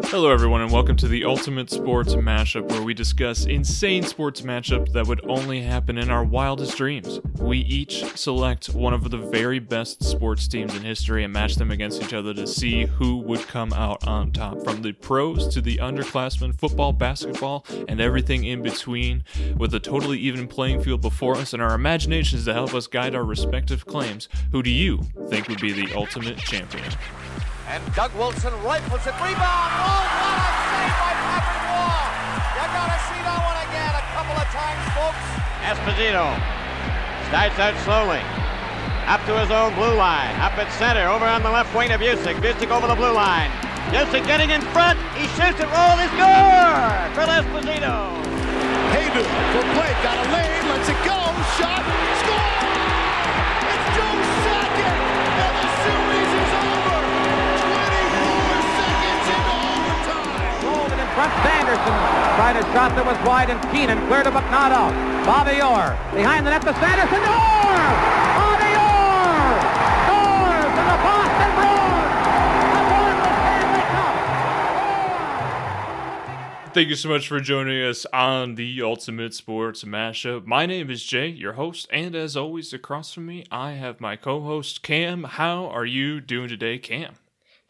[0.00, 4.92] Hello, everyone, and welcome to the Ultimate Sports Mashup, where we discuss insane sports matchups
[4.92, 7.20] that would only happen in our wildest dreams.
[7.38, 11.70] We each select one of the very best sports teams in history and match them
[11.70, 15.60] against each other to see who would come out on top, from the pros to
[15.60, 19.24] the underclassmen, football, basketball, and everything in between,
[19.56, 23.14] with a totally even playing field before us and our imaginations to help us guide
[23.14, 24.28] our respective claims.
[24.52, 26.90] Who do you think would be the ultimate champion?
[27.72, 29.16] And Doug Wilson rifles it.
[29.16, 29.40] Rebound.
[29.40, 32.04] Oh, what a save by Patrick Roy.
[32.52, 35.24] You gotta see that one again a couple of times, folks.
[35.64, 36.36] Esposito
[37.32, 38.20] starts out slowly.
[39.08, 40.36] Up to his own blue line.
[40.44, 41.08] Up at center.
[41.08, 42.44] Over on the left wing of Bucyk.
[42.44, 43.48] Bucyk over the blue line.
[43.88, 45.00] Bucyk getting in front.
[45.16, 45.68] He shoots it.
[45.72, 45.96] Roll.
[45.96, 48.20] He scores for Esposito.
[48.92, 49.96] Haydu for play.
[50.04, 50.60] Got a lane.
[50.68, 51.16] Lets it go.
[51.56, 51.80] Shot.
[52.20, 52.41] Score.
[61.14, 61.32] Front.
[61.44, 61.96] Sanderson
[62.36, 64.92] tried a shot that was wide and Keenan cleared it but not out.
[65.24, 67.22] Bobby Orr behind the net to Sanderson.
[67.22, 67.84] Orr!
[68.40, 69.54] Bobby Orr!
[70.02, 72.10] Scores in the Boston Bruins!
[72.72, 74.14] The Stanley Cup!
[76.74, 80.46] Thank you so much for joining us on the Ultimate Sports Mashup.
[80.46, 84.16] My name is Jay, your host, and as always, across from me, I have my
[84.16, 85.24] co host, Cam.
[85.24, 87.14] How are you doing today, Cam?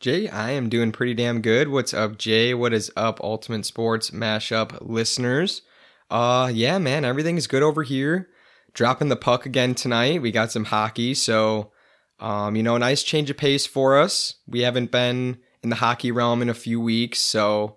[0.03, 1.69] Jay, I am doing pretty damn good.
[1.69, 2.55] What's up, Jay?
[2.55, 5.63] What is up, Ultimate Sports Mashup listeners?
[6.11, 8.29] Uh, yeah, man, everything is good over here.
[8.75, 10.21] Dropping the puck again tonight.
[10.21, 11.71] We got some hockey, so
[12.19, 14.35] um, you know, nice change of pace for us.
[14.49, 17.77] We haven't been in the hockey realm in a few weeks, so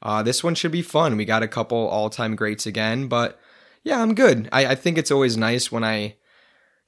[0.00, 1.18] uh, this one should be fun.
[1.18, 3.38] We got a couple all-time greats again, but
[3.84, 4.48] yeah, I'm good.
[4.50, 6.16] I, I think it's always nice when I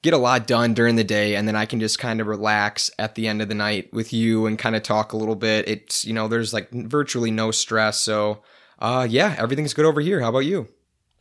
[0.01, 2.89] get a lot done during the day and then I can just kind of relax
[2.97, 5.67] at the end of the night with you and kind of talk a little bit.
[5.67, 7.99] It's, you know, there's like virtually no stress.
[7.99, 8.41] So,
[8.79, 10.21] uh, yeah, everything's good over here.
[10.21, 10.69] How about you?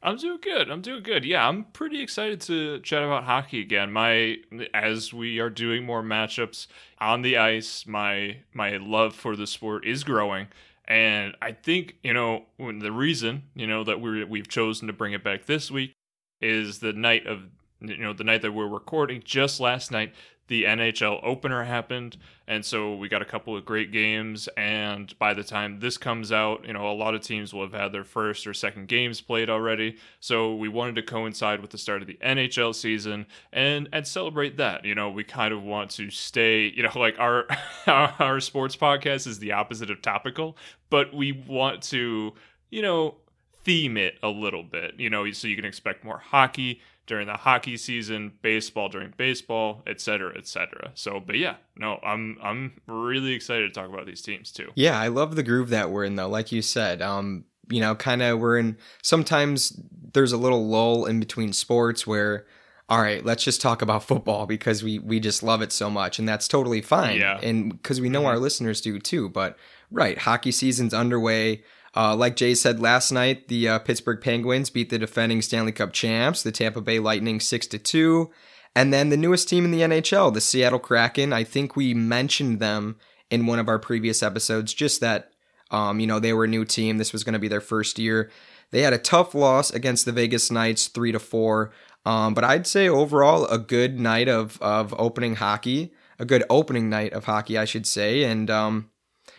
[0.01, 0.71] I'm doing good.
[0.71, 1.25] I'm doing good.
[1.25, 3.93] Yeah, I'm pretty excited to chat about hockey again.
[3.93, 4.37] My
[4.73, 6.69] as we are doing more matchups
[7.01, 10.47] on the ice, my my love for the sport is growing.
[10.87, 15.15] And I think, you know, the reason, you know, that we we've chosen to bring
[15.15, 15.95] it back this week
[16.41, 17.43] is the night of
[17.81, 20.13] you know, the night that we're recording just last night,
[20.49, 22.17] the NHL opener happened,
[22.47, 24.49] and so we got a couple of great games.
[24.57, 27.75] And by the time this comes out, you know, a lot of teams will have
[27.75, 29.99] had their first or second games played already.
[30.21, 34.57] So we wanted to coincide with the start of the NHL season and and celebrate
[34.57, 34.87] that.
[34.87, 37.47] You know, we kind of want to stay, you know, like our
[37.87, 40.57] our sports podcast is the opposite of topical,
[40.89, 42.33] but we want to,
[42.71, 43.17] you know,
[43.65, 44.95] theme it a little bit.
[44.99, 49.83] You know, so you can expect more hockey during the hockey season, baseball during baseball,
[49.87, 50.93] et cetera, et cetera.
[50.95, 54.71] So, but yeah, no, I'm I'm really excited to talk about these teams too.
[54.77, 56.29] Yeah, I love the groove that we're in though.
[56.29, 59.81] Like you said, um, you know, kind of we're in sometimes
[60.13, 62.47] there's a little lull in between sports where
[62.91, 66.19] all right, let's just talk about football because we we just love it so much
[66.19, 67.19] and that's totally fine.
[67.19, 67.39] Yeah.
[67.43, 69.59] And because we know our listeners do too, but
[69.91, 71.63] right, hockey season's underway.
[71.97, 75.93] Uh, like Jay said last night, the uh, Pittsburgh Penguins beat the defending Stanley Cup
[75.93, 78.31] champs, the Tampa Bay Lightning, six to two,
[78.75, 81.33] and then the newest team in the NHL, the Seattle Kraken.
[81.33, 82.97] I think we mentioned them
[83.31, 84.75] in one of our previous episodes.
[84.75, 85.33] Just that,
[85.71, 86.99] um, you know, they were a new team.
[86.99, 88.31] This was going to be their first year.
[88.71, 91.73] They had a tough loss against the Vegas Knights, three to four.
[92.05, 96.89] Um, but I'd say overall a good night of of opening hockey, a good opening
[96.89, 98.91] night of hockey, I should say, and um,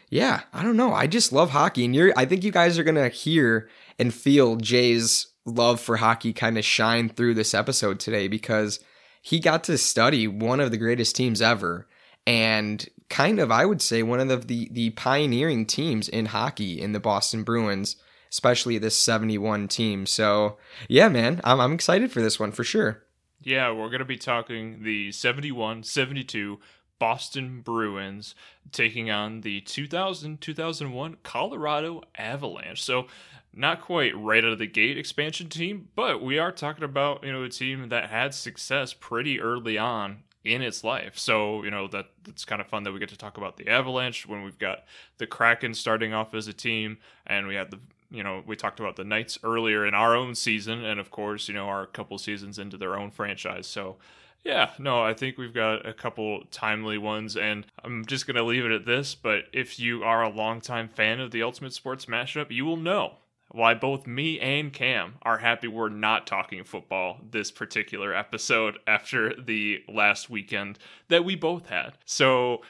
[0.09, 0.93] yeah, I don't know.
[0.93, 2.11] I just love hockey, and you're.
[2.17, 6.65] I think you guys are gonna hear and feel Jay's love for hockey kind of
[6.65, 8.79] shine through this episode today because
[9.21, 11.87] he got to study one of the greatest teams ever,
[12.25, 16.81] and kind of I would say one of the the, the pioneering teams in hockey
[16.81, 17.95] in the Boston Bruins,
[18.31, 20.07] especially this '71 team.
[20.07, 23.03] So yeah, man, I'm I'm excited for this one for sure.
[23.41, 26.59] Yeah, we're going to be talking the 71 72
[26.99, 28.35] Boston Bruins
[28.71, 32.83] taking on the 2000 2001 Colorado Avalanche.
[32.83, 33.07] So,
[33.53, 37.31] not quite right out of the gate expansion team, but we are talking about, you
[37.31, 41.17] know, a team that had success pretty early on in its life.
[41.17, 43.67] So, you know, that that's kind of fun that we get to talk about the
[43.67, 44.83] Avalanche when we've got
[45.17, 47.79] the Kraken starting off as a team and we had the
[48.11, 51.47] you know, we talked about the Knights earlier in our own season, and of course,
[51.47, 53.67] you know, our couple seasons into their own franchise.
[53.67, 53.97] So,
[54.43, 58.43] yeah, no, I think we've got a couple timely ones, and I'm just going to
[58.43, 59.13] leave it at this.
[59.15, 63.17] But if you are a longtime fan of the Ultimate Sports Mashup, you will know
[63.51, 69.33] why both me and Cam are happy we're not talking football this particular episode after
[69.41, 71.93] the last weekend that we both had.
[72.05, 72.61] So,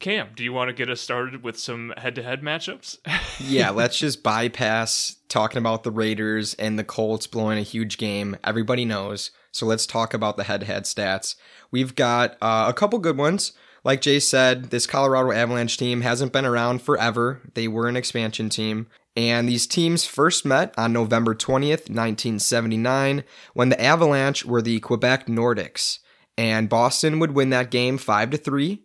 [0.00, 2.98] Cam, do you want to get us started with some head to head matchups?
[3.40, 8.36] yeah, let's just bypass talking about the Raiders and the Colts blowing a huge game.
[8.44, 9.32] Everybody knows.
[9.58, 11.34] So let's talk about the head to head stats.
[11.72, 13.52] We've got uh, a couple good ones.
[13.82, 17.40] Like Jay said, this Colorado Avalanche team hasn't been around forever.
[17.54, 18.86] They were an expansion team.
[19.16, 23.24] And these teams first met on November 20th, 1979,
[23.54, 25.98] when the Avalanche were the Quebec Nordiques.
[26.36, 28.84] And Boston would win that game 5 to 3.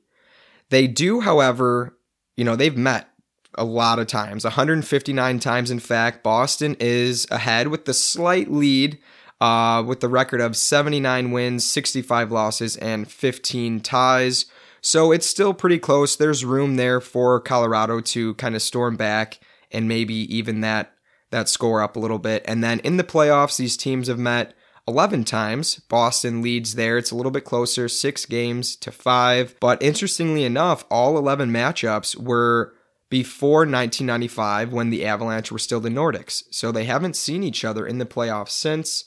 [0.70, 2.00] They do, however,
[2.36, 3.10] you know, they've met
[3.56, 6.24] a lot of times, 159 times, in fact.
[6.24, 8.98] Boston is ahead with the slight lead
[9.44, 14.46] uh, with the record of 79 wins, 65 losses, and 15 ties.
[14.80, 16.16] So it's still pretty close.
[16.16, 20.94] There's room there for Colorado to kind of storm back and maybe even that
[21.32, 22.46] that score up a little bit.
[22.48, 24.54] And then in the playoffs, these teams have met
[24.88, 25.80] 11 times.
[25.90, 26.98] Boston leads there.
[26.98, 29.56] It's a little bit closer, six games to five.
[29.60, 32.74] But interestingly enough, all 11 matchups were
[33.10, 36.44] before 1995 when the Avalanche were still the Nordiques.
[36.52, 39.04] So they haven't seen each other in the playoffs since.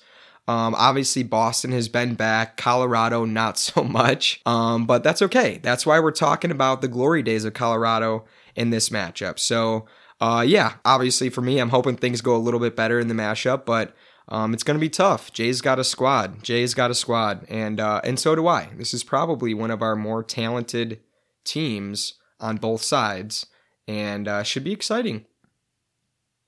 [0.48, 4.40] Um, obviously, Boston has been back, Colorado, not so much.
[4.46, 5.58] Um, but that's okay.
[5.62, 9.38] That's why we're talking about the glory days of Colorado in this matchup.
[9.38, 9.86] So
[10.20, 13.14] uh, yeah, obviously for me, I'm hoping things go a little bit better in the
[13.14, 13.94] mashup, but
[14.28, 15.32] um, it's going to be tough.
[15.32, 16.42] Jay's got a squad.
[16.42, 18.70] Jay's got a squad, and uh, and so do I.
[18.76, 21.00] This is probably one of our more talented
[21.44, 23.46] teams on both sides,
[23.86, 25.26] and uh, should be exciting.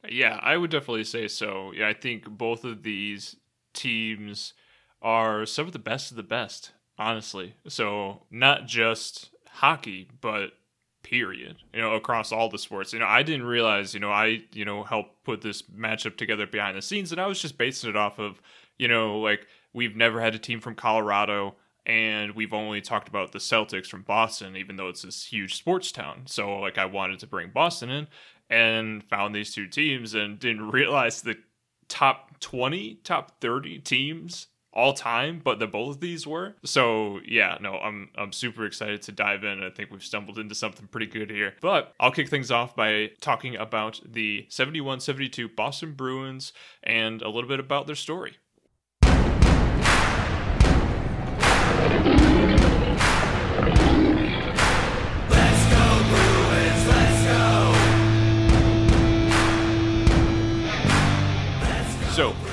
[0.09, 1.73] Yeah, I would definitely say so.
[1.73, 3.37] Yeah, I think both of these
[3.78, 4.52] teams
[5.00, 7.54] are some of the best of the best, honestly.
[7.69, 10.52] So not just hockey, but
[11.04, 14.42] period you know across all the sports you know i didn't realize you know i
[14.52, 17.88] you know helped put this matchup together behind the scenes and i was just basing
[17.88, 18.42] it off of
[18.78, 21.54] you know like we've never had a team from colorado
[21.86, 25.92] and we've only talked about the celtics from boston even though it's this huge sports
[25.92, 28.06] town so like i wanted to bring boston in
[28.50, 31.36] and found these two teams and didn't realize the
[31.88, 36.55] top 20 top 30 teams all time, but that both of these were.
[36.64, 39.62] So yeah, no, I'm I'm super excited to dive in.
[39.62, 41.55] I think we've stumbled into something pretty good here.
[41.61, 46.52] But I'll kick things off by talking about the 71-72 Boston Bruins
[46.82, 48.37] and a little bit about their story.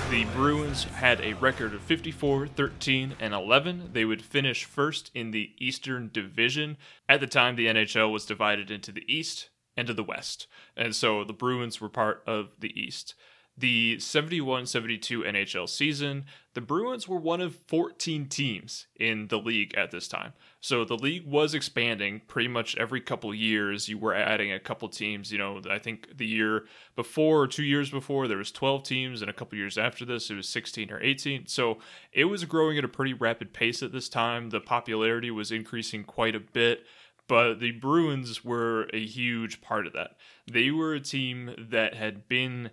[0.10, 3.90] The Bruins had a record of 54, 13, and 11.
[3.94, 6.78] They would finish first in the Eastern Division.
[7.10, 10.48] At the time, the NHL was divided into the East and to the West.
[10.78, 13.16] And so the Bruins were part of the East
[13.58, 19.74] the 71 72 NHL season, the Bruins were one of 14 teams in the league
[19.76, 20.34] at this time.
[20.60, 23.88] So the league was expanding pretty much every couple years.
[23.88, 25.32] You were adding a couple teams.
[25.32, 26.66] You know, I think the year
[26.96, 30.30] before or two years before, there was 12 teams, and a couple years after this,
[30.30, 31.48] it was 16 or 18.
[31.48, 31.78] So
[32.12, 34.50] it was growing at a pretty rapid pace at this time.
[34.50, 36.86] The popularity was increasing quite a bit
[37.28, 40.12] but the Bruins were a huge part of that.
[40.52, 42.70] They were a team that had been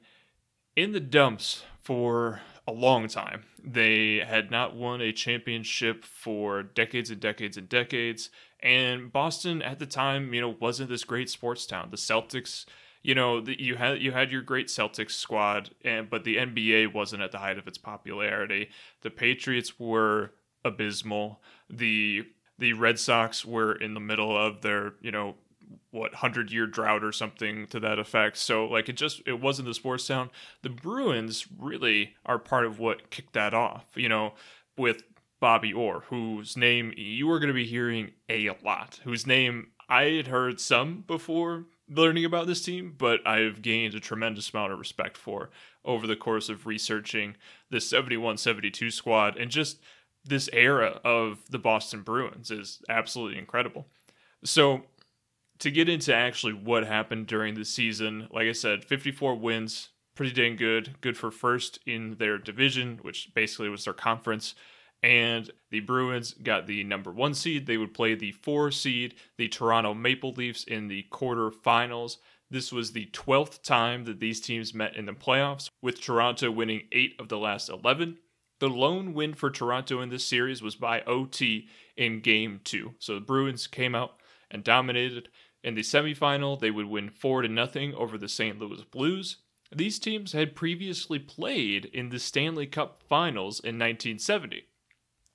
[0.77, 3.45] in the dumps for a long time.
[3.63, 8.31] They had not won a championship for decades and decades and decades.
[8.61, 11.89] And Boston at the time, you know, wasn't this great sports town.
[11.91, 12.65] The Celtics,
[13.03, 16.95] you know, the, you had you had your great Celtics squad, and but the NBA
[16.95, 18.71] wasn't at the height of its popularity.
[19.03, 20.33] The Patriots were
[20.65, 21.41] abysmal.
[21.69, 22.25] The
[22.59, 25.35] the Red Sox were in the middle of their, you know,
[25.91, 28.37] what hundred year drought or something to that effect.
[28.39, 30.31] So like it just it wasn't the sports town.
[30.63, 33.85] The Bruins really are part of what kicked that off.
[33.95, 34.35] You know,
[34.77, 35.03] with
[35.41, 40.05] Bobby Orr, whose name you are going to be hearing a lot, whose name I
[40.05, 44.79] had heard some before learning about this team, but I've gained a tremendous amount of
[44.79, 45.51] respect for
[45.85, 47.37] over the course of researching
[47.71, 49.81] the 71 72 squad and just
[50.25, 53.87] this era of the Boston Bruins is absolutely incredible.
[54.45, 54.83] So
[55.63, 60.33] to get into actually what happened during the season, like I said, 54 wins, pretty
[60.33, 61.01] dang good.
[61.01, 64.57] Good for first in their division, which basically was their conference.
[65.05, 67.67] And the Bruins got the number one seed.
[67.67, 72.17] They would play the four seed, the Toronto Maple Leafs, in the quarterfinals.
[72.51, 76.89] This was the 12th time that these teams met in the playoffs, with Toronto winning
[76.91, 78.19] eight of the last 11.
[78.59, 82.95] The lone win for Toronto in this series was by OT in game two.
[82.99, 84.15] So the Bruins came out
[84.51, 85.29] and dominated.
[85.63, 88.59] In the semifinal, they would win 4 to nothing over the St.
[88.59, 89.39] Louis Blues.
[89.75, 94.67] These teams had previously played in the Stanley Cup Finals in 1970.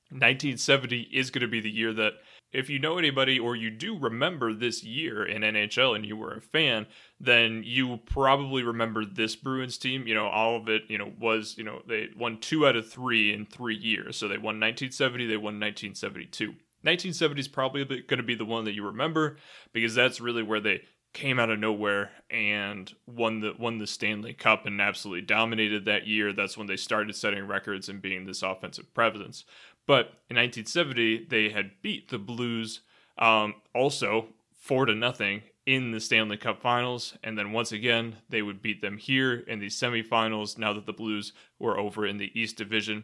[0.09, 2.13] 1970 is going to be the year that
[2.53, 6.33] if you know anybody or you do remember this year in NHL and you were
[6.33, 6.87] a fan,
[7.19, 10.07] then you probably remember this Bruins team.
[10.07, 12.89] You know, all of it, you know, was, you know, they won two out of
[12.89, 14.15] three in three years.
[14.15, 16.53] So they won 1970, they won 1972.
[16.87, 19.37] 1970 is probably going to be the one that you remember
[19.73, 20.81] because that's really where they
[21.13, 26.07] came out of nowhere and won the won the Stanley Cup and absolutely dominated that
[26.07, 26.31] year.
[26.31, 29.43] That's when they started setting records and being this offensive presence.
[29.85, 32.81] But in 1970, they had beat the Blues
[33.17, 38.41] um, also four to nothing in the Stanley Cup Finals, and then once again they
[38.41, 40.57] would beat them here in the semifinals.
[40.57, 43.03] Now that the Blues were over in the East Division,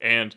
[0.00, 0.36] and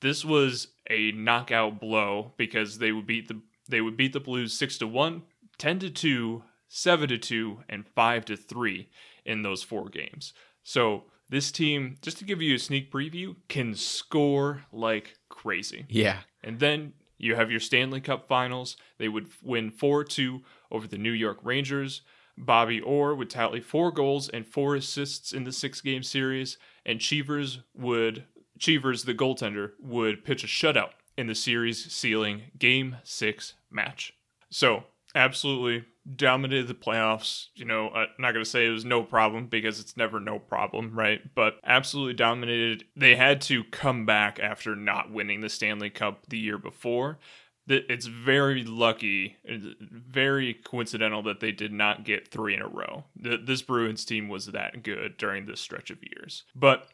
[0.00, 4.52] this was a knockout blow because they would beat the they would beat the Blues
[4.52, 5.22] six to one,
[5.58, 8.88] 10 to two, seven to two, and five to three
[9.24, 10.32] in those four games.
[10.64, 15.86] So this team, just to give you a sneak preview, can score like crazy.
[15.88, 16.18] Yeah.
[16.42, 18.76] And then you have your Stanley Cup finals.
[18.98, 20.40] They would win 4 2
[20.70, 22.02] over the New York Rangers.
[22.36, 26.56] Bobby Orr would tally four goals and four assists in the six game series.
[26.86, 28.24] And Cheevers would,
[28.60, 34.14] Cheevers, the goaltender, would pitch a shutout in the series sealing game six match.
[34.50, 35.84] So, absolutely
[36.16, 37.48] dominated the playoffs.
[37.54, 40.38] You know, I'm not going to say it was no problem because it's never no
[40.38, 41.20] problem, right?
[41.34, 42.84] But absolutely dominated.
[42.96, 47.18] They had to come back after not winning the Stanley Cup the year before.
[47.68, 53.04] It's very lucky, very coincidental that they did not get three in a row.
[53.14, 56.44] This Bruins team was that good during this stretch of years.
[56.54, 56.88] But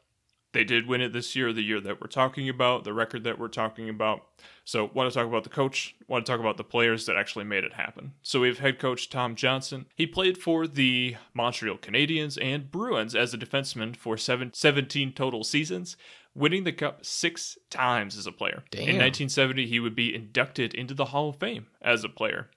[0.56, 3.38] they did win it this year, the year that we're talking about, the record that
[3.38, 4.22] we're talking about.
[4.64, 7.44] So, want to talk about the coach, want to talk about the players that actually
[7.44, 8.14] made it happen.
[8.22, 9.84] So, we have head coach Tom Johnson.
[9.94, 15.44] He played for the Montreal Canadiens and Bruins as a defenseman for seven, 17 total
[15.44, 15.96] seasons,
[16.34, 18.64] winning the cup six times as a player.
[18.70, 18.80] Damn.
[18.80, 22.48] In 1970, he would be inducted into the Hall of Fame as a player.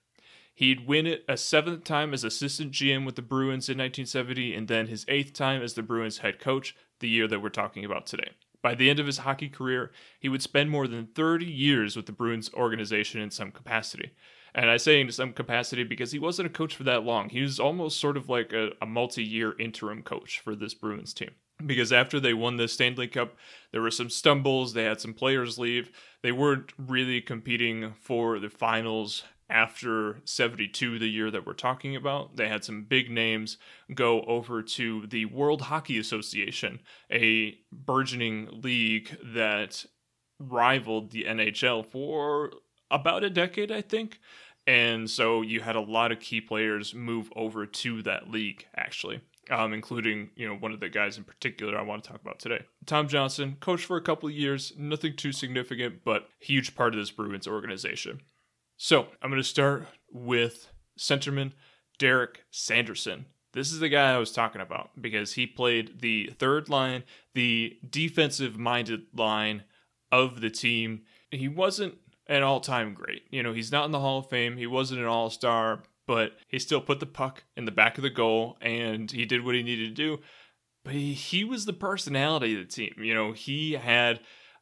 [0.55, 4.67] He'd win it a seventh time as assistant GM with the Bruins in 1970, and
[4.67, 8.05] then his eighth time as the Bruins head coach the year that we're talking about
[8.05, 8.31] today.
[8.61, 12.05] By the end of his hockey career, he would spend more than 30 years with
[12.05, 14.11] the Bruins organization in some capacity.
[14.53, 17.29] And I say in some capacity because he wasn't a coach for that long.
[17.29, 21.13] He was almost sort of like a, a multi year interim coach for this Bruins
[21.13, 21.31] team.
[21.65, 23.35] Because after they won the Stanley Cup,
[23.71, 24.73] there were some stumbles.
[24.73, 25.91] They had some players leave.
[26.23, 32.35] They weren't really competing for the finals after 72, the year that we're talking about,
[32.35, 33.57] they had some big names
[33.93, 39.85] go over to the World Hockey Association, a burgeoning league that
[40.39, 42.51] rivaled the NHL for
[42.91, 44.19] about a decade, I think.
[44.67, 49.21] And so you had a lot of key players move over to that league, actually.
[49.51, 52.37] Um, including you know one of the guys in particular I want to talk about
[52.37, 52.65] today.
[52.85, 56.99] Tom Johnson, coached for a couple of years, nothing too significant, but huge part of
[56.99, 58.21] this Bruins organization.
[58.81, 61.51] So I'm going to start with centerman
[61.97, 63.25] Derek Sanderson.
[63.51, 67.77] This is the guy I was talking about because he played the third line, the
[67.89, 69.65] defensive minded line
[70.13, 71.01] of the team.
[71.29, 71.95] He wasn't
[72.27, 73.23] an all time great.
[73.31, 76.37] You know, he's not in the Hall of Fame, he wasn't an all star, but
[76.47, 79.55] he still put the puck in the back of the goal and he did what
[79.55, 80.19] he needed to do.
[80.85, 82.95] But he, he was the personality of the team.
[82.97, 84.21] You know, he had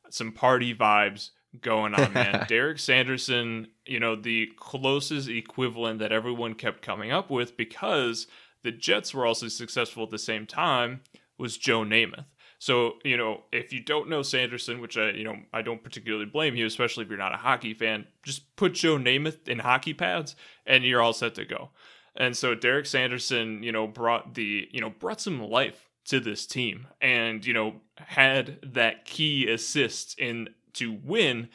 [0.10, 1.30] some party vibes
[1.62, 2.46] going on, man.
[2.50, 8.28] Derek Sanderson, you know, the closest equivalent that everyone kept coming up with because
[8.64, 11.02] the Jets were also successful at the same time
[11.38, 12.26] was Joe Namath.
[12.60, 16.26] So, you know, if you don't know Sanderson, which I, you know, I don't particularly
[16.26, 19.94] blame you, especially if you're not a hockey fan, just put Joe Namath in hockey
[19.94, 20.36] pads
[20.66, 21.70] and you're all set to go.
[22.16, 26.48] And so Derek Sanderson, you know, brought the, you know, brought some life to this
[26.48, 31.50] team and, you know, had that key assist in to win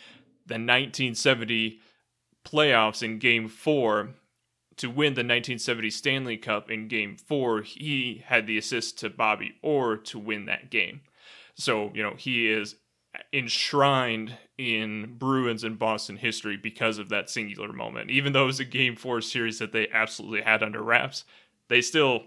[0.47, 1.81] the 1970
[2.45, 4.11] playoffs in game four
[4.77, 9.55] to win the 1970 Stanley Cup in game four, he had the assist to Bobby
[9.63, 11.03] Orr to win that game.
[11.55, 12.77] So, you know, he is
[13.33, 18.11] enshrined in Bruins and Boston history because of that singular moment.
[18.11, 21.25] Even though it was a game four series that they absolutely had under wraps,
[21.69, 22.25] they still,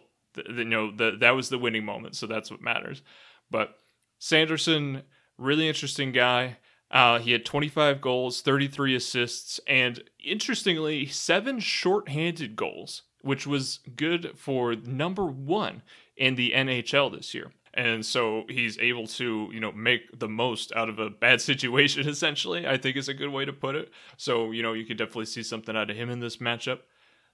[0.47, 2.15] you know, that was the winning moment.
[2.15, 3.01] So that's what matters.
[3.49, 3.75] But
[4.19, 5.01] Sanderson,
[5.37, 6.57] really interesting guy.
[6.91, 14.33] Uh, he had 25 goals, 33 assists, and interestingly, seven shorthanded goals, which was good
[14.37, 15.81] for number one
[16.15, 17.51] in the NHL this year.
[17.73, 22.07] And so he's able to, you know, make the most out of a bad situation,
[22.07, 23.91] essentially, I think is a good way to put it.
[24.15, 26.79] So, you know, you could definitely see something out of him in this matchup.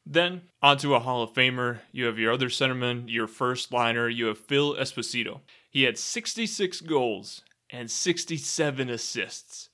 [0.03, 1.81] Then, onto a Hall of Famer.
[1.91, 4.09] You have your other centerman, your first liner.
[4.09, 5.41] You have Phil Esposito.
[5.69, 9.69] He had 66 goals and 67 assists.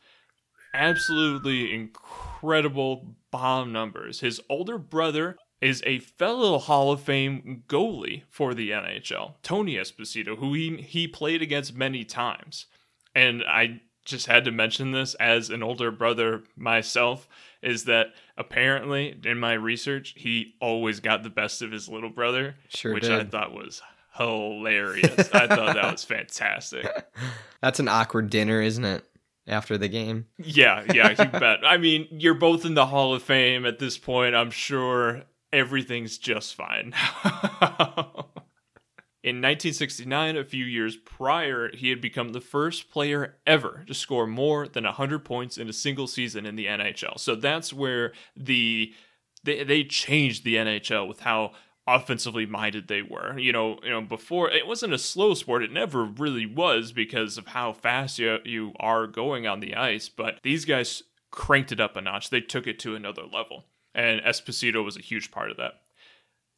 [0.73, 4.19] Absolutely incredible bomb numbers.
[4.19, 10.37] His older brother is a fellow Hall of Fame goalie for the NHL, Tony Esposito,
[10.37, 12.67] who he, he played against many times.
[13.15, 17.27] And I just had to mention this as an older brother myself
[17.61, 22.55] is that apparently in my research he always got the best of his little brother
[22.69, 23.81] Sure which i thought was
[24.17, 26.85] hilarious i thought that was fantastic
[27.61, 29.03] That's an awkward dinner, isn't it?
[29.47, 30.25] After the game.
[30.37, 33.97] yeah yeah you bet i mean you're both in the hall of fame at this
[33.97, 36.93] point i'm sure everything's just fine
[39.23, 44.25] In 1969, a few years prior, he had become the first player ever to score
[44.25, 47.19] more than 100 points in a single season in the NHL.
[47.19, 48.93] So that's where the
[49.43, 51.51] they, they changed the NHL with how
[51.87, 53.39] offensively minded they were.
[53.39, 55.63] You know, you know, before it wasn't a slow sport.
[55.63, 60.09] It never really was because of how fast you you are going on the ice.
[60.09, 62.29] But these guys cranked it up a notch.
[62.29, 63.65] They took it to another level,
[63.95, 65.81] and Esposito was a huge part of that.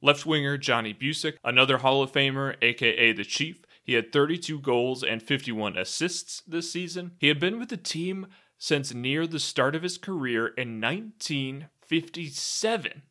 [0.02, 3.62] Left winger Johnny Bucyk, another Hall of Famer, aka the Chief.
[3.84, 7.12] He had 32 goals and 51 assists this season.
[7.20, 13.02] He had been with the team since near the start of his career in 1957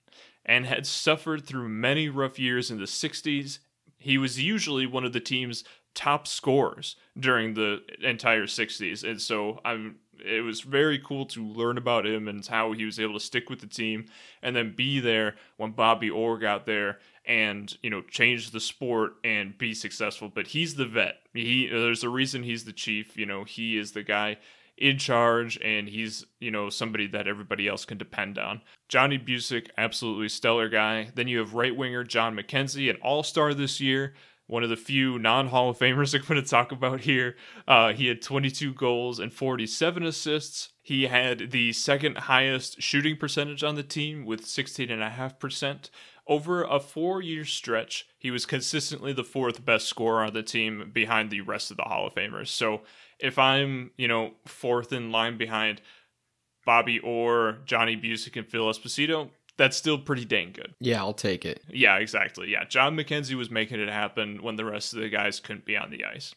[0.49, 3.59] and had suffered through many rough years in the 60s.
[3.99, 5.62] He was usually one of the team's
[5.95, 9.09] top scorers during the entire 60s.
[9.09, 12.99] And so I'm it was very cool to learn about him and how he was
[12.99, 14.07] able to stick with the team
[14.43, 19.12] and then be there when Bobby Orr got there and you know change the sport
[19.23, 23.26] and be successful but he's the vet he there's a reason he's the chief you
[23.26, 24.37] know he is the guy
[24.80, 29.68] in charge and he's you know somebody that everybody else can depend on johnny bucyk
[29.76, 34.14] absolutely stellar guy then you have right winger john mckenzie an all-star this year
[34.49, 37.37] one of the few non Hall of Famers I'm going to talk about here.
[37.68, 40.70] Uh, he had 22 goals and 47 assists.
[40.82, 45.90] He had the second highest shooting percentage on the team with 16.5%.
[46.26, 50.90] Over a four year stretch, he was consistently the fourth best scorer on the team
[50.92, 52.49] behind the rest of the Hall of Famers.
[52.49, 52.82] So
[53.19, 55.81] if I'm, you know, fourth in line behind
[56.65, 60.75] Bobby Orr, Johnny Bucyk, and Phil Esposito, that's still pretty dang good.
[60.81, 61.63] Yeah, I'll take it.
[61.69, 62.49] Yeah, exactly.
[62.50, 65.76] Yeah, John McKenzie was making it happen when the rest of the guys couldn't be
[65.76, 66.35] on the ice.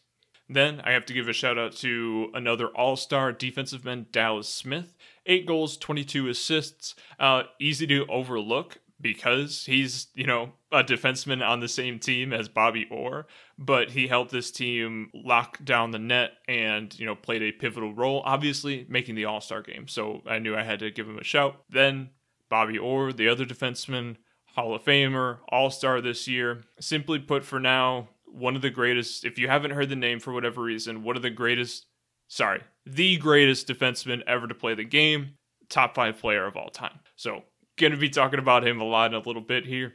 [0.48, 4.48] Then I have to give a shout out to another all star defensive man, Dallas
[4.48, 4.94] Smith.
[5.24, 6.94] Eight goals, 22 assists.
[7.18, 12.48] Uh, easy to overlook because he's, you know, a defenseman on the same team as
[12.48, 13.26] Bobby Orr,
[13.64, 17.94] but he helped this team lock down the net and, you know, played a pivotal
[17.94, 19.86] role, obviously making the all star game.
[19.86, 21.62] So I knew I had to give him a shout.
[21.70, 22.10] Then
[22.48, 24.16] Bobby Orr, the other defenseman,
[24.54, 26.62] Hall of Famer, All Star this year.
[26.80, 30.32] Simply put, for now, one of the greatest, if you haven't heard the name for
[30.32, 31.86] whatever reason, one of the greatest,
[32.28, 35.34] sorry, the greatest defenseman ever to play the game,
[35.68, 37.00] top five player of all time.
[37.16, 37.44] So,
[37.78, 39.94] to be talking about him a lot in a little bit here.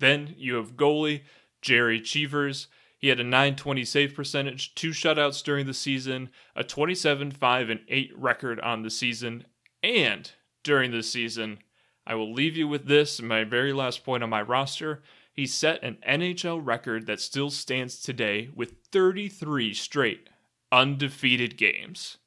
[0.00, 1.22] Then you have goalie
[1.62, 2.68] Jerry Cheevers.
[2.98, 7.80] He had a 920 save percentage, two shutouts during the season, a 27 5 and
[7.88, 9.44] 8 record on the season,
[9.82, 10.30] and
[10.64, 11.58] during the season,
[12.06, 15.02] I will leave you with this, my very last point on my roster.
[15.32, 20.28] He set an NHL record that still stands today with 33 straight
[20.72, 22.18] undefeated games.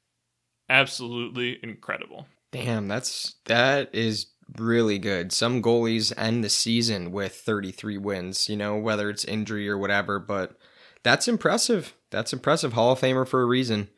[0.70, 2.26] Absolutely incredible.
[2.52, 5.32] Damn, that's that is really good.
[5.32, 10.18] Some goalies end the season with 33 wins, you know, whether it's injury or whatever,
[10.18, 10.56] but
[11.02, 11.94] that's impressive.
[12.10, 12.74] That's impressive.
[12.74, 13.88] Hall of Famer for a reason.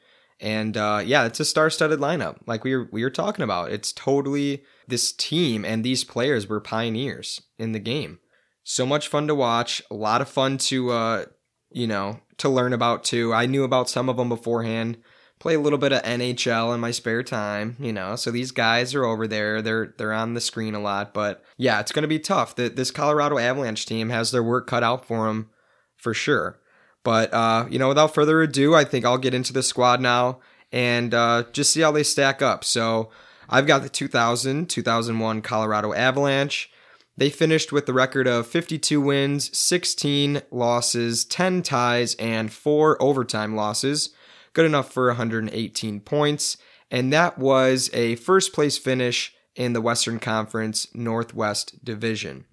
[0.41, 3.71] And uh, yeah, it's a star-studded lineup, like we were we were talking about.
[3.71, 8.19] It's totally this team and these players were pioneers in the game.
[8.65, 9.83] So much fun to watch.
[9.91, 11.25] A lot of fun to uh,
[11.71, 13.33] you know to learn about too.
[13.33, 14.99] I knew about some of them beforehand.
[15.41, 18.17] Play a little bit of NHL in my spare time, you know.
[18.17, 19.63] So these guys are over there.
[19.63, 22.57] They're they're on the screen a lot, but yeah, it's going to be tough.
[22.57, 25.51] That this Colorado Avalanche team has their work cut out for them
[25.97, 26.59] for sure.
[27.05, 30.41] But uh, you know, without further ado, I think I'll get into the squad now
[30.73, 32.65] and uh, just see how they stack up.
[32.65, 33.11] So
[33.49, 36.71] I've got the 2000 2001 Colorado Avalanche.
[37.17, 43.55] They finished with the record of 52 wins, 16 losses, 10 ties, and 4 overtime
[43.55, 44.11] losses.
[44.53, 46.57] Good enough for 118 points.
[46.91, 52.47] And that was a first place finish in the Western Conference Northwest Division.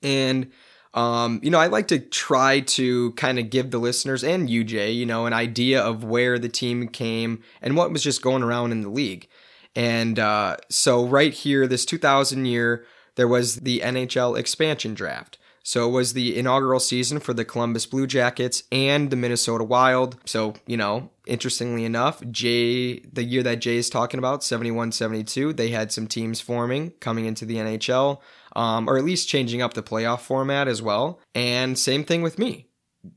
[0.00, 0.52] And
[0.94, 4.94] um, you know, I like to try to kind of give the listeners and UJ,
[4.94, 8.72] you know, an idea of where the team came and what was just going around
[8.72, 9.28] in the league.
[9.74, 15.38] And uh, so, right here, this 2000 year, there was the NHL expansion draft.
[15.64, 20.16] So it was the inaugural season for the Columbus Blue Jackets and the Minnesota Wild.
[20.24, 25.52] So, you know, interestingly enough, Jay, the year that Jay is talking about, 71 72,
[25.52, 28.18] they had some teams forming coming into the NHL,
[28.54, 31.20] um, or at least changing up the playoff format as well.
[31.34, 32.68] And same thing with me.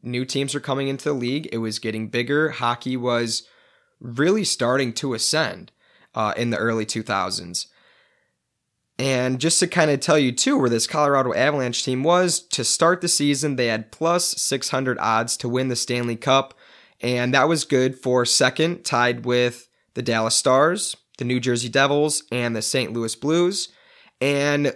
[0.01, 1.47] New teams are coming into the league.
[1.51, 2.49] It was getting bigger.
[2.49, 3.47] Hockey was
[3.99, 5.71] really starting to ascend
[6.13, 7.67] uh, in the early 2000s.
[8.97, 12.63] And just to kind of tell you too, where this Colorado Avalanche team was to
[12.63, 16.53] start the season, they had plus 600 odds to win the Stanley Cup.
[17.01, 22.23] And that was good for second, tied with the Dallas Stars, the New Jersey Devils,
[22.31, 22.93] and the St.
[22.93, 23.67] Louis Blues.
[24.21, 24.73] And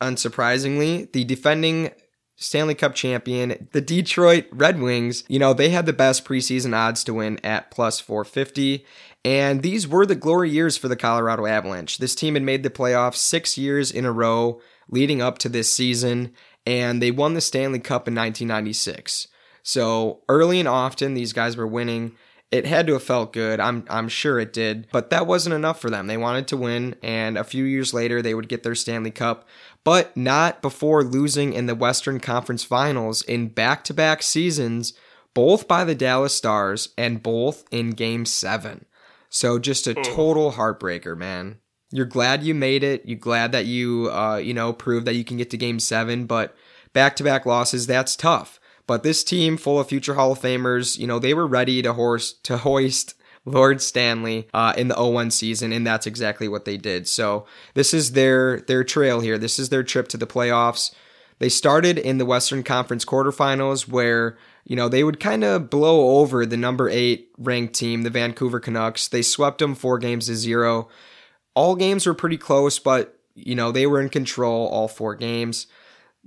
[0.00, 1.90] unsurprisingly, the defending
[2.36, 7.02] Stanley Cup champion, the Detroit Red Wings, you know, they had the best preseason odds
[7.04, 8.84] to win at plus 450.
[9.24, 11.98] And these were the glory years for the Colorado Avalanche.
[11.98, 15.72] This team had made the playoffs six years in a row leading up to this
[15.72, 16.32] season,
[16.64, 19.28] and they won the Stanley Cup in 1996.
[19.62, 22.12] So early and often, these guys were winning.
[22.52, 23.58] It had to have felt good.
[23.58, 26.06] I'm I'm sure it did, but that wasn't enough for them.
[26.06, 29.48] They wanted to win, and a few years later, they would get their Stanley Cup,
[29.86, 34.94] but not before losing in the Western Conference Finals in back-to-back seasons,
[35.32, 38.84] both by the Dallas Stars and both in Game Seven.
[39.28, 41.58] So just a total heartbreaker, man.
[41.92, 43.02] You're glad you made it.
[43.06, 46.26] You're glad that you, uh, you know, proved that you can get to Game Seven,
[46.26, 46.56] but
[46.92, 48.58] back-to-back losses, that's tough.
[48.88, 51.92] But this team, full of future Hall of Famers, you know, they were ready to
[51.92, 53.14] horse to hoist
[53.46, 57.08] Lord Stanley uh, in the 01 season, and that's exactly what they did.
[57.08, 59.38] So this is their their trail here.
[59.38, 60.92] This is their trip to the playoffs.
[61.38, 66.18] They started in the Western Conference quarterfinals, where you know they would kind of blow
[66.18, 69.06] over the number eight ranked team, the Vancouver Canucks.
[69.08, 70.88] They swept them four games to zero.
[71.54, 75.68] All games were pretty close, but you know they were in control all four games.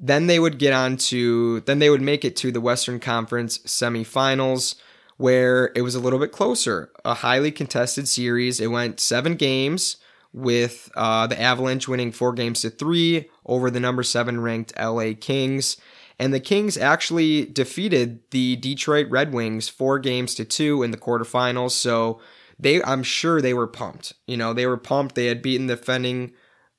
[0.01, 3.57] Then they would get on to, then they would make it to the Western Conference
[3.59, 4.75] semifinals,
[5.19, 6.91] where it was a little bit closer.
[7.05, 8.59] A highly contested series.
[8.59, 9.97] It went seven games,
[10.33, 15.11] with uh, the Avalanche winning four games to three over the number seven ranked LA
[15.19, 15.77] Kings.
[16.19, 20.97] And the Kings actually defeated the Detroit Red Wings four games to two in the
[20.97, 21.71] quarterfinals.
[21.71, 22.19] So
[22.59, 24.13] they, I'm sure they were pumped.
[24.27, 25.15] You know, they were pumped.
[25.15, 26.33] They had beaten the defending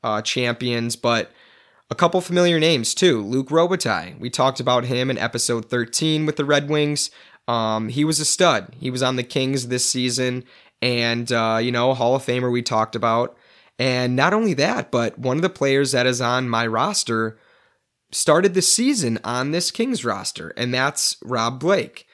[0.04, 1.32] uh, champions, but
[1.90, 3.22] a couple familiar names too.
[3.22, 4.18] Luc Robitaille.
[4.20, 7.10] We talked about him in episode 13 with the Red Wings.
[7.50, 8.74] Um, he was a stud.
[8.78, 10.44] He was on the Kings this season,
[10.80, 13.36] and uh, you know, Hall of Famer we talked about.
[13.78, 17.38] And not only that, but one of the players that is on my roster
[18.12, 22.06] started the season on this Kings roster, and that's Rob Blake.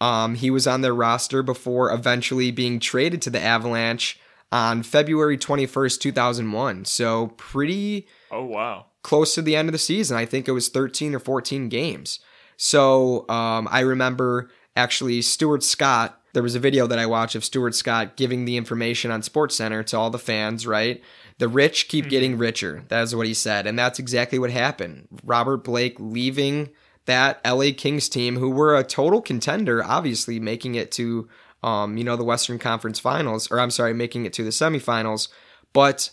[0.00, 4.18] Um, he was on their roster before eventually being traded to the Avalanche
[4.52, 6.84] on February 21st, 2001.
[6.84, 8.86] So pretty Oh wow.
[9.02, 10.16] close to the end of the season.
[10.16, 12.20] I think it was 13 or 14 games.
[12.56, 16.20] So um, I remember actually Stuart Scott.
[16.32, 19.86] There was a video that I watched of Stuart Scott giving the information on SportsCenter
[19.86, 21.02] to all the fans, right?
[21.38, 22.84] The rich keep getting richer.
[22.88, 23.66] That is what he said.
[23.66, 25.08] And that's exactly what happened.
[25.24, 26.70] Robert Blake leaving
[27.06, 31.28] that LA Kings team, who were a total contender, obviously making it to,
[31.62, 35.28] um, you know, the Western Conference Finals, or I'm sorry, making it to the semifinals.
[35.72, 36.10] But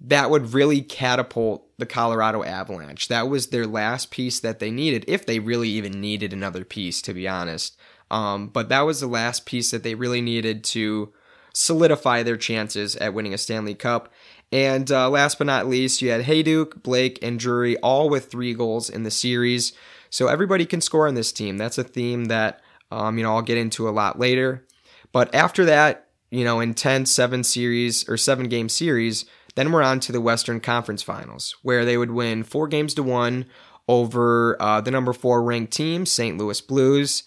[0.00, 3.08] that would really catapult the Colorado Avalanche.
[3.08, 7.00] That was their last piece that they needed, if they really even needed another piece,
[7.02, 7.76] to be honest.
[8.12, 11.12] Um, but that was the last piece that they really needed to
[11.54, 14.12] solidify their chances at winning a Stanley Cup.
[14.52, 18.52] And uh, last but not least, you had Hejduk, Blake, and Drury all with three
[18.52, 19.72] goals in the series.
[20.10, 21.56] So everybody can score on this team.
[21.56, 24.66] That's a theme that um, you know I'll get into a lot later.
[25.10, 30.00] But after that, you know, intense seven series or seven game series, then we're on
[30.00, 33.46] to the Western Conference Finals, where they would win four games to one
[33.88, 36.36] over uh, the number four ranked team, St.
[36.36, 37.22] Louis Blues.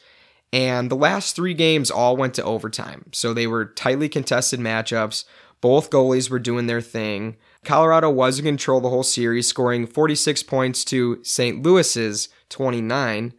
[0.55, 3.07] And the last three games all went to overtime.
[3.11, 5.25] So they were tightly contested matchups.
[5.59, 7.35] Both goalies were doing their thing.
[7.65, 11.61] Colorado was in control the whole series, scoring 46 points to St.
[11.61, 13.33] Louis's 29.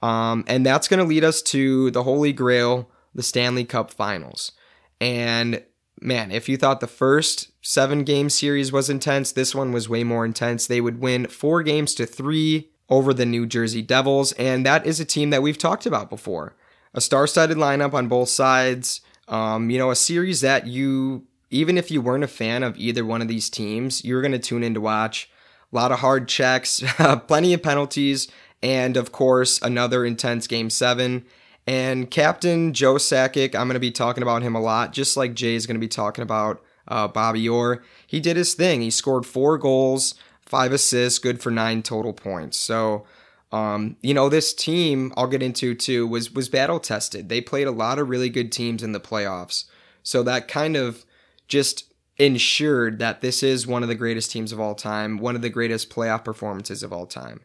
[0.00, 4.52] Um, and that's going to lead us to the Holy Grail, the Stanley Cup Finals.
[4.98, 5.62] And
[6.00, 10.04] man, if you thought the first seven game series was intense, this one was way
[10.04, 10.66] more intense.
[10.66, 15.00] They would win four games to three over the New Jersey Devils, and that is
[15.00, 16.56] a team that we've talked about before.
[16.94, 19.00] A star studded lineup on both sides.
[19.28, 23.04] Um, you know, a series that you, even if you weren't a fan of either
[23.04, 25.30] one of these teams, you're going to tune in to watch.
[25.72, 26.82] A lot of hard checks,
[27.26, 28.28] plenty of penalties,
[28.62, 31.24] and of course, another intense game seven.
[31.66, 35.34] And Captain Joe Sakic, I'm going to be talking about him a lot, just like
[35.34, 37.82] Jay is going to be talking about uh, Bobby Orr.
[38.06, 38.82] He did his thing.
[38.82, 42.56] He scored four goals, five assists, good for nine total points.
[42.56, 43.06] So,
[43.52, 47.28] Um, you know, this team I'll get into too was was battle tested.
[47.28, 49.66] They played a lot of really good teams in the playoffs.
[50.02, 51.04] So that kind of
[51.48, 55.42] just ensured that this is one of the greatest teams of all time, one of
[55.42, 57.40] the greatest playoff performances of all time.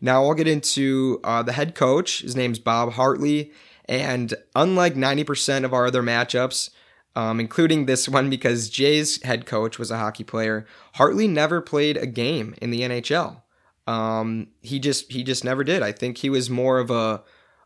[0.00, 2.22] Now I'll get into uh, the head coach.
[2.22, 3.52] His name's Bob Hartley,
[3.86, 6.70] and unlike 90% of our other matchups,
[7.14, 11.96] um, including this one because Jay's head coach was a hockey player, Hartley never played
[11.96, 13.42] a game in the NHL.
[13.92, 15.82] Um, he just he just never did.
[15.82, 17.22] I think he was more of a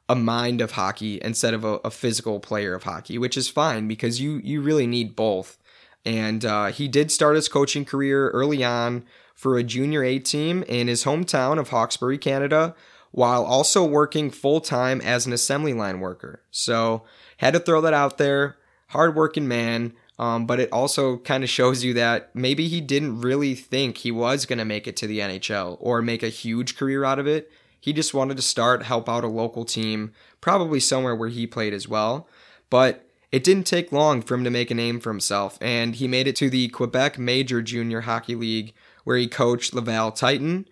[0.08, 3.86] a mind of hockey instead of a, a physical player of hockey, which is fine
[3.86, 5.58] because you you really need both.
[6.04, 10.62] And uh, he did start his coaching career early on for a junior A team
[10.64, 12.74] in his hometown of Hawkesbury, Canada,
[13.10, 16.42] while also working full time as an assembly line worker.
[16.50, 17.02] So
[17.38, 18.56] had to throw that out there.
[18.88, 19.92] Hardworking man.
[20.18, 24.10] Um, but it also kind of shows you that maybe he didn't really think he
[24.10, 27.26] was going to make it to the NHL or make a huge career out of
[27.26, 27.50] it.
[27.78, 31.74] He just wanted to start, help out a local team, probably somewhere where he played
[31.74, 32.28] as well.
[32.70, 36.08] But it didn't take long for him to make a name for himself, and he
[36.08, 38.72] made it to the Quebec Major Junior Hockey League,
[39.04, 40.66] where he coached Laval Titan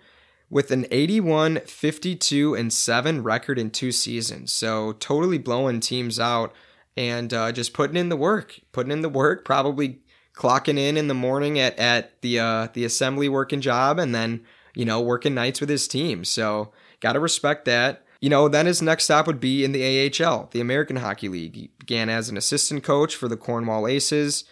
[0.49, 4.53] with an 81 52 and 7 record in two seasons.
[4.53, 6.55] So, totally blowing teams out
[6.97, 10.01] and uh, just putting in the work, putting in the work, probably
[10.35, 14.45] clocking in in the morning at, at the, uh, the assembly working job and then,
[14.75, 16.25] you know, working nights with his team.
[16.25, 18.05] So, got to respect that.
[18.21, 21.55] You know, then his next stop would be in the AHL, the American Hockey League.
[21.55, 24.45] He began as an assistant coach for the Cornwall Aces.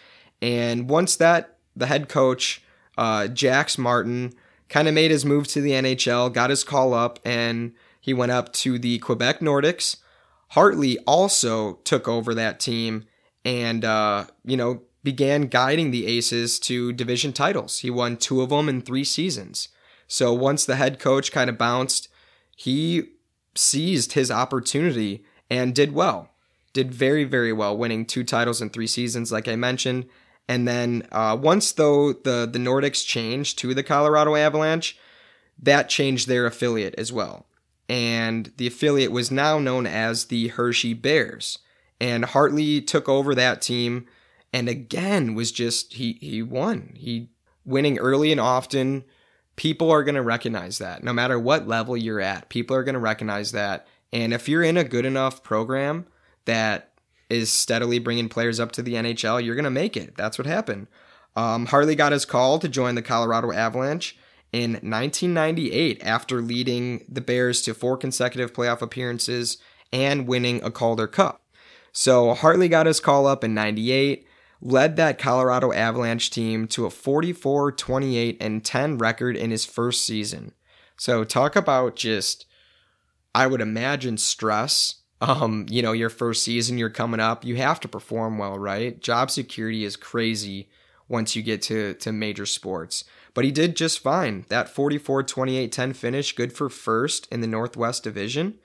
[0.43, 2.63] And once that, the head coach,
[2.97, 4.33] uh, Jacques Martin,
[4.69, 8.31] kind of made his move to the NHL, got his call up, and he went
[8.31, 9.97] up to the Quebec Nordiques.
[10.53, 13.05] Hartley also took over that team
[13.43, 17.79] and, uh, you know, began guiding the Aces to division titles.
[17.79, 19.69] He won two of them in three seasons.
[20.07, 22.07] So once the head coach kind of bounced,
[22.55, 23.13] he
[23.55, 26.29] seized his opportunity and did well.
[26.71, 30.05] Did very, very well, winning two titles in three seasons, like I mentioned.
[30.47, 34.97] And then uh, once though the the Nordiques changed to the Colorado Avalanche,
[35.59, 37.47] that changed their affiliate as well.
[37.89, 41.59] And the affiliate was now known as the Hershey Bears.
[41.99, 44.07] And Hartley took over that team
[44.53, 46.93] and again was just he he won.
[46.95, 47.29] He
[47.65, 49.03] winning early and often,
[49.55, 52.49] people are going to recognize that no matter what level you're at.
[52.49, 53.87] People are going to recognize that.
[54.11, 56.05] And if you're in a good enough program
[56.45, 56.91] that
[57.29, 60.15] is steadily bringing players up to the NHL, you're going to make it.
[60.15, 60.87] That's what happened.
[61.35, 64.15] Um, Hartley got his call to join the Colorado Avalanche
[64.53, 69.57] in 1998 after leading the Bears to four consecutive playoff appearances
[69.91, 71.41] and winning a Calder Cup.
[71.91, 74.25] So Hartley got his call up in 98
[74.63, 80.05] led that Colorado Avalanche team to a 44, 28, and 10 record in his first
[80.05, 80.53] season.
[80.95, 82.45] So talk about just,
[83.35, 84.95] I would imagine stress.
[85.19, 88.99] Um, you know, your first season, you're coming up, you have to perform well, right?
[89.01, 90.69] Job security is crazy
[91.07, 93.03] once you get to, to major sports.
[93.33, 94.45] But he did just fine.
[94.49, 98.59] That 44 28 10 finish, good for first in the Northwest Division.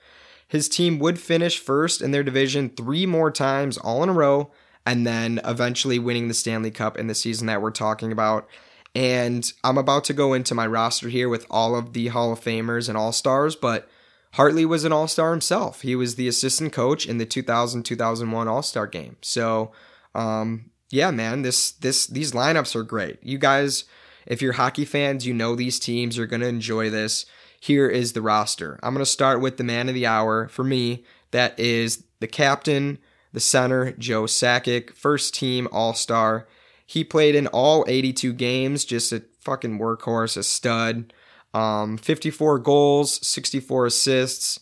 [0.47, 4.51] His team would finish first in their division three more times all in a row
[4.85, 8.47] and then eventually winning the Stanley Cup in the season that we're talking about.
[8.95, 12.41] And I'm about to go into my roster here with all of the Hall of
[12.41, 13.87] Famers and All Stars, but
[14.33, 15.81] Hartley was an All Star himself.
[15.81, 19.17] He was the assistant coach in the 2000 2001 All Star game.
[19.21, 19.71] So,
[20.15, 23.19] um, yeah, man, this this these lineups are great.
[23.21, 23.85] You guys,
[24.25, 26.17] if you're hockey fans, you know these teams.
[26.17, 27.25] You're gonna enjoy this.
[27.59, 28.79] Here is the roster.
[28.81, 31.03] I'm gonna start with the man of the hour for me.
[31.31, 32.97] That is the captain,
[33.33, 36.47] the center, Joe Sakic, first team All Star.
[36.85, 41.13] He played in all 82 games, just a fucking workhorse, a stud.
[41.53, 44.59] Um, 54 goals, 64 assists,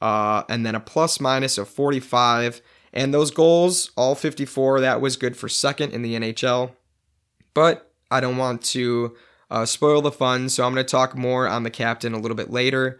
[0.00, 2.62] uh, and then a plus minus of 45.
[2.92, 6.72] And those goals, all 54, that was good for second in the NHL.
[7.54, 9.16] But I don't want to
[9.50, 12.36] uh, spoil the fun, so I'm going to talk more on the captain a little
[12.36, 12.98] bit later.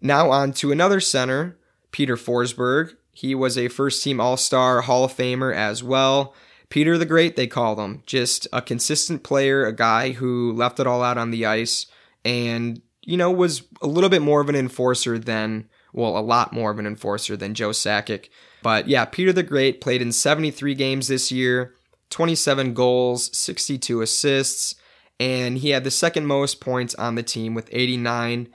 [0.00, 1.56] Now, on to another center,
[1.92, 2.96] Peter Forsberg.
[3.12, 6.34] He was a first team All Star Hall of Famer as well.
[6.70, 8.02] Peter the Great, they called him.
[8.06, 11.86] Just a consistent player, a guy who left it all out on the ice
[12.24, 16.52] and, you know, was a little bit more of an enforcer than, well, a lot
[16.52, 18.28] more of an enforcer than Joe Sakic.
[18.62, 21.74] But yeah, Peter the Great played in 73 games this year,
[22.10, 24.74] 27 goals, 62 assists,
[25.18, 28.48] and he had the second most points on the team with 89.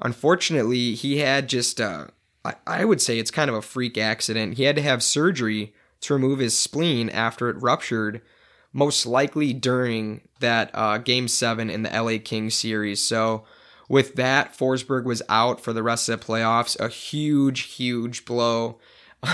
[0.00, 2.10] Unfortunately, he had just a,
[2.66, 4.56] I would say it's kind of a freak accident.
[4.56, 8.20] He had to have surgery to remove his spleen after it ruptured,
[8.72, 13.02] most likely during that uh, Game 7 in the LA Kings series.
[13.02, 13.44] So
[13.88, 16.78] with that, Forsberg was out for the rest of the playoffs.
[16.80, 18.78] A huge, huge blow.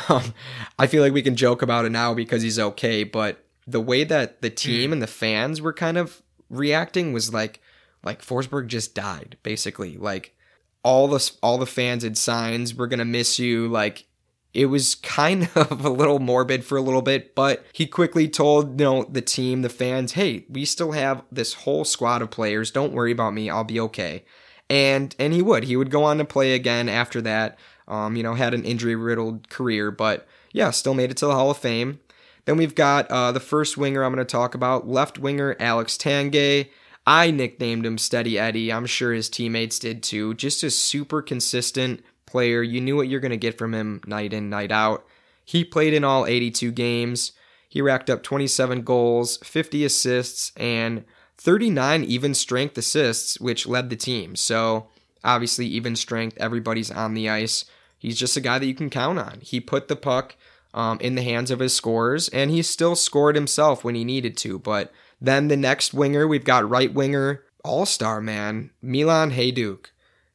[0.09, 0.35] Um,
[0.79, 4.05] I feel like we can joke about it now because he's okay, but the way
[4.05, 7.61] that the team and the fans were kind of reacting was like,
[8.05, 9.97] like Forsberg just died, basically.
[9.97, 10.37] Like
[10.83, 14.07] all the all the fans had signs, "We're gonna miss you." Like
[14.55, 18.81] it was kind of a little morbid for a little bit, but he quickly told
[18.81, 22.71] you know the team, the fans, "Hey, we still have this whole squad of players.
[22.71, 23.51] Don't worry about me.
[23.51, 24.25] I'll be okay."
[24.71, 25.65] And and he would.
[25.65, 27.59] He would go on to play again after that.
[27.87, 31.35] Um, you know, had an injury riddled career, but yeah, still made it to the
[31.35, 31.99] Hall of Fame.
[32.45, 35.97] Then we've got uh, the first winger I'm going to talk about, left winger Alex
[35.99, 36.71] Tanguay.
[37.07, 38.73] I nicknamed him Steady Eddie.
[38.73, 40.35] I'm sure his teammates did too.
[40.35, 42.63] Just a super consistent player.
[42.63, 45.05] You knew what you're going to get from him night in, night out.
[45.45, 47.33] He played in all 82 games.
[47.69, 51.05] He racked up 27 goals, 50 assists, and
[51.41, 54.37] 39 even strength assists, which led the team.
[54.37, 54.89] So,
[55.25, 57.65] obviously, even strength, everybody's on the ice.
[57.99, 59.41] He's just a guy that you can count on.
[59.41, 60.37] He put the puck
[60.75, 64.37] um, in the hands of his scorers, and he still scored himself when he needed
[64.39, 64.59] to.
[64.59, 69.87] But then the next winger, we've got right winger, all star man, Milan Hejduk.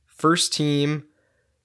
[0.07, 1.03] First team,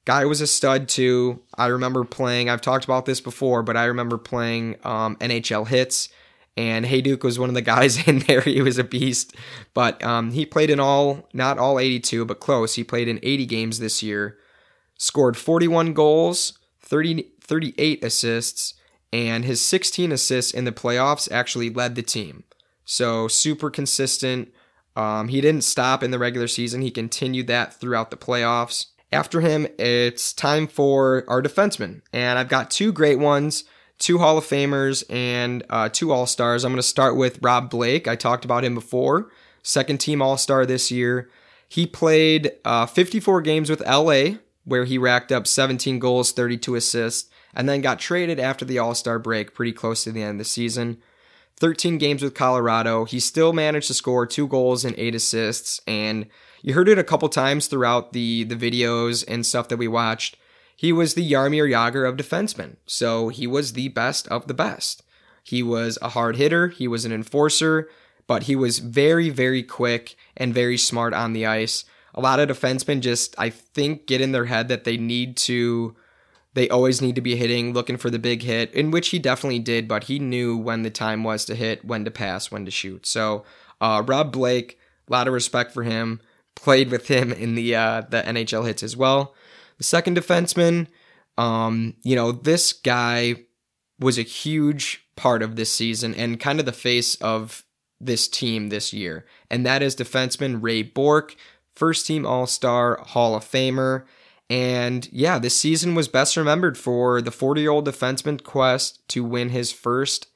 [0.05, 1.41] guy was a stud too.
[1.57, 6.11] I remember playing, I've talked about this before, but I remember playing um, NHL Hitz,
[6.61, 8.43] and Hejduk was one of the guys in there.
[8.43, 9.35] He was a beast.
[9.73, 12.75] But um, he played in all, not all 82, but close.
[12.75, 14.37] He played in 80 games this year,
[14.99, 18.75] scored 41 goals, 30, 38 assists,
[19.11, 22.45] and his 16 assists in the playoffs actually led the team.
[22.85, 24.53] So super consistent.
[24.97, 26.83] Um, he didn't stop in the regular season.
[26.83, 28.87] He continued that throughout the playoffs.
[29.11, 32.03] After him, it's time for our defensemen.
[32.13, 33.65] And I've got two great ones,
[34.01, 36.65] two Hall of Famers, and uh, two All Stars.
[36.65, 38.09] I'm going to start with Rob Blake.
[38.09, 39.31] I talked about him before.
[39.63, 41.31] Second team All Star this year.
[41.69, 47.31] He played uh, 54 games with LA, where he racked up 17 goals, 32 assists,
[47.55, 50.39] and then got traded after the All Star break, pretty close to the end of
[50.39, 51.01] the season.
[51.59, 53.05] 13 games with Colorado.
[53.05, 55.79] He still managed to score two goals and eight assists.
[55.87, 56.27] And
[56.63, 60.37] you heard it a couple times throughout the, the videos and stuff that we watched.
[60.81, 62.77] He was the Jaromir Jagr of defensemen.
[62.87, 65.03] So he was the best of the best.
[65.45, 66.69] He was a hard hitter.
[66.69, 67.91] He was an enforcer,
[68.27, 71.85] but he was very, very quick and very smart on the ice.
[72.15, 75.95] A lot of defensemen just, I think, get in their head that they need to
[76.55, 79.59] they always need to be hitting, looking for the big hit, in which he definitely
[79.59, 82.71] did, but he knew when the time was to hit, when to pass, when to
[82.71, 83.05] shoot.
[83.07, 83.45] So,
[83.83, 86.23] uh, Rob Blake, a lot of respect for him.
[86.55, 89.35] Played with him in the uh, the NHL Hitz as well.
[89.81, 90.89] The second defenseman,
[91.39, 93.37] um, you know, this guy
[93.99, 97.65] was a huge part of this season and kind of the face of
[97.99, 101.35] this team this year, and that is defenseman Ray Bourque,
[101.75, 104.05] first team All Star, Hall of Famer.
[104.51, 109.25] And yeah, this season was best remembered for the 40 year old defenseman quest to
[109.25, 110.27] win his first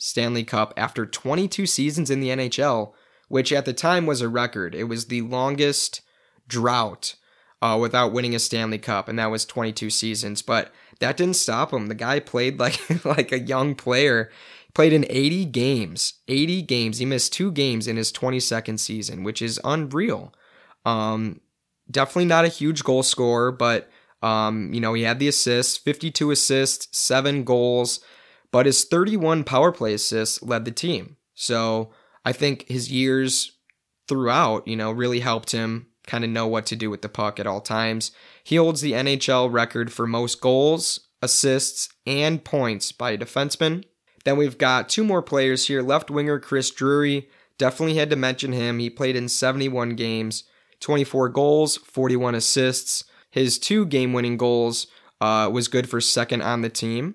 [0.00, 2.92] Stanley Cup after 22 seasons in the NHL,
[3.28, 4.74] which at the time was a record.
[4.74, 6.00] It was the longest
[6.48, 7.14] drought
[7.62, 10.42] uh, without winning a Stanley Cup, and that was 22 seasons.
[10.42, 11.86] But that didn't stop him.
[11.88, 14.30] The guy played like like a young player.
[14.72, 16.14] Played in 80 games.
[16.28, 16.98] 80 games.
[16.98, 20.32] He missed two games in his 22nd season, which is unreal.
[20.84, 21.40] Um,
[21.90, 23.90] definitely not a huge goal scorer, but
[24.22, 28.00] um, you know, he had the assists, 52 assists, seven goals,
[28.52, 31.16] but his 31 power play assists led the team.
[31.34, 31.92] So
[32.24, 33.58] I think his years
[34.08, 37.38] throughout, you know, really helped him kind of know what to do with the puck
[37.38, 38.10] at all times.
[38.42, 43.84] He holds the NHL record for most goals, assists, and points by a defenseman.
[44.24, 45.82] Then we've got two more players here.
[45.82, 47.28] Left winger Chris Drury.
[47.58, 48.78] Definitely had to mention him.
[48.78, 50.44] He played in 71 games.
[50.80, 53.04] 24 goals, 41 assists.
[53.30, 54.86] His two game winning goals
[55.20, 57.14] uh, was good for second on the team.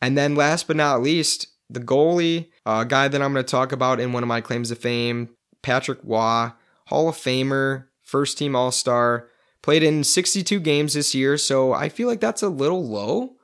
[0.00, 3.72] And then last but not least, the goalie, uh, guy that I'm going to talk
[3.72, 5.30] about in one of my claims of fame,
[5.62, 6.50] Patrick Roy,
[6.86, 9.28] Hall of Famer, first team All Star,
[9.62, 11.38] played in 62 games this year.
[11.38, 13.36] So I feel like that's a little low,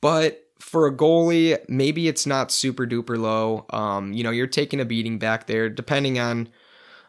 [0.00, 3.66] but for a goalie, maybe it's not super duper low.
[3.70, 6.48] Um, you know, you're taking a beating back there, depending on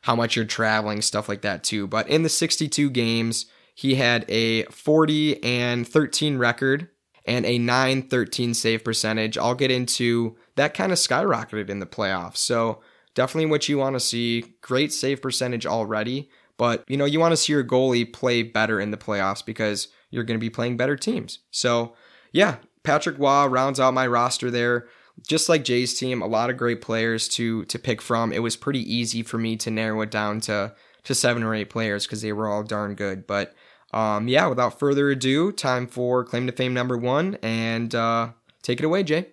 [0.04, 1.88] how much you're traveling, stuff like that too.
[1.88, 6.90] But in the 62 games, he had a 40 and 13 record
[7.26, 9.38] and a 913 save percentage.
[9.38, 12.38] I'll get into that kind of skyrocketed in the playoffs.
[12.38, 12.82] So
[13.14, 14.56] definitely what you want to see.
[14.62, 16.30] Great save percentage already,
[16.60, 19.88] but you know, you want to see your goalie play better in the playoffs because
[20.12, 21.40] you're going to be playing better teams.
[21.50, 21.96] So,
[22.32, 24.88] yeah, Patrick Roy rounds out my roster there
[25.28, 28.32] just like Jay's team, a lot of great players to to pick from.
[28.32, 30.74] It was pretty easy for me to narrow it down to
[31.06, 33.26] to seven or eight players because they were all darn good.
[33.26, 33.56] But
[33.94, 38.30] um, yeah, without further ado, time for claim to fame number one, and uh,
[38.62, 39.28] take it away, Jay.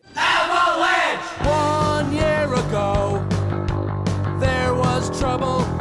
[1.43, 3.27] One year ago,
[4.41, 5.76] there was trouble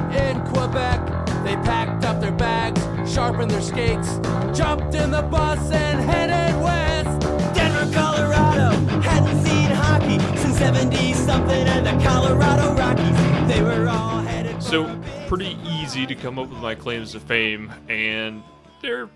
[3.15, 4.17] sharpened their skates,
[4.57, 7.21] jumped in the bus, and headed west.
[7.55, 8.75] Denver, Colorado.
[8.99, 13.47] Hadn't seen hockey since 70 something and the Colorado Rockies.
[13.47, 17.71] They were all headed So, pretty easy to come up with my claims to fame,
[17.87, 18.43] and
[18.81, 19.09] they're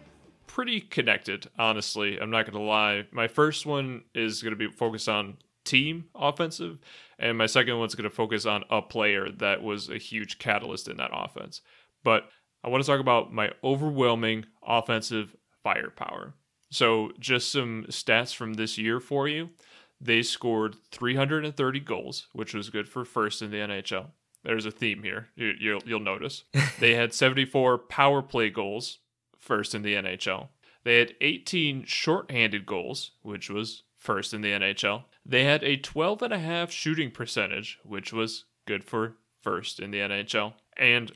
[0.48, 2.22] pretty connected, honestly.
[2.22, 3.06] I'm not going to lie.
[3.12, 6.80] My first one is going to be focused on team offensive,
[7.20, 10.88] and my second one's going to focus on a player that was a huge catalyst
[10.88, 11.60] in that offense.
[12.02, 12.30] But
[12.64, 16.34] I want to talk about my overwhelming offensive firepower.
[16.72, 19.50] So, just some stats from this year for you.
[20.02, 24.08] They scored 330 goals, which was good for first in the NHL.
[24.44, 25.28] There's a theme here.
[25.36, 26.44] You, you'll, you'll notice.
[26.80, 29.00] they had 74 power play goals,
[29.38, 30.50] first in the NHL.
[30.84, 35.04] They had 18 shorthanded goals, which was first in the NHL.
[35.26, 39.92] They had a 12 and a half shooting percentage, which was good for first in
[39.92, 40.54] the NHL.
[40.78, 41.12] And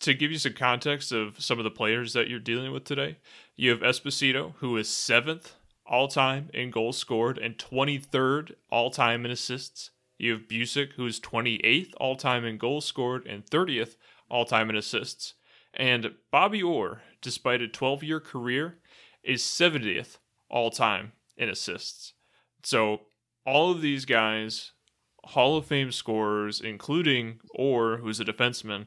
[0.00, 3.18] to give you some context of some of the players that you're dealing with today,
[3.56, 5.54] you have Esposito, who is seventh
[5.84, 9.90] all time in goals scored and 23rd all time in assists.
[10.18, 13.96] You have Bucyk, who is 28th all time in goals scored and 30th
[14.30, 15.34] all time in assists.
[15.74, 18.78] And Bobby Orr, despite a 12 year career,
[19.22, 20.18] is 70th
[20.48, 22.12] all time in assists.
[22.62, 23.02] So
[23.44, 24.72] all of these guys,
[25.24, 28.86] Hall of Fame scorers, including Orr, who's a defenseman,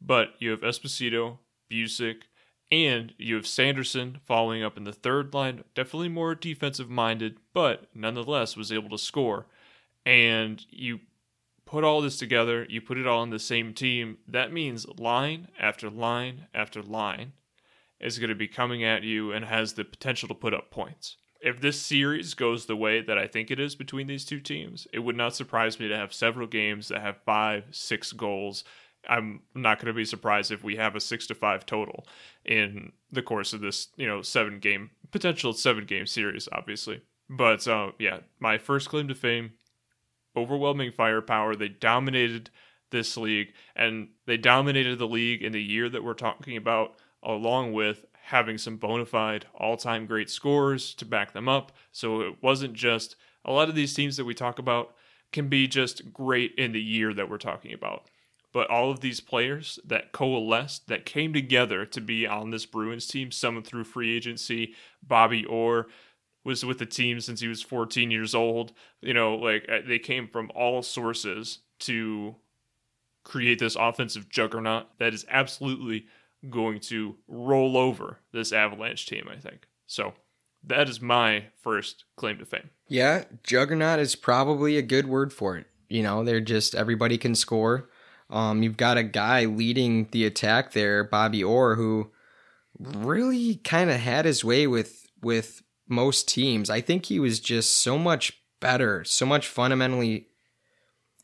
[0.00, 1.38] but you have Esposito,
[1.70, 2.22] Bucyk,
[2.70, 5.62] and you have Sanderson following up in the third line.
[5.74, 9.46] Definitely more defensive minded, but nonetheless was able to score.
[10.04, 11.00] And you
[11.64, 14.18] put all this together, you put it all on the same team.
[14.26, 17.32] That means line after line after line
[18.00, 21.16] is going to be coming at you and has the potential to put up points.
[21.40, 24.86] If this series goes the way that I think it is between these two teams,
[24.92, 28.64] it would not surprise me to have several games that have five, six goals.
[29.08, 32.06] I'm not going to be surprised if we have a six to five total
[32.44, 37.02] in the course of this, you know, seven game potential seven game series, obviously.
[37.28, 39.52] But uh, yeah, my first claim to fame
[40.36, 41.56] overwhelming firepower.
[41.56, 42.50] They dominated
[42.90, 47.72] this league, and they dominated the league in the year that we're talking about, along
[47.72, 51.72] with having some bona fide all time great scores to back them up.
[51.92, 54.94] So it wasn't just a lot of these teams that we talk about
[55.32, 58.08] can be just great in the year that we're talking about.
[58.56, 63.06] But all of these players that coalesced, that came together to be on this Bruins
[63.06, 64.72] team, some through free agency,
[65.06, 65.88] Bobby Orr,
[66.42, 68.72] was with the team since he was 14 years old.
[69.02, 72.36] You know, like uh, they came from all sources to
[73.24, 76.06] create this offensive juggernaut that is absolutely
[76.48, 79.66] going to roll over this Avalanche team, I think.
[79.86, 80.14] So
[80.64, 82.70] that is my first claim to fame.
[82.88, 85.66] Yeah, juggernaut is probably a good word for it.
[85.90, 87.90] You know, they're just everybody can score.
[88.30, 92.10] Um, you've got a guy leading the attack there, Bobby Orr, who
[92.78, 96.68] really kind of had his way with with most teams.
[96.68, 100.28] I think he was just so much better, so much fundamentally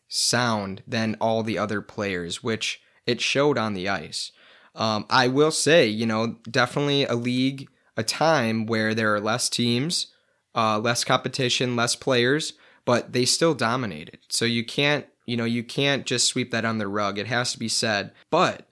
[0.09, 4.31] sound than all the other players, which it showed on the ice.
[4.75, 9.49] Um, I will say, you know, definitely a league, a time where there are less
[9.49, 10.09] teams,
[10.55, 14.19] uh, less competition, less players, but they still dominated.
[14.29, 17.19] So you can't, you know, you can't just sweep that on the rug.
[17.19, 18.13] It has to be said.
[18.31, 18.69] But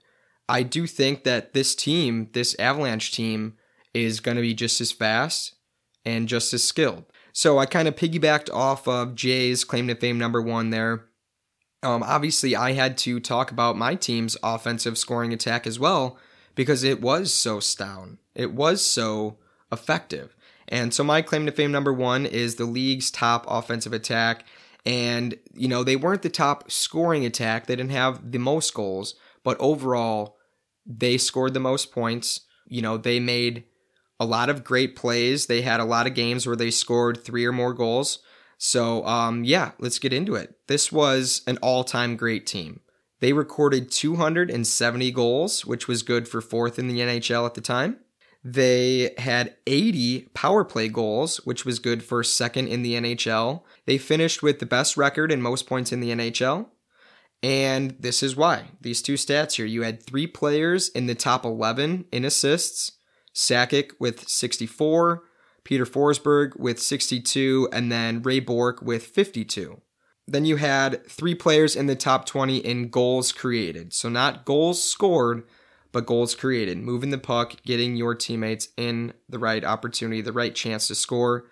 [0.49, 3.55] I do think that this team, this Avalanche team,
[3.93, 5.55] is going to be just as fast
[6.05, 7.05] and just as skilled.
[7.33, 11.05] So I kind of piggybacked off of Jay's claim to fame number one there.
[11.83, 16.17] Um, obviously, I had to talk about my team's offensive scoring attack as well
[16.53, 18.09] because it was so stout.
[18.35, 19.37] It was so
[19.71, 20.35] effective.
[20.67, 24.45] And so my claim to fame number one is the league's top offensive attack.
[24.85, 27.67] And, you know, they weren't the top scoring attack.
[27.67, 30.37] They didn't have the most goals, but overall,
[30.85, 32.41] they scored the most points.
[32.67, 33.65] You know, they made
[34.19, 35.45] a lot of great plays.
[35.45, 38.19] They had a lot of games where they scored three or more goals.
[38.57, 40.55] So, um, yeah, let's get into it.
[40.67, 42.81] This was an all time great team.
[43.19, 47.97] They recorded 270 goals, which was good for fourth in the NHL at the time.
[48.43, 53.61] They had 80 power play goals, which was good for second in the NHL.
[53.85, 56.67] They finished with the best record and most points in the NHL.
[57.43, 58.65] And this is why.
[58.81, 62.93] These two stats here you had three players in the top 11 in assists
[63.33, 65.23] Sakic with 64,
[65.63, 69.81] Peter Forsberg with 62, and then Ray Bourque with 52.
[70.27, 73.93] Then you had three players in the top 20 in goals created.
[73.93, 75.43] So not goals scored,
[75.91, 80.55] but goals created, moving the puck, getting your teammates in the right opportunity, the right
[80.55, 81.45] chance to score.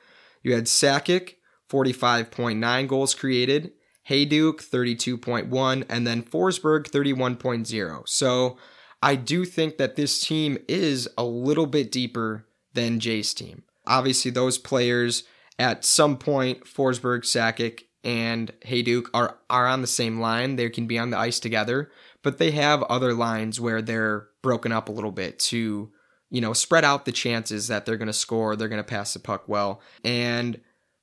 [0.44, 1.36] You had Sakic,
[1.70, 3.72] 45.9 goals created,
[4.10, 8.08] Hejduk, 32.1, and then Forsberg, 31.0.
[8.08, 8.58] So
[9.02, 13.64] I do think that this team is a little bit deeper than Jay's team.
[13.86, 15.24] Obviously, those players
[15.58, 20.56] at some point, Forsberg, Sakic, and Hejduk are, are on the same line.
[20.56, 21.92] They can be on the ice together,
[22.24, 25.92] but they have other lines where they're broken up a little bit to,
[26.30, 29.14] you know, spread out the chances that they're going to score, they're going to pass
[29.14, 29.82] the puck well.
[30.04, 30.62] And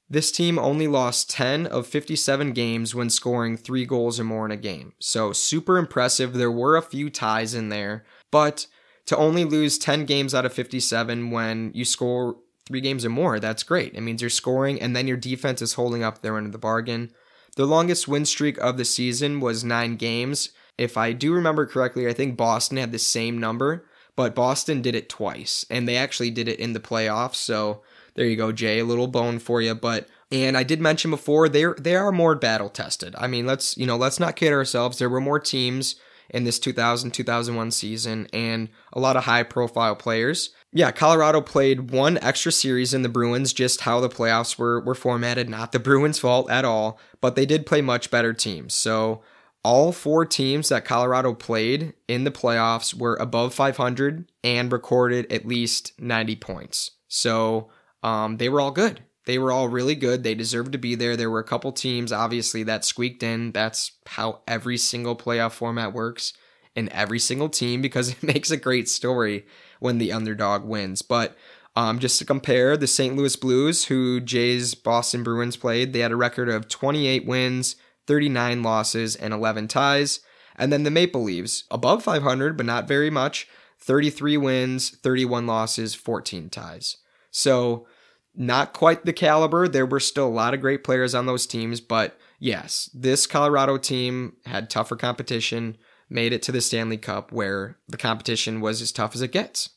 [0.09, 4.53] this team only lost 10 of 57 games when scoring three goals or more in
[4.53, 4.93] a game.
[5.01, 6.34] So super impressive.
[6.34, 8.66] There were a few ties in there, but
[9.07, 13.41] to only lose 10 games out of 57 when you score three games or more,
[13.41, 13.95] that's great.
[13.95, 16.59] It means you're scoring and then your defense is holding up their end of the
[16.59, 17.11] bargain.
[17.57, 20.51] The longest win streak of the season was nine games.
[20.79, 24.95] If I do remember correctly, I think Boston had the same number, but Boston did
[24.95, 27.37] it twice, and they actually did it in the playoffs.
[27.37, 27.83] So
[28.14, 29.74] there you go, Jay, a little bone for you.
[29.74, 33.14] But and I did mention before they they are more battle tested.
[33.16, 34.99] I mean, let's you know let's not kid ourselves.
[34.99, 35.97] There were more teams
[36.31, 40.51] in this 2000 2001 season and a lot of high profile players.
[40.72, 44.95] Yeah, Colorado played one extra series in the Bruins, just how the playoffs were were
[44.95, 45.49] formatted.
[45.49, 48.74] Not the Bruins' fault at all, but they did play much better teams.
[48.74, 49.22] So
[49.66, 55.44] all four teams that Colorado played in the playoffs were above 500 and recorded at
[55.44, 56.92] least 90 points.
[57.08, 57.68] So
[58.04, 59.02] um, they were all good.
[59.24, 60.22] They were all really good.
[60.22, 61.16] They deserved to be there.
[61.16, 63.50] There were a couple teams, obviously, that squeaked in.
[63.50, 66.32] That's how every single playoff format works
[66.76, 69.46] in every single team because it makes a great story
[69.80, 71.02] when the underdog wins.
[71.02, 71.36] But
[71.74, 73.16] um, just to compare, the St.
[73.16, 77.74] Louis Blues, who Jay's Boston Bruins played, they had a record of 28 wins,
[78.07, 80.20] 39 losses, and 11 ties.
[80.57, 83.46] And then the Maple Leafs, above 500, but not very much,
[83.78, 86.96] 33 wins, 31 losses, 14 ties.
[87.30, 87.86] So
[88.34, 89.68] not quite the caliber.
[89.68, 93.78] There were still a lot of great players on those teams, but yes, this Colorado
[93.78, 95.76] team had tougher competition,
[96.09, 99.70] made it to the Stanley Cup where the competition was as tough as it gets.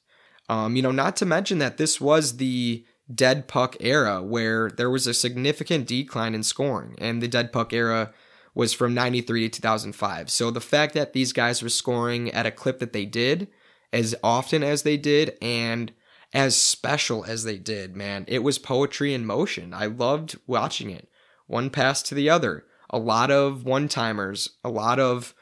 [0.49, 2.84] Um, you know, not to mention that this was the
[3.14, 7.74] dead puck era where there was a significant decline in scoring, and the dead puck
[7.74, 8.14] era
[8.53, 10.30] was from 93 to 2005.
[10.30, 13.47] So the fact that these guys were scoring at a clip that they did
[13.91, 15.91] as often as they did and
[16.34, 18.26] as special as they did, man.
[18.28, 19.74] It was poetry in motion.
[19.74, 21.10] I loved watching it.
[21.47, 25.34] One pass to the other, a lot of one timers, a lot of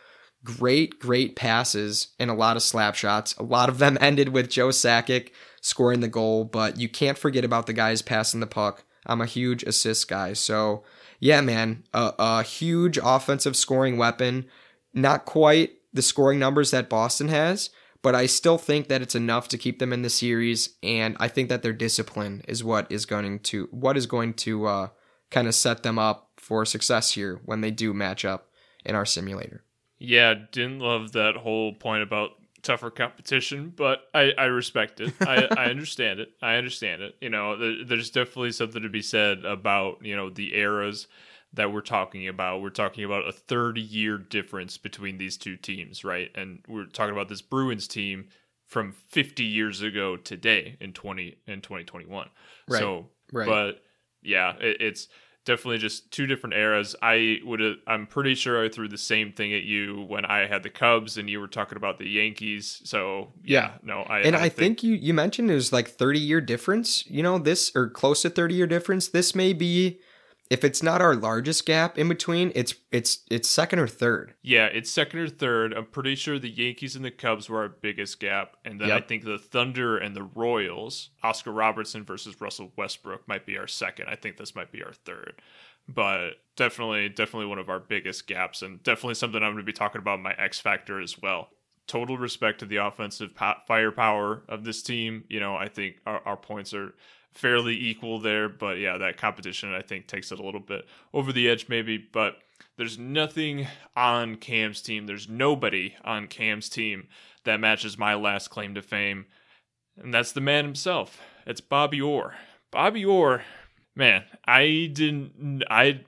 [0.44, 3.36] great, great passes, and a lot of slap shots.
[3.38, 5.32] A lot of them ended with Joe Sakic
[5.62, 8.84] scoring the goal, but you can't forget about the guys passing the puck.
[9.06, 10.34] I'm a huge assist guy.
[10.34, 10.84] So,
[11.20, 14.46] yeah, man, a, a huge offensive scoring weapon.
[14.94, 17.70] Not quite the scoring numbers that Boston has,
[18.02, 21.28] but I still think that it's enough to keep them in the series, and I
[21.28, 24.88] think that their discipline is what is going to what is going to uh,
[25.30, 28.50] kind of set them up for success here when they do match up
[28.86, 29.64] in our simulator.
[30.00, 32.32] Yeah, didn't love that whole point about
[32.68, 35.14] tougher competition, but I, I respect it.
[35.22, 36.30] I, I understand it.
[36.42, 37.16] I understand it.
[37.22, 41.08] You know, there, there's definitely something to be said about you know the eras
[41.54, 42.62] that we're talking about.
[42.62, 46.30] We're talking about a 30 year difference between these two teams, right?
[46.36, 48.28] And we're talking about this Bruins team
[48.68, 52.28] from 50 years ago today in 20 in 2021.
[52.68, 52.80] Right.
[52.80, 53.48] So, Right.
[53.48, 53.84] but
[54.22, 55.08] yeah, it, it's
[55.48, 56.96] definitely just two different eras.
[57.02, 60.62] I would I'm pretty sure I threw the same thing at you when I had
[60.62, 62.82] the Cubs and you were talking about the Yankees.
[62.84, 66.42] So, yeah, no, I and I, think, you you mentioned it was like 30 year
[66.42, 67.08] difference.
[67.08, 69.08] You know, this or close to 30 year difference.
[69.08, 70.00] This may be
[70.50, 74.34] if it's not our largest gap in between, it's it's it's second or third.
[74.42, 75.74] Yeah, it's second or third.
[75.74, 78.56] I'm pretty sure the Yankees and the Cubs were our biggest gap.
[78.64, 83.46] And then I think the Thunder and the Royals, Oscar Robertson versus Russell Westbrook might
[83.46, 84.08] be our second.
[84.10, 85.42] I think this might be our third.
[85.90, 89.74] But definitely, definitely one of our biggest gaps, and definitely something I'm going to be
[89.74, 91.50] talking about in my X Factor as well.
[91.88, 95.24] Total respect to the offensive po- firepower of this team.
[95.30, 96.94] You know, I think our, our points are
[97.38, 101.32] fairly equal there, but yeah, that competition I think takes it a little bit over
[101.32, 101.98] the edge, maybe.
[101.98, 102.38] But
[102.78, 105.06] there's nothing on Cam's team.
[105.06, 107.08] There's nobody on Cam's team
[107.44, 109.26] that matches my last claim to fame,
[109.98, 111.22] and that's the man himself.
[111.46, 112.36] It's Bobby Orr.
[112.72, 113.44] Bobby Orr,
[113.96, 116.02] man, I didn't, I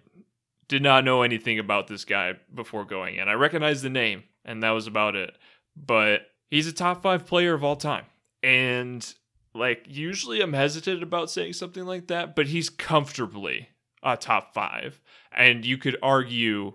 [0.68, 3.30] did not know anything about this guy before going in.
[3.30, 5.32] I recognized the name, and that was about it.
[5.76, 8.06] But he's a top five player of all time,
[8.44, 9.14] and
[9.54, 13.70] like usually I'm hesitant about saying something like that, but he's comfortably
[14.04, 16.74] a top five, and you could argue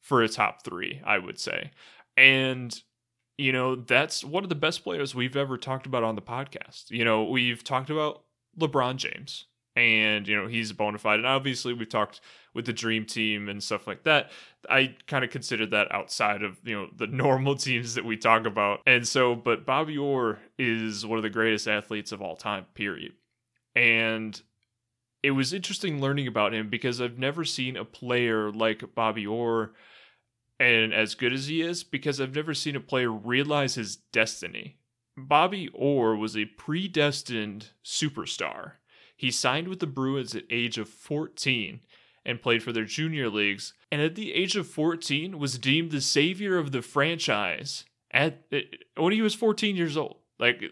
[0.00, 1.70] for a top three, I would say.
[2.16, 2.78] And
[3.36, 6.90] you know, that's one of the best players we've ever talked about on the podcast.
[6.90, 8.22] You know, we've talked about
[8.58, 11.18] LeBron James, and you know he's bona fide.
[11.18, 12.20] And obviously, we've talked
[12.54, 14.30] with the Dream Team and stuff like that.
[14.70, 18.46] I kind of consider that outside of you know the normal teams that we talk
[18.46, 18.80] about.
[18.86, 22.66] And so, but Bobby Orr is one of the greatest athletes of all time.
[22.74, 23.12] Period.
[23.74, 24.40] And
[25.22, 29.72] it was interesting learning about him because I've never seen a player like Bobby Orr
[30.60, 34.76] and as good as he is because I've never seen a player realize his destiny.
[35.16, 38.72] Bobby Orr was a predestined superstar.
[39.16, 41.80] He signed with the Bruins at age of 14
[42.24, 46.00] and played for their junior leagues, and at the age of 14 was deemed the
[46.00, 48.44] savior of the franchise at
[48.96, 50.16] when he was 14 years old.
[50.38, 50.64] Like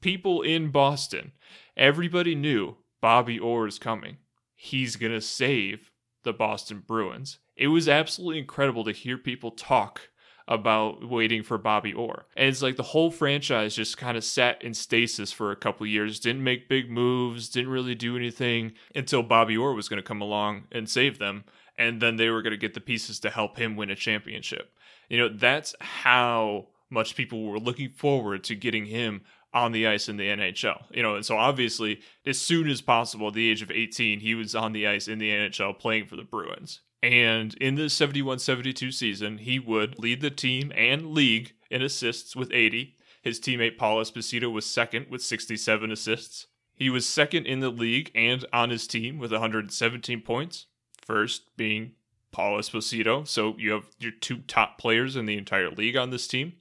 [0.00, 1.32] people in Boston,
[1.76, 4.16] everybody knew Bobby Orr is coming.
[4.54, 5.92] He's going to save
[6.24, 7.38] the Boston Bruins.
[7.56, 10.08] It was absolutely incredible to hear people talk
[10.48, 12.24] about waiting for Bobby Orr.
[12.34, 15.86] And it's like the whole franchise just kind of sat in stasis for a couple
[15.86, 20.06] years, didn't make big moves, didn't really do anything until Bobby Orr was going to
[20.08, 21.44] come along and save them.
[21.76, 24.72] And then they were going to get the pieces to help him win a championship.
[25.10, 29.20] You know, that's how much people were looking forward to getting him
[29.52, 30.84] on the ice in the NHL.
[30.90, 34.34] You know, and so obviously, as soon as possible, at the age of 18, he
[34.34, 36.80] was on the ice in the NHL playing for the Bruins.
[37.02, 42.34] And in the 71 72 season, he would lead the team and league in assists
[42.34, 42.96] with 80.
[43.22, 46.46] His teammate Paul Esposito was second with 67 assists.
[46.74, 50.66] He was second in the league and on his team with 117 points.
[51.04, 51.92] First being
[52.30, 53.26] Paul Esposito.
[53.26, 56.54] So you have your two top players in the entire league on this team.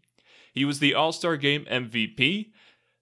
[0.53, 2.51] He was the All Star Game MVP,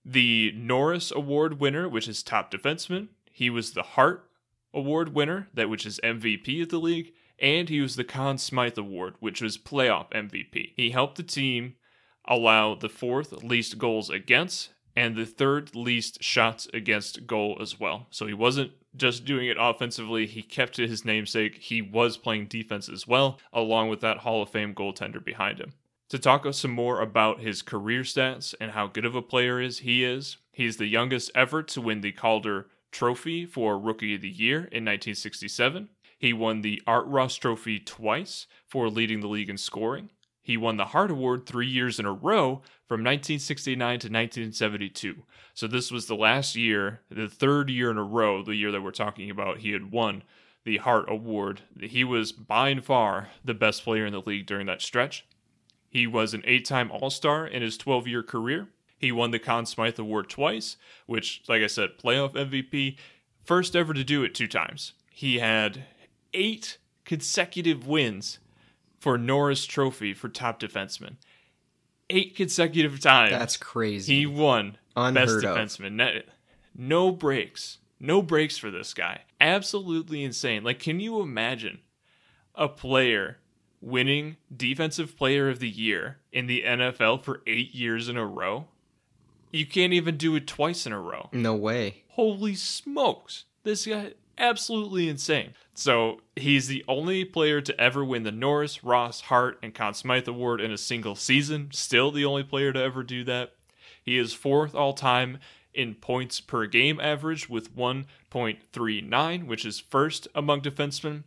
[0.04, 3.08] the Norris Award winner, which is top defenseman.
[3.32, 4.30] He was the Hart
[4.74, 8.78] Award winner, that which is MVP of the league, and he was the Conn Smythe
[8.78, 10.74] Award, which was playoff MVP.
[10.76, 11.76] He helped the team
[12.28, 18.08] allow the fourth least goals against and the third least shots against goal as well.
[18.12, 21.56] So he wasn't just doing it offensively, he kept to his namesake.
[21.56, 25.74] He was playing defense as well, along with that Hall of Fame goaltender behind him.
[26.10, 29.80] To talk some more about his career stats and how good of a player is
[29.80, 34.30] he is, he's the youngest ever to win the Calder Trophy for Rookie of the
[34.30, 35.90] Year in 1967.
[36.26, 40.10] He won the Art Ross Trophy twice for leading the league in scoring.
[40.42, 45.18] He won the Hart Award three years in a row from 1969 to 1972.
[45.54, 48.82] So this was the last year, the third year in a row, the year that
[48.82, 50.24] we're talking about, he had won
[50.64, 51.62] the Hart Award.
[51.80, 55.28] He was by and far the best player in the league during that stretch.
[55.92, 58.70] He was an eight time All Star in his 12 year career.
[58.98, 62.98] He won the Conn Smythe Award twice, which, like I said, playoff MVP.
[63.44, 64.94] First ever to do it two times.
[65.12, 65.86] He had
[66.36, 68.40] eight consecutive wins
[69.00, 71.16] for Norris Trophy for top defenseman.
[72.10, 73.32] Eight consecutive times.
[73.32, 74.20] That's crazy.
[74.20, 75.58] He won Unheard best of.
[75.58, 75.94] defenseman.
[75.94, 76.20] No,
[76.76, 77.80] no breaks.
[78.00, 79.22] No breaks for this guy.
[79.42, 80.64] Absolutely insane.
[80.64, 81.80] Like, can you imagine
[82.54, 83.38] a player
[83.82, 88.68] winning Defensive Player of the Year in the NFL for eight years in a row?
[89.52, 91.30] You can't even do it twice in a row.
[91.32, 92.04] no way.
[92.10, 93.46] Holy smokes.
[93.64, 95.54] This guy absolutely insane.
[95.76, 100.28] So he's the only player to ever win the Norris, Ross, Hart, and Conn Smythe
[100.28, 101.70] Award in a single season.
[101.74, 103.54] Still the only player to ever do that.
[104.02, 105.40] He is fourth all time
[105.74, 111.24] in points per game average with 1.39, which is first among defensemen.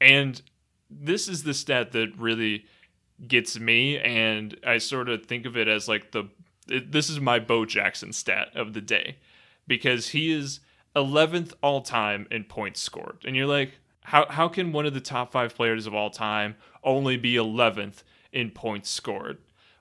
[0.00, 0.42] And
[0.90, 2.66] this is the stat that really
[3.26, 6.28] gets me, and I sort of think of it as like the
[6.66, 9.16] this is my Bo Jackson stat of the day
[9.66, 10.60] because he is
[10.94, 13.18] 11th all time in points scored.
[13.24, 13.72] And you're like,
[14.04, 18.02] how, how can one of the top five players of all time only be 11th
[18.32, 19.38] in points scored?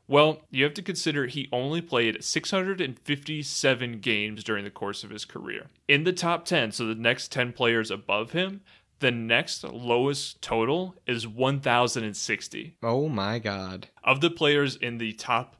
[0.08, 5.24] Well, you have to consider he only played 657 games during the course of his
[5.26, 5.68] career.
[5.88, 8.62] In the top 10, so the next 10 players above him,
[9.00, 13.88] the next lowest total is 1,060 Oh my god.
[14.04, 15.56] of the players in the top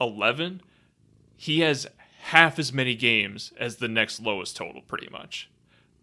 [0.00, 0.62] 11,
[1.36, 1.86] he has
[2.22, 5.49] half as many games as the next lowest total, pretty much.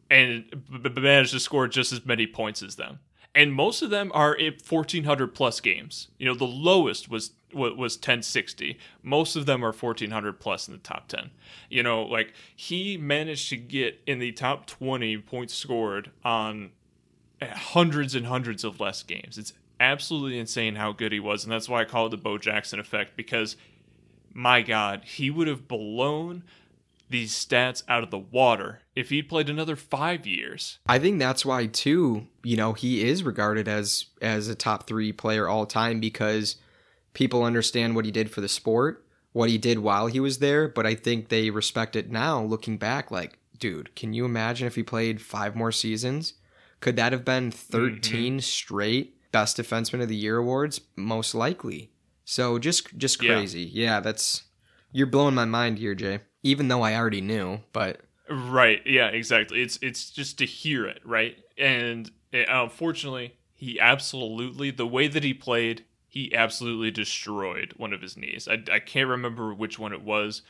[0.10, 0.46] And
[0.96, 3.00] managed to score just as many points as them.
[3.36, 6.08] And most of them are in 1,400 plus games.
[6.18, 8.78] You know, the lowest was was 1060.
[9.04, 11.30] Most of them are 1,400 plus in the top 10.
[11.70, 16.72] You know, like he managed to get in the top 20 points scored on
[17.42, 19.38] hundreds and hundreds of less games.
[19.38, 22.38] It's absolutely insane how good he was, and that's why I call it the Bo
[22.38, 23.56] Jackson effect because
[24.34, 26.44] my God, he would have blown
[27.10, 30.80] these stats out of the water if he'd played another five years.
[30.88, 35.12] I think that's why too, you know, he is regarded as as a top 3
[35.14, 36.58] player all time because
[37.14, 40.68] people understand what he did for the sport, what he did while he was there,
[40.68, 44.76] but I think they respect it now looking back like, dude, can you imagine if
[44.76, 46.34] he played 5 more seasons?
[46.80, 47.72] Could that have been mm-hmm.
[47.72, 50.82] 13 straight best defenseman of the year awards?
[50.96, 51.92] Most likely.
[52.26, 53.36] So just just Yeah.
[53.36, 53.64] crazy.
[53.64, 54.44] Yeah, that's
[54.92, 56.20] you're blowing my mind here, Jay.
[56.44, 58.82] Even though I already knew, but Right.
[58.86, 59.08] Yeah.
[59.08, 59.62] Exactly.
[59.62, 61.38] It's it's just to hear it, right?
[61.58, 68.02] And uh, unfortunately, he absolutely the way that he played, he absolutely destroyed one of
[68.02, 68.48] his knees.
[68.48, 70.42] I, I can't remember which one it was,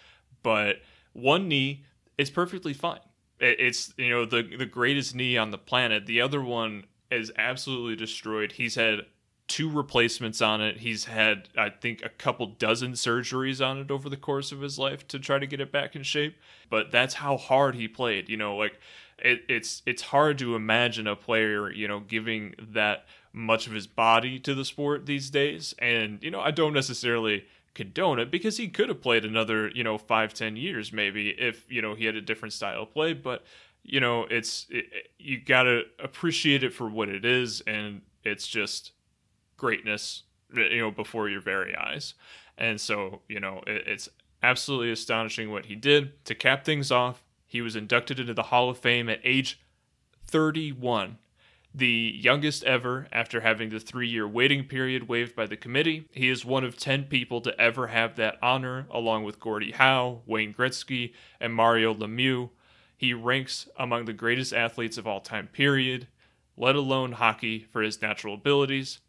[0.44, 0.78] but
[1.14, 1.86] one knee
[2.18, 3.00] is perfectly fine.
[3.40, 6.06] It, it's you know the the greatest knee on the planet.
[6.06, 8.54] The other one is absolutely destroyed.
[8.54, 9.02] He's had
[9.48, 10.78] two replacements on it.
[10.78, 14.78] He's had, I think, a couple dozen surgeries on it over the course of his
[14.78, 16.38] life to try to get it back in shape.
[16.70, 18.30] But that's how hard he played.
[18.30, 18.80] You know, like
[19.20, 23.88] it, it's it's hard to imagine a player, you know, giving that much of his
[23.88, 25.74] body to the sport these days.
[25.80, 29.84] And you know, I don't necessarily condone it because he could have played another, you
[29.84, 33.14] know, five ten years maybe if you know he had a different style of play.
[33.14, 33.46] But
[33.84, 34.86] you know, it's it,
[35.18, 38.92] you gotta appreciate it for what it is, and it's just
[39.58, 40.24] greatness
[40.56, 42.14] uh, you know before your very eyes
[42.58, 44.10] and so you know it, it's
[44.44, 48.70] absolutely astonishing what he did to cap things off he was inducted into the hall
[48.70, 49.60] of fame at age
[50.26, 51.18] 31
[51.78, 56.08] the youngest ever after having the three year waiting period waived by the committee.
[56.12, 60.22] He is one of 10 people to ever have that honor, along with Gordie Howe,
[60.26, 62.50] Wayne Gretzky, and Mario Lemieux.
[62.98, 66.08] He ranks among the greatest athletes of all time, period,
[66.56, 69.00] let alone hockey for his natural abilities.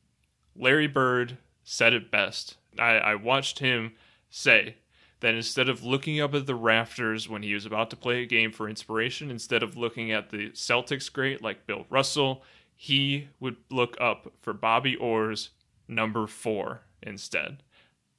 [0.59, 2.57] Larry Bird said it best.
[2.79, 3.93] I, I watched him
[4.31, 4.77] say
[5.21, 8.27] that instead of looking up at the rafters when he was about to play a
[8.27, 12.43] game for inspiration, instead of looking at the Celtics great like Bill Russell,
[12.75, 15.51] he would look up for Bobby Orr's
[15.89, 17.63] number four instead.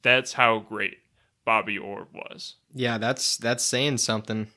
[0.02, 0.98] That's how great
[1.46, 2.56] Bobby Orr was.
[2.74, 4.48] yeah, that's that's saying something.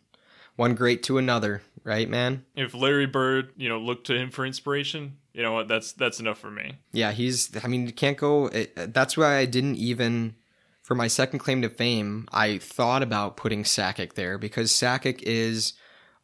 [0.56, 2.44] One great to another, right, man?
[2.54, 5.68] If Larry Bird, you know, looked to him for inspiration, you know what?
[5.68, 6.78] That's that's enough for me.
[6.92, 7.50] Yeah, he's.
[7.62, 8.46] I mean, you can't go.
[8.46, 10.36] It, that's why I didn't even.
[10.82, 15.74] For my second claim to fame, I thought about putting Sakic there because Sakic is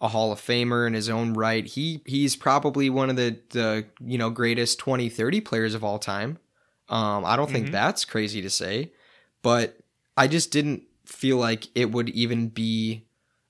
[0.00, 1.64] a Hall of Famer in his own right.
[1.64, 5.98] He he's probably one of the the you know greatest 20, 30 players of all
[5.98, 6.38] time.
[6.88, 7.72] Um, I don't think mm-hmm.
[7.72, 8.92] that's crazy to say,
[9.42, 9.78] but
[10.16, 13.06] I just didn't feel like it would even be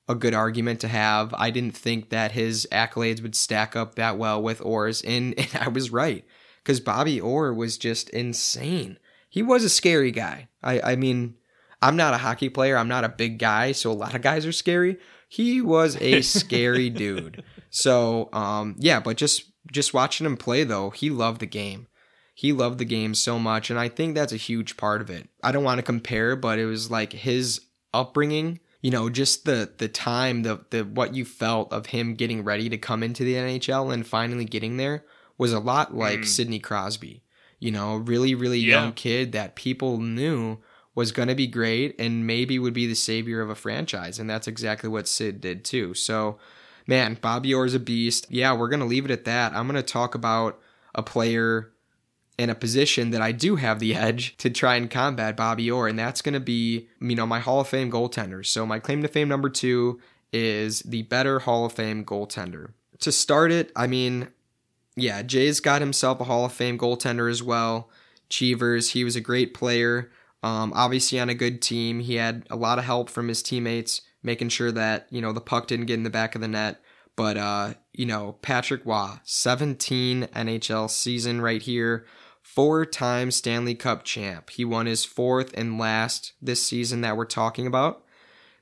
[0.09, 1.35] a good argument to have.
[1.35, 5.51] I didn't think that his accolades would stack up that well with Orr's, and, and
[5.61, 6.25] I was right
[6.63, 8.99] because Bobby Orr was just insane.
[9.29, 10.49] He was a scary guy.
[10.63, 11.35] I, I mean,
[11.83, 12.77] I'm not a hockey player.
[12.77, 14.99] I'm not a big guy, so a lot of guys are scary.
[15.29, 17.45] He was a scary dude.
[17.71, 21.87] So, um, yeah, but just just watching him play though, he loved the game.
[22.35, 25.29] He loved the game so much, and I think that's a huge part of it.
[25.43, 29.71] I don't want to compare, but it was like his upbringing you know just the
[29.79, 33.35] the time the the what you felt of him getting ready to come into the
[33.35, 35.05] NHL and finally getting there
[35.37, 36.27] was a lot like mm.
[36.27, 37.23] Sidney Crosby.
[37.61, 38.83] You know, really really Yeah.
[38.83, 40.59] young kid that people knew
[40.95, 44.29] was going to be great and maybe would be the savior of a franchise and
[44.29, 45.95] that's exactly what Sid did too.
[45.95, 46.39] So,
[46.87, 48.27] man, Bobby Orr's a beast.
[48.31, 49.53] Yeah, we're going to leave it at that.
[49.55, 50.59] I'm going to talk about
[50.95, 51.73] a player
[52.39, 55.89] in a position that I do have the edge to try and combat Bobby Orr,
[55.89, 58.47] and that's going to be, you know, my Hall of Fame goaltender.
[58.47, 60.01] So my claim to fame number two
[60.33, 62.71] is the better Hall of Fame goaltender.
[63.01, 64.29] To start it, I mean,
[64.95, 67.91] yeah, Jay's got himself a Hall of Fame goaltender as well.
[68.29, 70.11] Cheevers, he was a great player.
[70.43, 74.03] Um, obviously on a good team, he had a lot of help from his teammates,
[74.23, 76.81] making sure that you know the puck didn't get in the back of the net.
[77.17, 82.07] But uh, you know, Patrick Roy, 17 NHL season right here,
[82.59, 84.51] four-time Stanley Cup champ.
[84.51, 88.05] He won his fourth and last this season that we're talking about.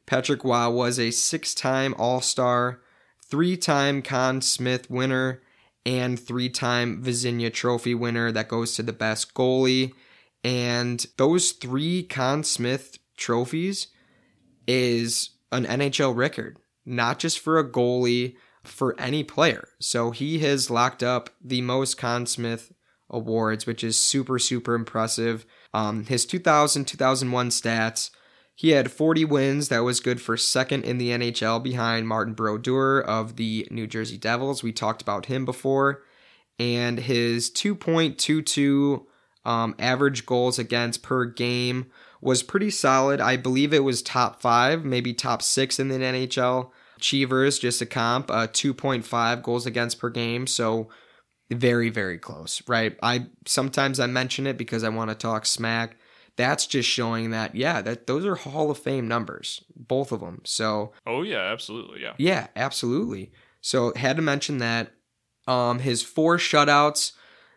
[0.04, 2.82] Patrick Roy was a six-time All-Star,
[3.24, 5.40] three-time Conn Smythe winner,
[5.86, 8.30] and three-time Vezina Trophy winner.
[8.30, 9.94] That goes to the best goalie.
[10.44, 13.86] And those three Conn Smythe trophies
[14.68, 19.68] is an NHL record, not just for a goalie, for any player.
[19.78, 22.64] So he has locked up the most Conn Smythe
[23.10, 25.46] awards, which is super, super impressive.
[25.72, 28.10] Um, his 2000 2001 stats
[28.58, 29.68] he had 40 wins.
[29.68, 34.16] That was good for second in the NHL behind Martin Brodeur of the New Jersey
[34.16, 34.62] Devils.
[34.62, 36.02] We talked about him before.
[36.58, 39.04] And his 2.22
[39.44, 41.90] um, average goals against per game
[42.22, 43.20] was pretty solid.
[43.20, 46.70] I believe it was top five, maybe top six in the NHL.
[46.98, 50.46] Cheevers, just a comp, uh, 2.5 goals against per game.
[50.46, 50.88] So
[51.50, 52.96] very, very close, right?
[53.02, 55.96] I sometimes I mention it because I want to talk smack.
[56.36, 60.42] that's just showing that yeah, that those are Hall of Fame numbers, both of them.
[60.44, 62.02] So Oh yeah, absolutely.
[62.02, 62.14] Yeah.
[62.18, 63.32] yeah, absolutely.
[63.60, 64.92] So had to mention that.
[65.48, 67.12] Um, his four shutouts,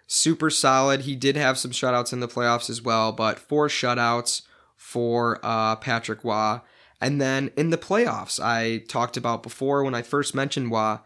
[0.06, 1.02] super solid.
[1.02, 4.44] He did have some shutouts in the playoffs as well, but four shutouts
[4.76, 6.60] for uh, Patrick Roy.
[7.02, 11.00] And then in the playoffs, I talked about before when I first mentioned Roy,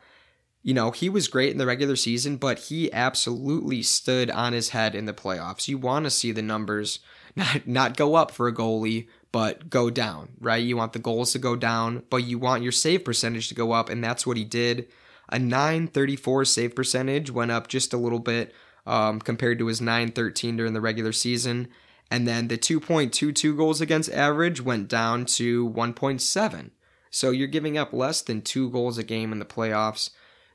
[0.63, 4.69] you know, he was great in the regular season, but he absolutely stood on his
[4.69, 5.67] head in the playoffs.
[5.67, 6.99] You want to see the numbers
[7.35, 10.63] not not go up for a goalie, but go down, right?
[10.63, 13.73] You want the goals to go down, but you want your save percentage to go
[13.73, 14.87] up, and that's what he did.
[15.29, 18.53] A 934 save percentage went up just a little bit
[18.85, 21.67] um, compared to his 913 during the regular season.
[22.11, 26.69] And then the 2.22 goals against average went down to 1.7.
[27.09, 30.11] So you're giving up less than two goals a game in the playoffs.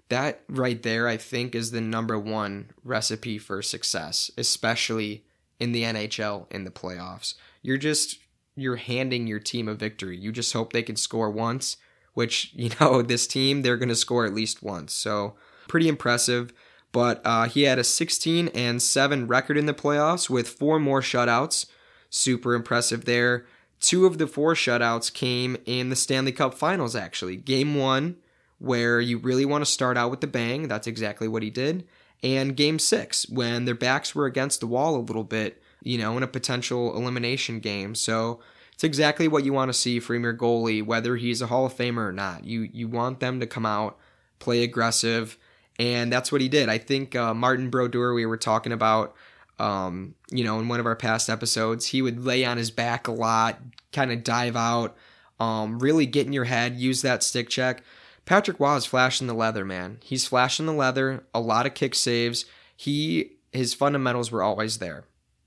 [0.09, 5.25] That right there, I think, is the number one recipe for success, especially
[5.61, 7.35] in the NHL in the playoffs.
[7.63, 8.19] You're just
[8.55, 10.17] you're handing your team a victory.
[10.17, 11.77] You just hope they can score once,
[12.15, 14.93] which you know this team they're going to score at least once.
[14.93, 15.37] So
[15.69, 16.53] pretty impressive.
[16.91, 21.03] But uh, he had a 16 and 7 record in the playoffs with four more
[21.03, 21.67] shutouts.
[22.09, 23.45] Super impressive there.
[23.79, 27.37] Two of the four shutouts came in the Stanley Cup Finals, actually.
[27.37, 28.17] Game one,
[28.59, 30.69] where you really want to start out with the bang.
[30.69, 31.87] That's exactly what he did.
[32.23, 36.17] And game six, when their backs were against the wall a little bit, you know,
[36.17, 37.95] in a potential elimination game.
[37.95, 38.41] So
[38.75, 41.77] it's exactly what you want to see from your goalie, whether he's a Hall of
[41.77, 42.45] Famer or not.
[42.45, 43.99] You you want them to come out,
[44.39, 45.39] play aggressive,
[45.79, 46.69] and that's what he did.
[46.69, 49.15] I think uh, Martin Brodeur, we were talking about,
[49.59, 53.07] um, you know, in one of our past episodes, he would lay on his back
[53.07, 53.61] a lot,
[53.93, 54.97] kind of dive out,
[55.39, 57.83] um, really get in your head, use that stick check.
[58.29, 60.01] Patrick Roy is flashing the leather, man.
[60.03, 62.45] He's flashing the leather, a lot of kick saves.
[62.77, 65.05] He his fundamentals were always there.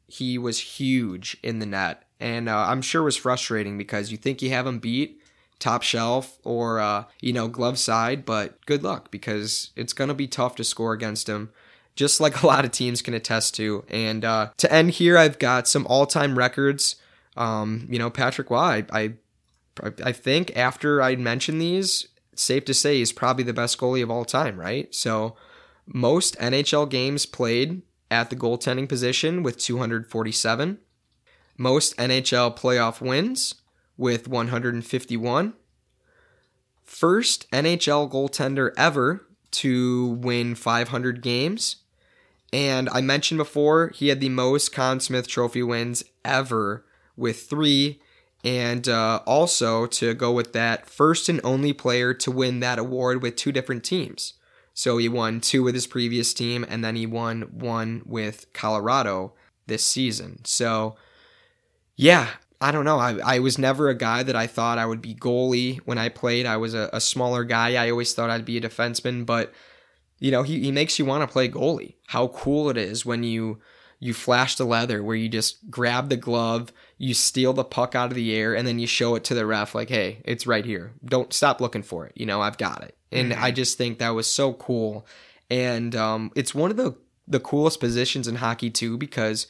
[0.08, 4.18] He was huge in the net, and uh, I'm sure it was frustrating because you
[4.18, 5.22] think you have him beat,
[5.60, 10.28] top shelf or uh, you know glove side, but good luck because it's gonna be
[10.28, 11.52] tough to score against him.
[11.96, 13.86] Just like a lot of teams can attest to.
[13.90, 16.96] And uh, to end here, I've got some all-time records.
[17.38, 18.82] Um, you know, Patrick Waugh.
[18.82, 19.14] I, I,
[20.04, 22.08] I think after I mentioned these,
[22.42, 24.94] safe to say he's probably the best goalie of all time, right?
[24.94, 25.36] So
[25.86, 30.80] most NHL games played at the goaltending position with 247.
[31.58, 33.56] Most NHL playoff wins
[33.98, 35.54] with 151.
[36.84, 41.78] First NHL goaltender ever to win 500 games.
[42.54, 46.86] And I mentioned before, he had the most Conn Smythe Trophy wins ever
[47.16, 48.02] with three.
[48.44, 53.22] And uh, also, to go with that, first and only player to win that award
[53.22, 54.34] with two different teams.
[54.74, 59.34] So he won two with his previous team, and then he won one with Colorado
[59.68, 60.44] this season.
[60.44, 60.96] So,
[61.96, 62.30] yeah,
[62.60, 63.00] I don't know.
[63.00, 66.10] I, I was never a guy that I thought I would be goalie when I
[66.10, 66.46] played.
[66.46, 67.76] I was a, a smaller guy.
[67.84, 69.54] I always thought I'd be a defenseman, but
[70.20, 71.96] you know, he, he makes you want to play goalie.
[72.08, 73.60] How cool it is when you
[74.00, 76.72] you flash the leather where you just grab the glove,
[77.02, 79.44] you steal the puck out of the air, and then you show it to the
[79.44, 80.94] ref like, hey, it's right here.
[81.04, 82.12] Don't stop looking for it.
[82.16, 82.96] You know, I've got it.
[83.12, 85.08] And I just think that was so cool.
[85.50, 86.96] And um, it's one of the
[87.28, 89.48] the coolest positions in hockey too, because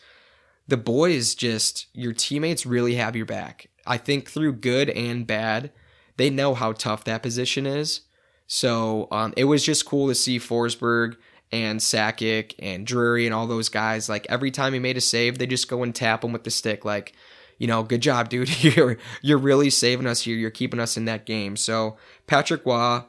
[0.69, 3.67] the boys just your teammates really have your back.
[3.85, 5.71] I think through good and bad,
[6.15, 8.01] they know how tough that position is.
[8.47, 11.17] So um, it was just cool to see Forsberg
[11.51, 14.07] and Sakic and Drury and all those guys.
[14.07, 16.51] Like every time he made a save, they just go and tap him with the
[16.51, 16.85] stick.
[16.85, 17.13] Like,
[17.61, 18.63] you know, good job, dude.
[18.75, 20.35] You're you're really saving us here.
[20.35, 21.55] You're keeping us in that game.
[21.55, 21.95] So
[22.25, 23.01] Patrick Roy,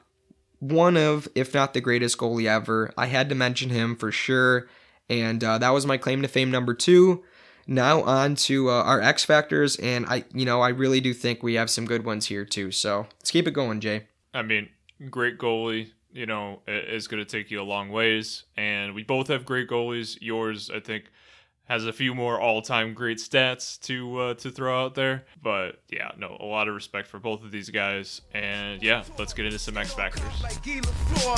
[0.59, 2.93] one of, if not the greatest goalie ever.
[2.99, 4.69] I had to mention him for sure.
[5.09, 7.25] And uh, that was my claim to fame number two.
[7.67, 11.43] Now on to uh, our X factors, and I, you know, I really do think
[11.43, 12.73] we have some good ones here too.
[12.73, 14.03] So let's keep it going, Jay.
[14.35, 14.69] I mean,
[15.09, 18.45] great goalie, you know, is going to take you a long ways.
[18.59, 20.19] And we both have great goalies.
[20.21, 21.05] Yours, I think,
[21.73, 25.25] has a few more all-time great stats to uh, to throw out there.
[25.43, 28.21] But yeah, no, a lot of respect for both of these guys.
[28.35, 30.23] And yeah, let's get into some X factors.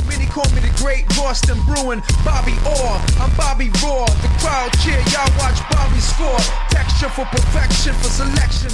[0.09, 3.01] Many call me the great Boston Bruin, Bobby Orr.
[3.21, 3.69] I'm Bobby.
[3.69, 6.37] The crowd cheer, y'all watch Bobby score.
[6.69, 8.71] Texture for perfection, for selection.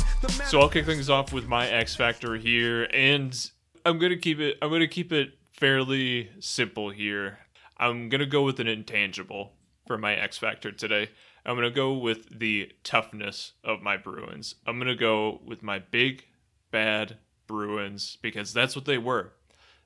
[0.46, 3.36] So I'll kick things off with my X factor here, and
[3.84, 4.56] I'm gonna keep it.
[4.62, 7.40] I'm gonna keep it fairly simple here.
[7.76, 9.52] I'm gonna go with an intangible
[9.86, 11.11] for my X factor today.
[11.45, 14.57] I'm gonna go with the toughness of my Bruins.
[14.66, 16.24] I'm gonna go with my big
[16.70, 17.16] bad
[17.47, 19.32] Bruins because that's what they were.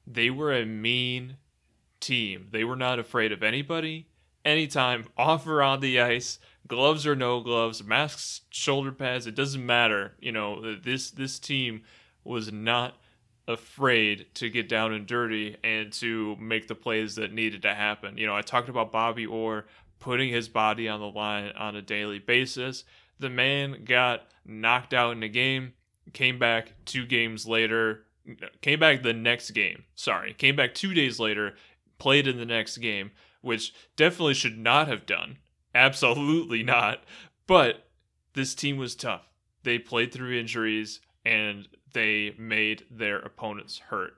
[0.07, 1.37] They were a mean
[2.01, 2.49] team.
[2.51, 4.09] They were not afraid of anybody.
[4.45, 6.39] anytime, off or on the ice,
[6.69, 10.13] gloves or no gloves, masks, shoulder pads, it doesn't matter.
[10.21, 11.83] You know, this this team
[12.25, 12.97] was not
[13.47, 18.17] afraid to get down and dirty and to make the plays that needed to happen.
[18.17, 19.67] You know, I talked about Bobby Orr
[20.05, 22.85] putting his body on the line on a daily basis.
[23.19, 25.73] The man got knocked out in a game,
[26.13, 28.05] came back two games later,
[28.61, 29.85] came back the next game.
[29.95, 31.55] Sorry, came back two days later,
[31.99, 35.39] played in the next game, which definitely should not have done.
[35.75, 37.03] Absolutely not.
[37.47, 37.89] But
[38.35, 39.23] this team was tough.
[39.63, 44.13] They played through injuries and they made their opponents hurt.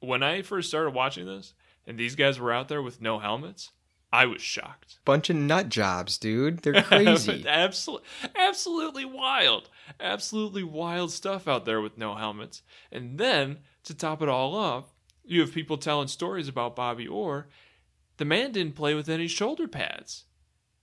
[0.00, 1.54] When I first started watching this
[1.86, 3.70] and these guys were out there with no helmets,
[4.12, 4.98] I was shocked.
[5.04, 6.60] Bunch of nut jobs, dude.
[6.60, 7.44] They're crazy.
[7.48, 8.06] absolutely,
[8.36, 9.70] absolutely wild.
[10.00, 12.62] Absolutely wild stuff out there with no helmets.
[12.90, 14.92] And then to top it all off,
[15.24, 17.48] you have people telling stories about Bobby Orr.
[18.16, 20.24] The man didn't play with any shoulder pads.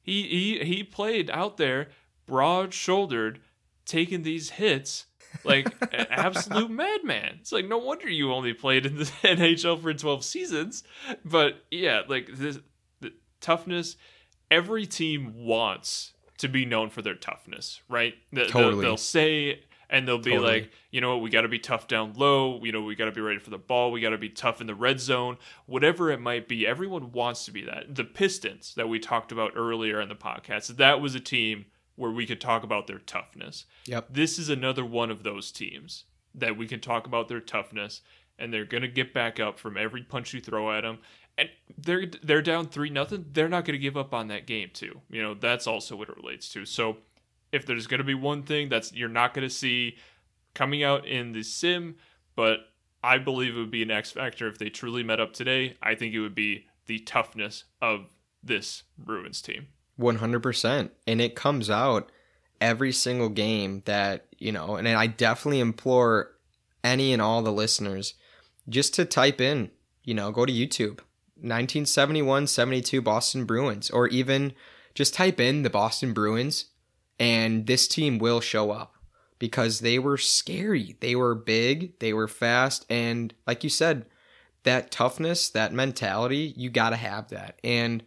[0.01, 1.89] He he he played out there
[2.25, 3.41] broad shouldered,
[3.85, 5.05] taking these hits
[5.43, 7.39] like an absolute madman.
[7.41, 10.83] It's like no wonder you only played in the NHL for 12 seasons.
[11.25, 12.59] But yeah, like this
[13.41, 13.95] toughness
[14.49, 18.15] every team wants to be known for their toughness, right?
[18.31, 18.85] They- Totally.
[18.85, 20.51] They'll, say and they'll be Totally.
[20.61, 22.63] like, you know what, we got to be tough down low.
[22.63, 23.91] You know, we got to be ready for the ball.
[23.91, 25.37] We got to be tough in the red zone.
[25.65, 27.95] Whatever it might be, everyone wants to be that.
[27.95, 31.65] The Pistons that we talked about earlier in the podcast, that was a team
[31.95, 33.65] where we could talk about their toughness.
[33.85, 34.07] Yep.
[34.11, 38.01] This is another one of those teams that we can talk about their toughness,
[38.37, 40.99] and they're gonna get back up from every punch you throw at them.
[41.37, 43.25] And they're they're down three nothing.
[43.31, 45.01] They're not gonna give up on that game too.
[45.09, 46.65] You know that's also what it relates to.
[46.65, 46.97] So
[47.51, 49.97] if there's gonna be one thing that's you're not gonna see
[50.53, 51.95] coming out in the sim,
[52.35, 52.59] but
[53.03, 55.77] I believe it would be an X factor if they truly met up today.
[55.81, 58.07] I think it would be the toughness of
[58.43, 59.67] this Bruins team.
[59.99, 60.89] 100%.
[61.05, 62.11] And it comes out
[62.59, 66.31] every single game that, you know, and I definitely implore
[66.83, 68.13] any and all the listeners
[68.69, 69.71] just to type in,
[70.03, 70.99] you know, go to YouTube
[71.41, 74.53] 1971 72 Boston Bruins, or even
[74.93, 76.65] just type in the Boston Bruins,
[77.19, 78.95] and this team will show up
[79.39, 80.95] because they were scary.
[80.99, 84.05] They were big, they were fast, and like you said,
[84.63, 87.59] that toughness, that mentality, you got to have that.
[87.63, 88.03] And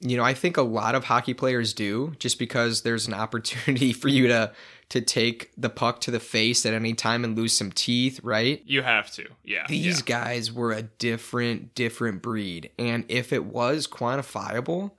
[0.00, 3.92] you know, I think a lot of hockey players do just because there's an opportunity
[3.94, 4.52] for you to
[4.90, 8.62] to take the puck to the face at any time and lose some teeth, right?
[8.64, 9.66] You have to, yeah.
[9.68, 10.24] These yeah.
[10.24, 12.70] guys were a different different breed.
[12.78, 14.92] And if it was quantifiable,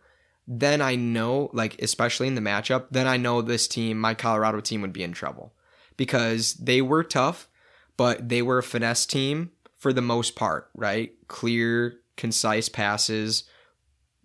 [0.48, 4.60] then I know like especially in the matchup, then I know this team, my Colorado
[4.62, 5.54] team would be in trouble
[5.98, 7.48] because they were tough,
[7.98, 11.14] but they were a finesse team for the most part, right?
[11.28, 13.44] Clear, concise passes,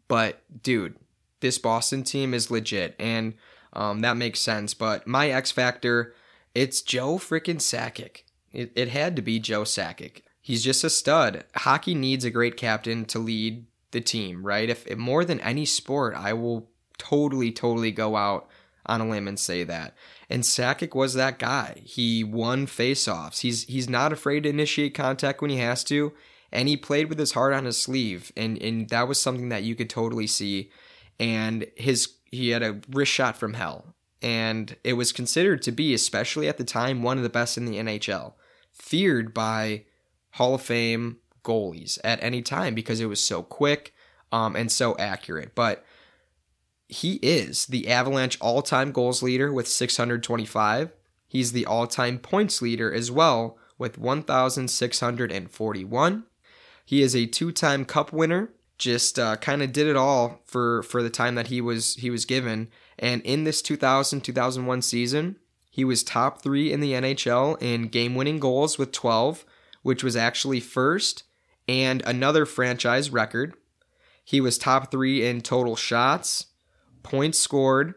[0.09, 0.97] but dude,
[1.41, 3.35] this Boston team is legit, and
[3.75, 4.75] um, that makes sense.
[4.75, 6.14] But my X factor,
[6.55, 8.22] it's Joe freaking Sakic.
[8.53, 10.22] It, it had to be Joe Sakic.
[10.41, 11.45] He's just a stud.
[11.57, 14.68] Hockey needs a great captain to lead the team, right?
[14.68, 16.68] If, if more than any sport, I will
[16.99, 18.49] totally, totally go out
[18.87, 19.95] on a limb and say that.
[20.29, 21.81] And Sakic was that guy.
[21.83, 23.41] He won faceoffs.
[23.41, 26.12] He's he's not afraid to initiate contact when he has to
[26.55, 29.64] and he played with his heart on his sleeve and and that was something that
[29.64, 30.70] you could totally see
[31.18, 33.95] and his he had a wrist shot from hell.
[34.22, 37.66] And it was considered to be especially at the time one of the best in
[37.66, 38.32] the NHL
[38.72, 39.85] feared by
[40.32, 43.93] Hall of Fame goalies at any time because it was so quick
[44.32, 45.55] um, and so accurate.
[45.55, 45.85] But
[46.89, 50.93] he is the Avalanche all-time goals leader with 625
[51.26, 56.24] he's the all-time points leader as well with 1641
[56.85, 58.51] he is a two-time Cup winner.
[58.79, 62.11] Just uh, kind of did it all for for the time that he was he
[62.11, 62.68] was given.
[62.99, 65.37] And in this 2000-2001 season,
[65.70, 69.45] he was top three in the NHL in game-winning goals with 12,
[69.83, 71.25] which was actually first
[71.66, 73.55] and another franchise record.
[74.25, 76.47] He was top three in total shots,
[77.03, 77.95] points scored,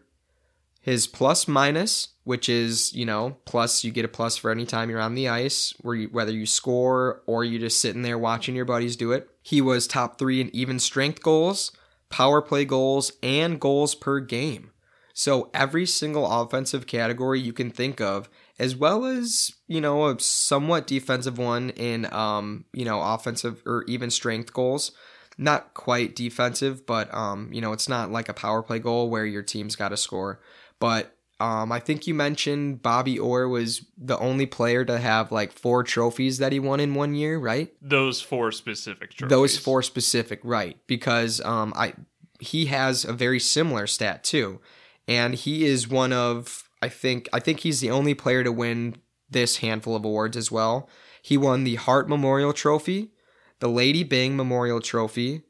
[0.82, 4.90] his plus minus, which is you know plus you get a plus for any time
[4.90, 8.56] you're on the ice, where you, whether you score or you're just sitting there watching
[8.56, 9.30] your buddies do it.
[9.48, 11.72] He was top three in even strength goals,
[12.10, 14.72] power play goals, and goals per game.
[15.14, 18.28] So every single offensive category you can think of,
[18.60, 23.86] as well as you know a somewhat defensive one in um you know offensive or
[23.88, 24.92] even strength goals.
[25.38, 29.26] Not quite defensive, but um you know it's not like a power play goal where
[29.26, 30.42] your team's got to score.
[30.78, 35.52] But um, I think you mentioned Bobby Orr was the only player to have like
[35.52, 37.72] four trophies that he won in one year, right?
[37.82, 39.30] Those four specific trophies.
[39.30, 40.78] Those four specific, right?
[40.88, 41.94] Because um, I
[42.40, 44.62] he has a very similar stat too,
[45.08, 48.96] and he is one of I think I think he's the only player to win
[49.30, 50.90] this handful of awards as well.
[51.22, 53.12] He won the Hart Memorial Trophy,
[53.60, 55.44] the Lady Byng Memorial Trophy,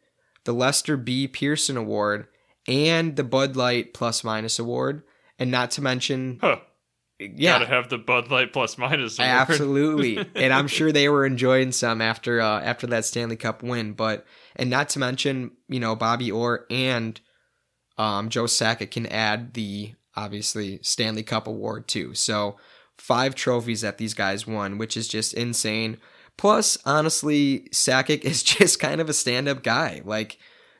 [0.44, 1.28] the Lester B.
[1.28, 2.28] Pearson Award,
[2.68, 5.04] and the Bud Light Plus Minus Award,
[5.40, 6.58] and not to mention, Huh.
[7.20, 9.18] yeah, Gotta have the Bud Light plus minus.
[9.20, 9.32] award.
[9.32, 13.94] Absolutely, and I'm sure they were enjoying some after uh, after that Stanley Cup win.
[13.94, 14.26] But
[14.56, 17.20] and not to mention, you know, Bobby Orr and
[17.98, 22.14] um, Joe Sakic can add the obviously Stanley Cup award too.
[22.14, 22.58] So
[22.98, 25.98] five trophies that these guys won, which is just insane.
[26.38, 30.38] Plus, honestly, Sakic is just kind of a stand-up guy, like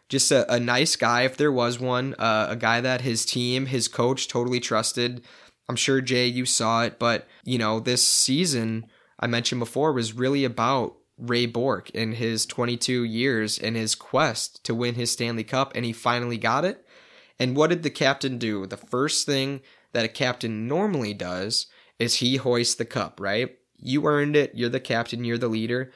[0.10, 3.66] just a, a nice guy if there was one, uh, a guy that his team,
[3.66, 5.24] his coach totally trusted.
[5.70, 8.86] I'm sure Jay, you saw it, but you know, this season
[9.20, 14.64] I mentioned before was really about Ray Bourque in his 22 years and his quest
[14.66, 16.86] to win his Stanley Cup, and he finally got it.
[17.40, 18.66] And what did the captain do?
[18.66, 19.62] The first thing
[19.94, 21.68] that a captain normally does
[22.00, 23.58] is he hoists the cup, right?
[23.78, 24.52] You earned it.
[24.56, 25.24] You're the captain.
[25.24, 25.92] You're the leader.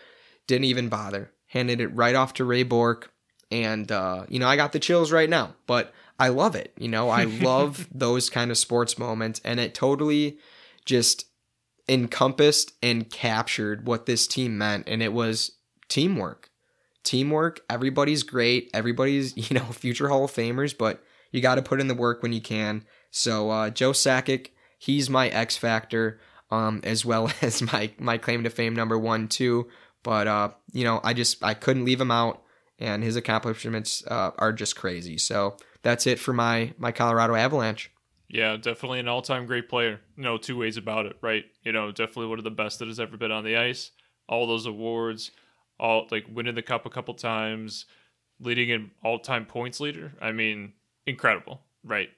[0.47, 1.31] Didn't even bother.
[1.47, 3.11] Handed it right off to Ray Bourque.
[3.51, 6.73] And, uh, you know, I got the chills right now, but I love it.
[6.77, 9.41] You know, I love those kind of sports moments.
[9.43, 10.37] And it totally
[10.85, 11.25] just
[11.89, 14.87] encompassed and captured what this team meant.
[14.87, 15.51] And it was
[15.89, 16.49] teamwork.
[17.03, 17.61] Teamwork.
[17.69, 18.69] Everybody's great.
[18.73, 22.23] Everybody's, you know, future Hall of Famers, but you got to put in the work
[22.23, 22.85] when you can.
[23.09, 28.43] So, uh, Joe Sakic, he's my X factor, um, as well as my, my claim
[28.43, 29.67] to fame number one, too.
[30.03, 32.41] But, uh, you know, I just, I couldn't leave him out
[32.81, 35.17] and his accomplishments, uh, are just crazy.
[35.17, 37.91] So that's it for my, my Colorado Avalanche.
[38.27, 39.99] Yeah, definitely an all-time great player.
[40.15, 41.45] No two ways about it, right?
[41.63, 43.91] You know, definitely one of the best that has ever been on the ice.
[44.27, 45.31] All those awards,
[45.79, 47.85] all like winning the cup a couple times,
[48.39, 50.13] leading in all-time points leader.
[50.21, 50.73] I mean,
[51.05, 52.09] incredible, right?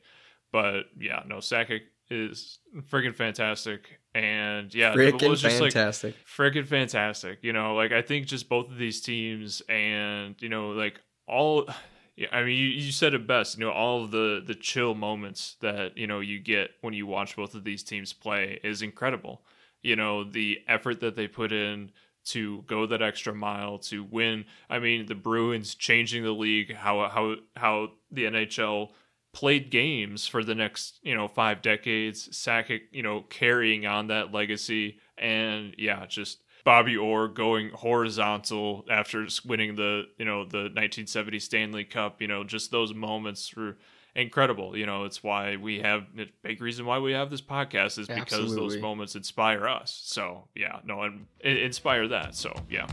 [0.51, 2.59] But yeah, no, Sakic is
[2.91, 6.15] freaking fantastic, and yeah, it Freaking was just like fantastic.
[6.25, 7.39] freaking fantastic.
[7.41, 11.67] You know, like I think just both of these teams, and you know, like all.
[12.15, 13.57] Yeah, I mean, you, you said it best.
[13.57, 17.07] You know, all of the the chill moments that you know you get when you
[17.07, 19.41] watch both of these teams play is incredible.
[19.81, 21.91] You know, the effort that they put in
[22.25, 24.45] to go that extra mile to win.
[24.69, 28.91] I mean, the Bruins changing the league, how how how the NHL
[29.33, 32.29] played games for the next you know five decades.
[32.29, 39.25] Sakic, you know, carrying on that legacy, and yeah, just Bobby Orr going horizontal after
[39.25, 42.21] just winning the you know the 1970 Stanley Cup.
[42.21, 43.77] You know, just those moments were
[44.15, 44.77] incredible.
[44.77, 48.07] You know, it's why we have a big reason why we have this podcast is
[48.07, 49.99] because those moments inspire us.
[50.05, 52.35] So yeah, no, and inspire that.
[52.35, 52.87] So yeah.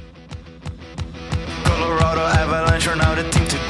[1.64, 3.69] Colorado Avalanche are now the team to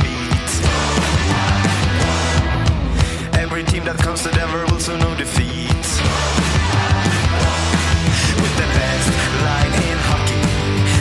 [3.50, 5.66] Every team that comes to Denver will soon know defeat.
[8.40, 9.10] With the best
[9.42, 10.38] line in hockey,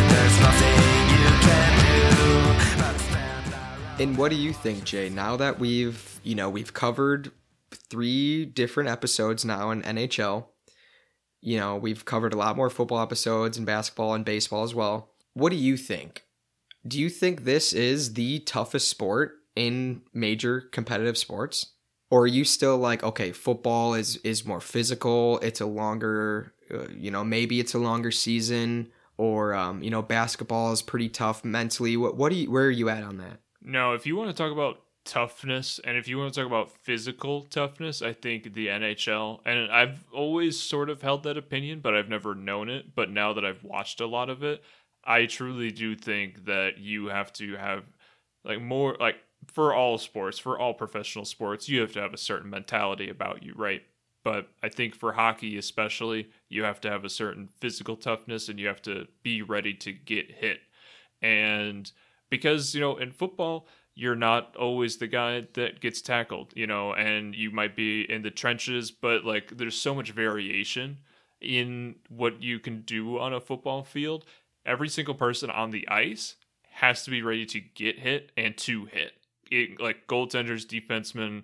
[0.09, 0.73] there's nothing
[1.13, 1.71] you can
[3.99, 4.03] do.
[4.03, 5.09] And what do you think, Jay?
[5.09, 7.31] Now that we've, you know, we've covered
[7.69, 10.45] three different episodes now in NHL,
[11.41, 15.11] you know, we've covered a lot more football episodes and basketball and baseball as well.
[15.33, 16.23] What do you think?
[16.87, 21.73] Do you think this is the toughest sport in major competitive sports?
[22.11, 26.87] Or are you still like, okay, football is is more physical, it's a longer, uh,
[26.89, 31.43] you know, maybe it's a longer season or um, you know, basketball is pretty tough
[31.43, 31.97] mentally.
[31.97, 33.39] What what do you where are you at on that?
[33.61, 36.71] No, if you want to talk about toughness and if you want to talk about
[36.71, 41.95] physical toughness, I think the NHL, and I've always sort of held that opinion, but
[41.95, 42.95] I've never known it.
[42.95, 44.63] But now that I've watched a lot of it,
[45.03, 47.83] I truly do think that you have to have
[48.45, 49.17] like more, like
[49.47, 53.43] for all sports, for all professional sports, you have to have a certain mentality about
[53.43, 53.83] you, right?
[54.23, 58.59] But I think for hockey, especially, you have to have a certain physical toughness and
[58.59, 60.59] you have to be ready to get hit.
[61.21, 61.91] And
[62.29, 66.93] because, you know, in football, you're not always the guy that gets tackled, you know,
[66.93, 70.97] and you might be in the trenches, but like there's so much variation
[71.41, 74.25] in what you can do on a football field.
[74.65, 76.35] Every single person on the ice
[76.71, 79.13] has to be ready to get hit and to hit.
[79.79, 81.43] Like goaltenders, defensemen,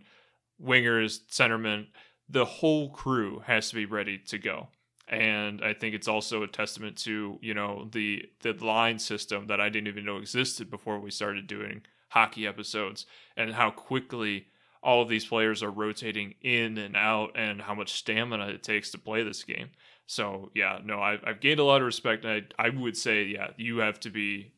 [0.63, 1.87] wingers, centermen,
[2.29, 4.67] the whole crew has to be ready to go.
[5.07, 9.61] And I think it's also a testament to, you know, the the line system that
[9.61, 13.05] I didn't even know existed before we started doing hockey episodes
[13.37, 14.47] and how quickly
[14.81, 18.91] all of these players are rotating in and out and how much stamina it takes
[18.91, 19.69] to play this game.
[20.07, 22.23] So yeah, no, I've, I've gained a lot of respect.
[22.23, 24.51] And I, I would say, yeah, you have to be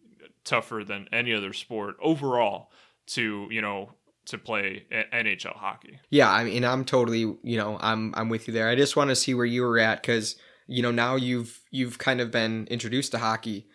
[0.44, 2.72] tougher than any other sport overall
[3.08, 3.92] to, you know,
[4.28, 6.00] to play NHL hockey.
[6.10, 8.70] Yeah, I mean, I'm totally, you know, I'm I'm with you there.
[8.70, 10.36] I just want to see where you were at because
[10.68, 13.68] you know now you've you've kind of been introduced to hockey,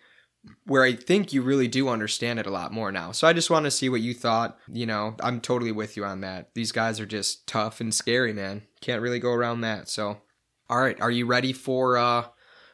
[0.65, 3.11] where I think you really do understand it a lot more now.
[3.11, 4.57] So I just want to see what you thought.
[4.67, 6.53] You know, I'm totally with you on that.
[6.53, 8.63] These guys are just tough and scary, man.
[8.81, 9.89] Can't really go around that.
[9.89, 10.21] So,
[10.69, 12.25] all right, are you ready for uh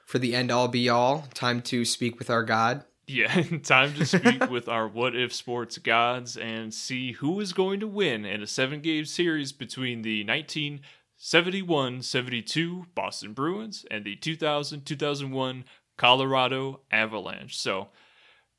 [0.05, 1.27] for the end all be all?
[1.33, 2.83] Time to speak with our God.
[3.09, 7.79] Yeah, time to speak with our what if sports gods and see who is going
[7.79, 14.15] to win in a seven game series between the 1971 72 Boston Bruins and the
[14.15, 15.65] 2000 2001
[15.97, 17.57] Colorado Avalanche.
[17.57, 17.87] So,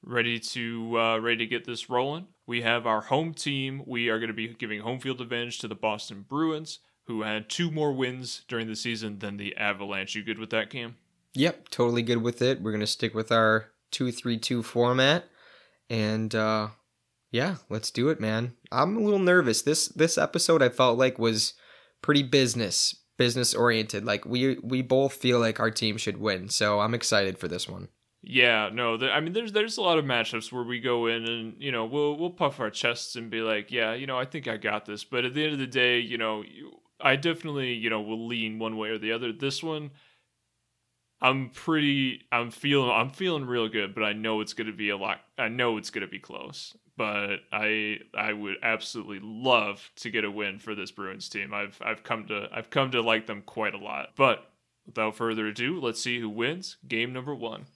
[0.05, 2.27] ready to uh, ready to get this rolling.
[2.45, 3.85] We have our home team.
[3.87, 7.49] We are going to be giving home field advantage to the Boston Bruins, who had
[7.49, 10.17] two more wins during the season than the Avalanche.
[10.17, 10.97] You good with that, Cam?
[11.35, 12.61] Yep, totally good with it.
[12.61, 15.25] We're gonna stick with our two three two format,
[15.89, 16.69] and uh,
[17.31, 18.55] yeah, let's do it, man.
[18.73, 19.63] I'm a little nervous.
[19.63, 21.55] This this episode I felt like was
[22.03, 24.05] pretty business business oriented.
[24.05, 27.69] Like we we both feel like our team should win, so I'm excited for this
[27.69, 27.89] one.
[28.23, 31.55] Yeah, no, I mean, there's there's a lot of matchups where we go in and
[31.59, 34.49] you know we'll we'll puff our chests and be like, yeah, you know, I think
[34.49, 35.05] I got this.
[35.05, 36.43] But at the end of the day, you know,
[37.01, 39.33] I definitely you know will lean one way or the other.
[39.33, 39.91] This one,
[41.23, 43.95] I'm pretty, I'm feeling, I'm feeling real good.
[43.95, 45.21] But I know it's gonna be a lot.
[45.39, 46.77] I know it's gonna be close.
[46.97, 51.53] But I I would absolutely love to get a win for this Bruins team.
[51.55, 54.11] I've I've come to I've come to like them quite a lot.
[54.17, 54.51] But
[54.87, 57.67] without further ado, let's see who wins game number one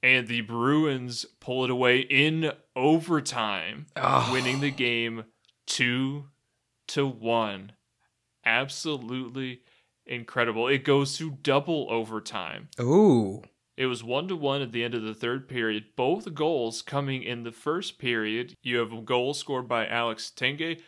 [0.00, 4.30] and the Bruins pull it away in overtime, Oh.
[4.32, 5.24] winning the game
[5.66, 6.26] two
[6.86, 7.72] to one.
[8.44, 9.62] Absolutely
[10.08, 10.68] incredible.
[10.68, 12.68] It goes to double overtime.
[12.80, 13.42] Ooh,
[13.76, 15.84] It was one to one at the end of the third period.
[15.96, 18.54] Both goals coming in the first period.
[18.62, 20.80] You have a goal scored by Alex Tanguay,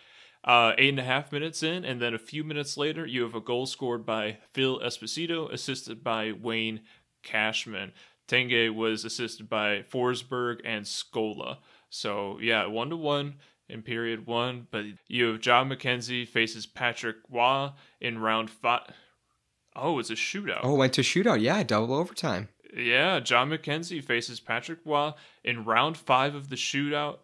[0.42, 3.34] uh, eight and a half minutes in, and then a few minutes later, you have
[3.34, 6.80] a goal scored by Phil Esposito, assisted by Wayne
[7.22, 7.92] Cashman.
[8.26, 11.58] Tanguay was assisted by Forsberg and Skoula.
[11.90, 13.34] So yeah, one to one
[13.68, 14.66] in period one.
[14.70, 17.70] But you have John McKenzie faces Patrick Roy
[18.00, 18.82] in round five.
[19.76, 20.60] Oh, it's a shootout.
[20.62, 21.40] oh, went to shootout.
[21.40, 22.48] Yeah, double overtime.
[22.76, 25.12] Yeah, John McKenzie faces Patrick Roy
[25.44, 27.18] in round five of the shootout.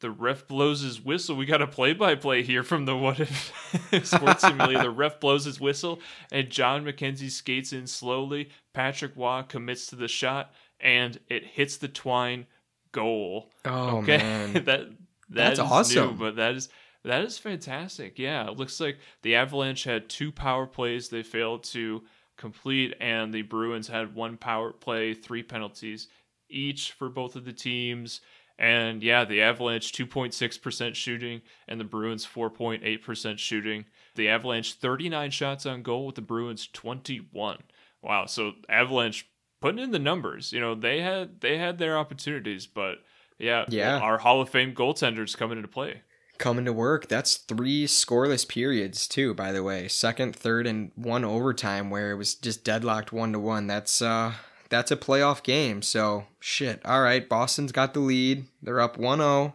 [0.00, 1.36] The ref blows his whistle.
[1.36, 3.52] We got a play-by-play here from the What If
[4.04, 4.82] Sports Simulator.
[4.84, 6.00] The ref blows his whistle,
[6.32, 8.48] and John McKenzie skates in slowly.
[8.72, 12.46] Patrick Roy commits to the shot, and it hits the twine.
[12.92, 13.52] Goal.
[13.64, 14.88] Oh Okay, man, that that
[15.28, 15.64] That's is
[15.94, 16.16] new, awesome.
[16.16, 16.68] but that is
[17.04, 18.18] that is fantastic.
[18.18, 22.02] Yeah, it looks like the Avalanche had two power plays they failed to
[22.36, 26.08] complete, and the Bruins had one power play, three penalties
[26.48, 28.20] each for both of the teams.
[28.58, 33.86] And yeah, the Avalanche 2.6% shooting and the Bruins 4.8% shooting.
[34.16, 37.58] The Avalanche 39 shots on goal with the Bruins 21.
[38.02, 39.26] Wow, so Avalanche
[39.60, 40.52] putting in the numbers.
[40.52, 42.98] You know, they had they had their opportunities, but
[43.38, 43.98] yeah, Yeah.
[43.98, 46.02] our Hall of Fame goaltenders coming into play.
[46.40, 47.06] Coming to work.
[47.06, 49.34] That's three scoreless periods too.
[49.34, 53.38] By the way, second, third, and one overtime where it was just deadlocked one to
[53.38, 53.68] one.
[53.68, 54.32] That's uh,
[54.68, 55.82] that's a playoff game.
[55.82, 56.80] So shit.
[56.84, 58.46] All right, Boston's got the lead.
[58.62, 59.52] They're up 1-0.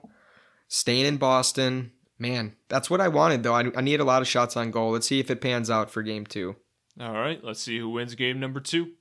[0.67, 1.91] Staying in Boston.
[2.17, 3.55] Man, that's what I wanted though.
[3.55, 4.91] I, I need a lot of shots on goal.
[4.91, 6.55] Let's see if it pans out for game two.
[6.97, 8.91] All right, let's see who wins game number two.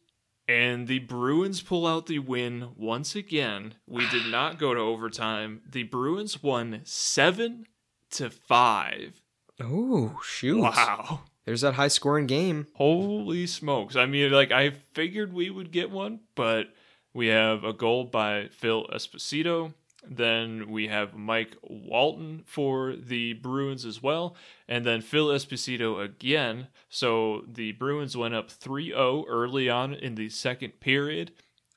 [0.48, 3.76] And the Bruins pull out the win once again.
[3.86, 5.62] We did not go to overtime.
[5.70, 7.66] The Bruins won seven
[8.12, 9.20] to five.
[9.60, 10.60] Oh shoot!
[10.60, 11.20] Wow.
[11.44, 12.66] There's that high scoring game.
[12.74, 13.96] Holy smokes.
[13.96, 16.68] I mean, like, I figured we would get one, but
[17.12, 19.74] we have a goal by Phil Esposito.
[20.06, 24.36] Then we have Mike Walton for the Bruins as well.
[24.68, 26.68] And then Phil Esposito again.
[26.88, 31.32] So the Bruins went up 3 0 early on in the second period.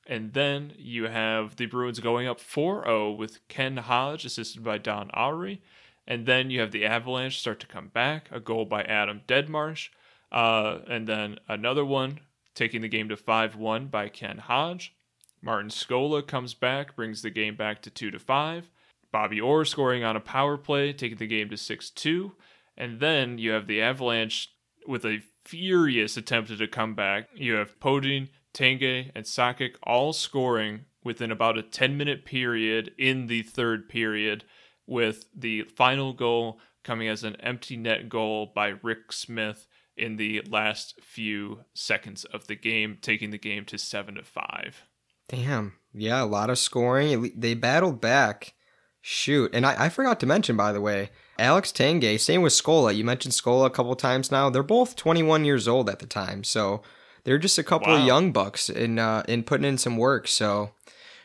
[0.06, 4.78] And then you have the Bruins going up 4 0 with Ken Hodge, assisted by
[4.78, 5.60] Don Awrey.
[6.08, 9.90] And then you have the Avalanche start to come back, a goal by Adam Deadmarsh.
[10.32, 12.20] Uh, and then another one
[12.54, 14.94] taking the game to 5 1 by Ken Hodge.
[15.42, 18.70] Martin Skoula comes back, brings the game back to 2 to 5.
[19.12, 22.32] Bobby Orr scoring on a power play, taking the game to 6 2.
[22.76, 24.50] And then you have the Avalanche
[24.86, 27.28] with a furious attempt at a comeback.
[27.34, 33.26] You have Podein, Tanguay, and Sakic all scoring within about a 10 minute period in
[33.26, 34.44] the third period,
[34.88, 39.66] with the final goal coming as an empty net goal by Rick Smith
[39.96, 44.82] in the last few seconds of the game, taking the game to 7 to 5.
[45.28, 45.74] Damn.
[45.92, 47.32] Yeah, a lot of scoring.
[47.36, 48.54] They battled back.
[49.00, 52.94] Shoot, and I, I forgot to mention, by the way, Alex Tanguay, same with Skoula.
[52.94, 54.50] You mentioned Skoula a couple times now.
[54.50, 56.82] They're both 21 years old at the time, so
[57.24, 58.00] they're just a couple Wow.
[58.00, 60.26] of young bucks in uh, in putting in some work.
[60.26, 60.72] So,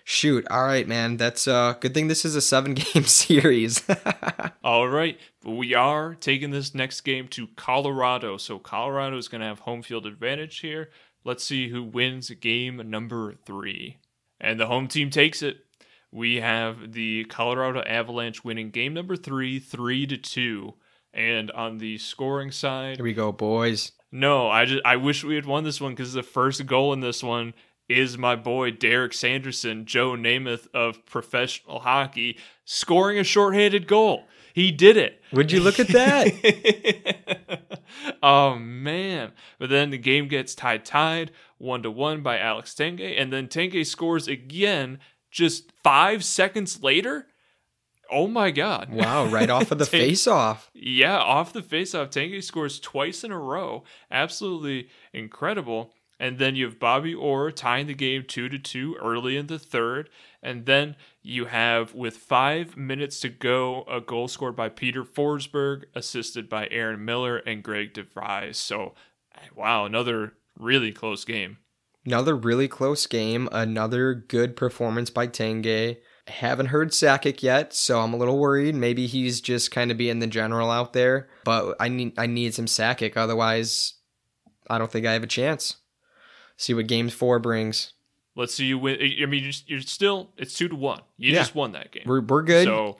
[0.03, 1.17] shoot, all right, man.
[1.17, 3.83] That's uh good thing this is a seven game series.
[4.63, 8.37] All right, we are taking this next game to Colorado.
[8.37, 10.89] So Colorado is going to have home field advantage here.
[11.25, 13.97] Let's see who wins game number three.
[14.39, 15.57] And the home team takes it.
[16.11, 20.75] We have the Colorado Avalanche winning game number three, three to two.
[21.13, 23.91] And on the scoring side, Here we go, boys.
[24.13, 27.01] no, I just I wish we had won this one because the first goal in
[27.01, 27.53] this one
[27.89, 34.23] is my boy Derek Sanderson, Joe Namath of professional hockey, scoring a shorthanded goal.
[34.53, 35.21] He did it.
[35.31, 37.71] Would you look at that?
[38.23, 39.31] oh man!
[39.57, 43.47] But then the game gets tied, tied one to one by Alex Tanguay, and then
[43.47, 44.99] Tanguay scores again
[45.31, 47.27] just five seconds later.
[48.11, 48.91] Oh my god!
[48.91, 50.69] wow, right off of the Teng- face off.
[50.75, 53.83] yeah, off the faceoff, Tanguay scores twice in a row.
[54.11, 55.93] Absolutely incredible.
[56.19, 59.59] And then you have Bobby Orr tying the game two to two early in the
[59.59, 60.09] third.
[60.41, 65.83] And then you have, with five minutes to go, a goal scored by Peter Forsberg,
[65.95, 68.55] assisted by Aaron Miller and Greg DeVries.
[68.55, 68.93] So,
[69.55, 71.57] wow, another really close game.
[72.05, 73.47] Another really close game.
[73.51, 75.97] Another good performance by Tanguay.
[76.27, 78.75] Haven't heard Sakic yet, so I'm a little worried.
[78.75, 81.27] Maybe he's just kind of being the general out there.
[81.43, 83.95] But I need I need some Sakic, otherwise,
[84.69, 85.77] I don't think I have a chance.
[86.57, 87.93] See what game four brings.
[88.35, 88.97] Let's see you win.
[89.01, 91.01] I mean, you're, you're still, it's two to one.
[91.17, 91.39] You Yeah.
[91.39, 92.03] just won that game.
[92.05, 92.65] We're we're good.
[92.65, 92.97] So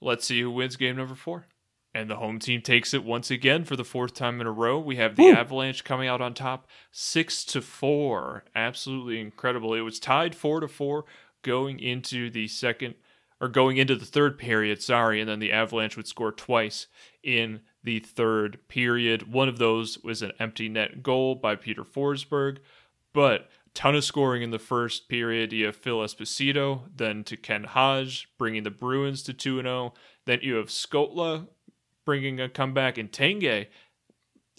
[0.00, 1.46] let's see who wins game number four.
[1.92, 4.78] And the home team takes it once again for the fourth time in a row.
[4.78, 5.32] We have the Woo.
[5.32, 8.44] Avalanche coming out on top, six to four.
[8.54, 9.74] Absolutely incredible.
[9.74, 11.04] It was tied four to four
[11.42, 12.94] going into the second
[13.40, 14.80] or going into the third period.
[14.82, 16.86] Sorry, and then the Avalanche would score twice
[17.24, 19.32] in the third period.
[19.32, 22.58] One of those was an empty net goal by Peter Forsberg,
[23.12, 25.52] but ton of scoring in the first period.
[25.52, 29.94] You have Phil Esposito, then to Ken Hodge, bringing the Bruins to 2 0.
[30.26, 31.48] Then you have Skoula
[32.04, 33.68] bringing a comeback, and Tanguay,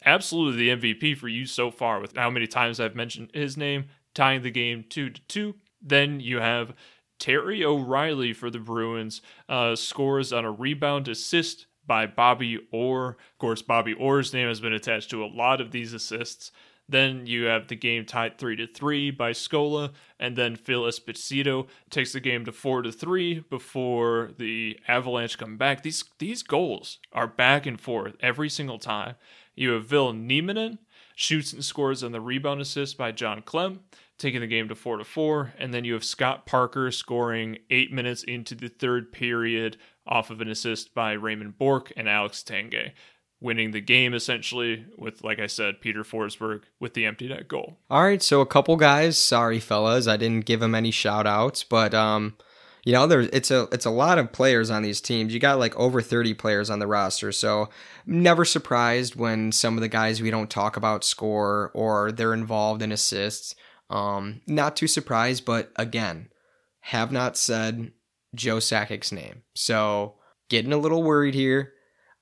[0.06, 3.86] absolutely the MVP for you so far, with how many times I've mentioned his name,
[4.14, 5.56] tying the game 2 to 2.
[5.82, 6.74] Then you have
[7.20, 13.18] Terry O'Reilly for the Bruins, uh, scores on a rebound assist by Bobby Orr.
[13.34, 16.54] Of course, Bobby Orr's name has been attached to a lot of these assists.
[16.88, 21.68] Then you have the game tied three to three by Skoula, and then Phil Esposito
[21.90, 25.84] takes the game to four to three before the Avalanche come back.
[25.84, 29.16] These these goals are back and forth every single time.
[29.54, 30.78] You have Ville Nieminen
[31.14, 33.80] shoots and scores on the rebound assist by Jon Klemm,
[34.18, 37.92] taking the game to four to four, and then you have Scott Parker scoring eight
[37.92, 39.76] minutes into the third period
[40.08, 42.92] off of an assist by Raymond Bourque and Alex Tanguay
[43.42, 47.80] winning the game essentially with, like I said, Peter Forsberg with the empty net goal.
[47.90, 49.18] All right, so a couple guys.
[49.18, 52.38] Sorry, fellas, I didn't give them any shout outs, but um,
[52.86, 55.34] you know, there's it's a it's a lot of players on these teams.
[55.34, 57.70] You got like over thirty players on the roster, so
[58.06, 62.82] never surprised when some of the guys we don't talk about score or they're involved
[62.82, 63.56] in assists.
[63.90, 66.30] Um, not too surprised, but again,
[66.80, 67.92] have not said
[68.36, 70.16] Joe Sakic's name, so
[70.50, 71.74] getting a little worried here.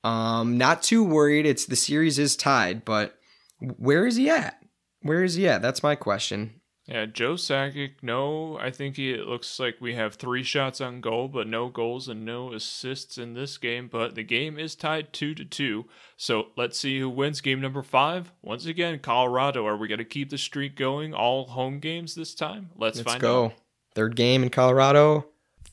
[0.04, 1.46] Um, not too worried.
[1.46, 3.16] It's the series is tied, but
[3.60, 4.62] where is he at?
[5.02, 5.62] Where is he at?
[5.62, 6.60] That's my question.
[6.88, 11.02] Yeah, Joe Sakic, no, I think he, it looks like we have three shots on
[11.02, 13.88] goal, but no goals and no assists in this game.
[13.92, 15.86] But the game is tied two to two.
[16.18, 18.32] So let's see who wins game number five.
[18.42, 19.68] Once again, Colorado.
[19.68, 21.14] Are we going to keep the streak going?
[21.14, 22.72] All home games this time?
[22.76, 23.46] Let's, find Let's find go.
[23.46, 23.54] out.
[23.94, 25.28] Third game in Colorado.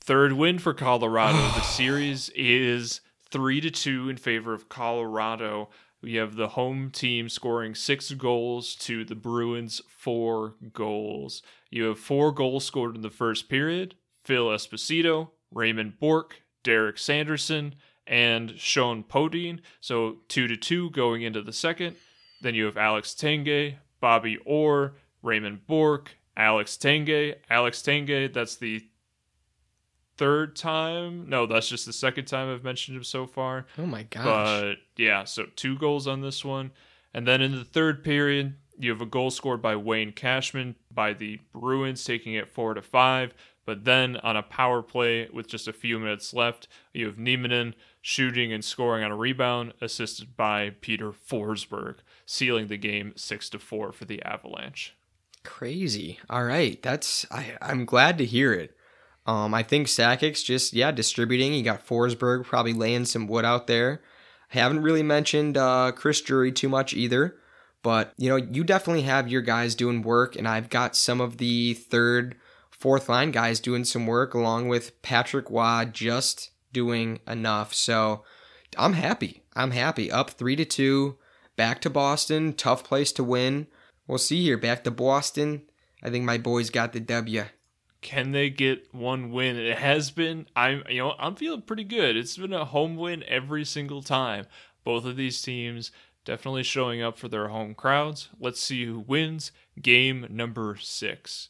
[0.07, 1.39] Third win for Colorado.
[1.39, 5.69] the series is three to two in favor of Colorado.
[6.01, 11.43] We have the home team scoring six goals to the Bruins four goals.
[11.71, 13.97] You have four goals scored in the first period.
[14.25, 17.75] Phil Esposito, Raymond Bourque, Derek Sanderson,
[18.07, 19.59] and Shjon Podein.
[19.81, 21.97] So two to two going into the second.
[22.43, 27.35] Then you have Alex Tanguay, Bobby Orr, Raymond Bourque, Alex Tanguay.
[27.51, 28.85] Alex Tanguay, that's the
[30.17, 31.29] third time.
[31.29, 33.67] No, that's just the second time I've mentioned him so far.
[33.79, 34.25] Oh my gosh.
[34.25, 36.73] But yeah, so two goals on this one.
[37.15, 41.13] And then in the third period, you have a goal scored by Wayne Cashman by
[41.13, 43.35] the Bruins, taking it four to five.
[43.65, 47.75] But then on a power play with just a few minutes left, you have Nieminen
[48.01, 53.59] shooting and scoring on a rebound, assisted by Peter Forsberg, sealing the game six to
[53.59, 54.95] four for the Avalanche.
[55.43, 56.21] Crazy.
[56.31, 56.81] All right.
[56.83, 58.76] That's I I'm glad to hear it.
[59.27, 61.53] Um, I think Sakic's just yeah distributing.
[61.53, 64.03] You got Forsberg probably laying some wood out there.
[64.55, 67.37] I haven't really mentioned uh, Chris Drury too much either,
[67.83, 71.39] but you know you definitely have your guys doing work, and I've got some of
[71.39, 72.37] the third,
[72.71, 77.75] fourth line guys doing some work along with Patrick Roy just doing enough.
[77.75, 78.23] So
[78.79, 79.43] I'm happy.
[79.55, 80.11] I'm happy.
[80.13, 81.19] Up three to two,
[81.57, 82.53] back to Boston.
[82.53, 83.67] Tough place to win.
[84.07, 84.59] We'll see here.
[84.59, 85.63] Back to Boston.
[86.01, 87.47] I think my boys got the W.
[88.07, 89.57] Can they get one win?
[89.57, 90.47] It has been.
[90.55, 92.17] I'm you know I'm feeling pretty good.
[92.17, 94.47] It's been a home win every single time.
[94.85, 95.91] Both of these teams
[96.25, 98.29] definitely showing up for their home crowds.
[98.39, 99.51] Let's see who wins.
[99.83, 101.49] Game number six.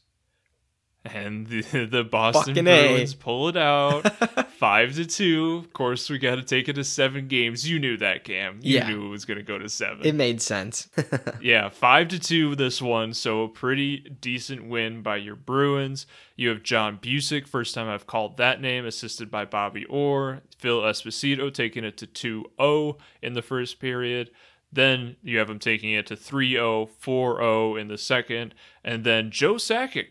[1.14, 2.88] And the, the Boston Fucking A.
[2.88, 4.02] Bruins pull it out,
[4.58, 5.62] five to two.
[5.64, 7.68] Of course, we got to take it to seven games.
[7.68, 8.58] You knew that, Cam.
[8.62, 8.88] You Yeah.
[8.88, 10.06] knew it was going to go to seven.
[10.06, 10.88] It made sense.
[11.40, 16.06] Yeah, five to two this one, so a pretty decent win by your Bruins.
[16.34, 20.42] You have John Bucyk, first time I've called that name, assisted by Bobby Orr.
[20.58, 24.30] Phil Esposito taking it to 2-0 in the first period.
[24.72, 28.54] Then you have him taking it to 3-0, 4-0 in the second,
[28.84, 30.06] and then Joe Sakic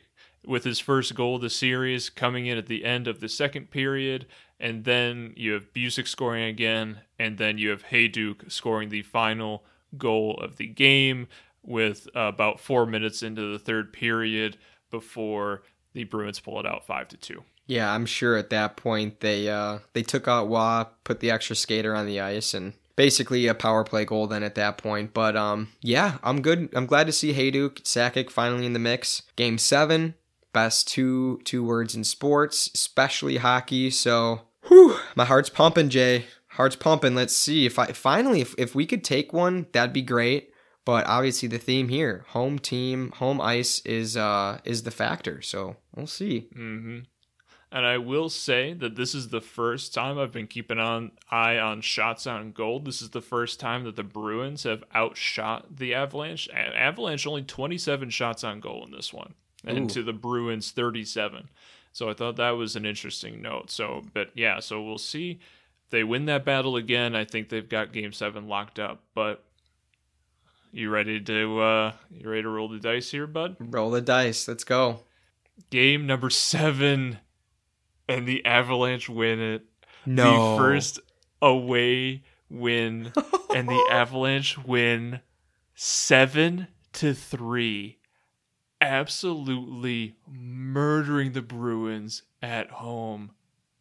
[0.48, 3.72] with his first goal of the series coming in at the end of the second
[3.72, 4.26] period.
[4.60, 9.64] And then you have Bucyk scoring again, and then you have Hejduk scoring the final
[9.98, 11.28] goal of the game
[11.62, 14.58] with uh, about four minutes into the third period
[14.92, 15.64] before
[15.94, 17.44] the Bruins pull it out five to two.
[17.68, 21.56] yeah, I'm sure at that point they uh they took out Roy, put the extra
[21.56, 25.14] skater on the ice, and basically a power play goal then at that point.
[25.14, 26.70] But um yeah, I'm good.
[26.76, 29.24] I'm glad to see Hejduk Sakic finally in the mix.
[29.36, 30.14] Game seven,
[30.56, 33.92] best two two words in sports, especially hockey.
[33.92, 36.26] So whew, my heart's pumping, Jay.
[36.48, 37.14] Heart's pumping.
[37.14, 40.50] Let's see if I finally if, if we could take one, that'd be great.
[40.86, 45.42] But obviously the theme here, home team, home ice is uh is the factor.
[45.42, 46.48] So we'll see.
[46.54, 47.00] hmm
[47.72, 51.58] And I will say that this is the first time I've been keeping an eye
[51.58, 52.80] on shots on goal.
[52.80, 56.48] This is the first time that the Bruins have outshot the Avalanche.
[56.54, 59.34] Avalanche only 27 shots on goal in this one,
[59.66, 59.94] and Ooh.
[59.94, 61.50] to the Bruins 37.
[61.92, 63.72] So I thought that was an interesting note.
[63.72, 65.40] So, but yeah, so we'll see.
[65.86, 69.04] If they win that battle again, I think they've got Game Seven locked up.
[69.14, 69.44] But
[70.72, 73.56] you ready to uh, you ready to roll the dice here, bud?
[73.60, 74.48] Roll the dice.
[74.48, 75.02] Let's go.
[75.70, 77.20] game number seven,
[78.10, 79.64] and the Avalanche win it.
[80.06, 80.52] No.
[80.52, 81.00] The first
[81.42, 83.14] away win,
[83.56, 85.22] and the Avalanche win
[85.76, 88.00] seven to three.
[88.86, 93.32] Absolutely murdering the Bruins at home.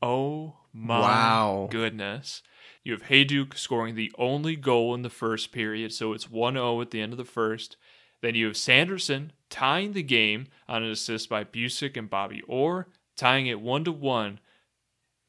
[0.01, 1.69] Oh my Wow.
[1.71, 2.43] goodness.
[2.83, 6.81] You have Hejduk scoring the only goal in the first period, so it's 1 0
[6.81, 7.77] at the end of the first.
[8.23, 12.89] Then you have Sanderson tying the game on an assist by Bucyk and Bobby Orr,
[13.15, 14.41] tying it 1 to 1.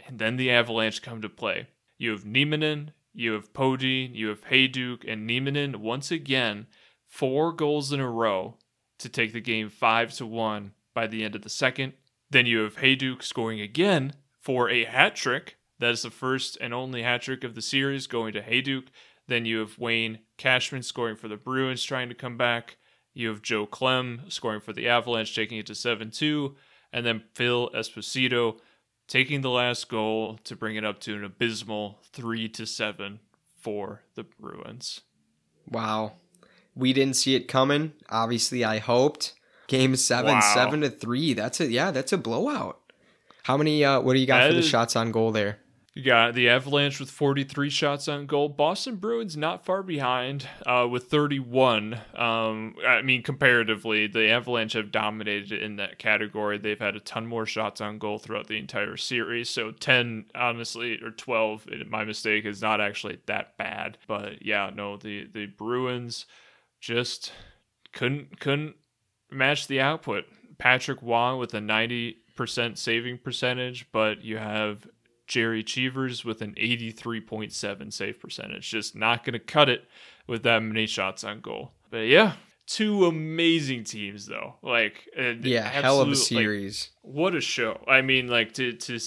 [0.08, 1.68] And then the Avalanche come to play.
[1.98, 6.68] You have Nieminen, you have Podi, you have Hejduk, and Nieminen once again,
[7.10, 8.56] four goals in a row
[9.00, 11.94] to take the game 5 to 1 by the end of the second.
[12.30, 15.58] Then you have Hejduk scoring again for a hat trick.
[15.80, 18.88] That is the first and only hat trick of the series going to Hejduk.
[19.28, 22.78] Then you have Wayne Cashman scoring for the Bruins, trying to come back.
[23.14, 26.56] You have Joe Klemm scoring for the Avalanche, taking it to 7 2.
[26.94, 28.60] And then Phil Esposito
[29.08, 33.20] taking the last goal to bring it up to an abysmal 3 to 7
[33.56, 35.02] for the Bruins.
[35.68, 36.14] Wow.
[36.76, 37.94] We didn't see it coming.
[38.10, 39.34] Obviously, I hoped.
[39.68, 40.54] Game seven, Wow.
[40.54, 41.34] seven to three.
[41.34, 42.80] That's a yeah, that's a blowout.
[43.44, 43.84] How many?
[43.84, 45.60] Uh, what do you got That for the is- shots on goal there?
[45.98, 48.50] You got the Avalanche with 43 shots on goal.
[48.50, 51.94] Boston Bruins not far behind uh, with 31.
[52.18, 56.58] Um, I mean, comparatively, the Avalanche have dominated in that category.
[56.58, 59.50] They've had a ton more shots on goal throughout the entire series.
[59.50, 63.98] So 10, honestly, or 12, my mistake, is not actually that bad.
[64.06, 66.26] But yeah, no, the, the Bruins
[66.86, 67.32] just
[67.94, 68.76] couldn't couldn't
[69.32, 70.26] match the output.
[70.60, 72.16] Patrick Roy with a 90%
[72.78, 74.88] saving percentage, but you have
[75.28, 78.70] Jerry Cheevers with an 83.7 save percentage.
[78.70, 79.86] Just not going to cut it
[80.28, 81.72] with that many shots on goal.
[81.90, 82.34] But yeah,
[82.68, 84.56] two amazing teams though.
[84.62, 86.90] Like Yeah, hell of a absolute, like, series.
[87.02, 89.00] what a show i mean like to to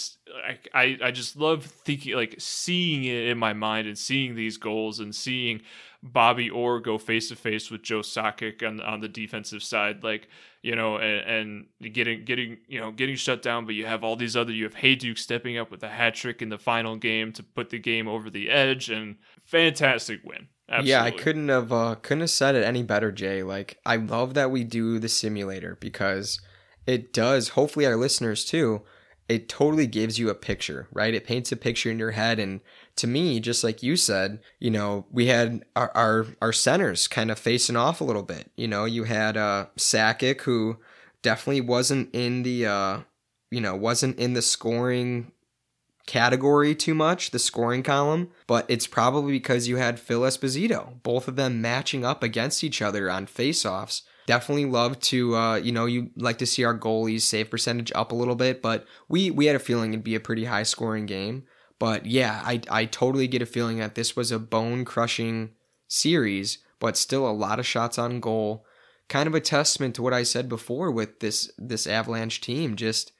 [0.74, 5.00] i i just love thinking like seeing it in my mind and seeing these goals
[5.00, 5.60] and seeing
[6.02, 10.28] bobby orr go face to face with joe sakic on on the defensive side like
[10.62, 14.14] you know and, and getting getting you know getting shut down but you have all
[14.14, 17.32] these other you have Hejduk stepping up with a hat trick in the final game
[17.32, 20.90] to put the game over the edge and fantastic win Absolutely.
[20.90, 23.42] Yeah, I couldn't have uh, couldn't have said it any better, Jay.
[23.42, 26.42] Like I love that we do the simulator because
[26.86, 27.50] it does.
[27.50, 28.82] Hopefully, our listeners too.
[29.28, 31.14] it totally gives you a picture, right?
[31.14, 32.38] It paints a picture in your head.
[32.38, 32.60] And
[32.98, 37.30] to me, just like you said, you know, we had our our, our centers kind
[37.30, 38.50] of facing off a little bit.
[38.56, 40.78] You know, you had uh Sakic who
[41.22, 42.98] definitely wasn't in the uh
[43.50, 45.32] you know, wasn't in the scoring
[46.06, 51.28] category too much, the scoring column, but it's probably because you had Phil Esposito, both
[51.28, 54.02] of them matching up against each other on faceoffs.
[54.26, 58.12] Definitely love to, uh, you know, you like to see our goalies save percentage up
[58.12, 61.06] a little bit, but we we had a feeling it'd be a pretty high scoring
[61.06, 61.44] game.
[61.78, 65.50] But yeah, I I totally get a feeling that this was a bone crushing
[65.86, 68.64] series, but still a lot of shots on goal.
[69.08, 72.76] Kind of a testament to what I said before with this this Avalanche team.
[72.76, 73.12] Just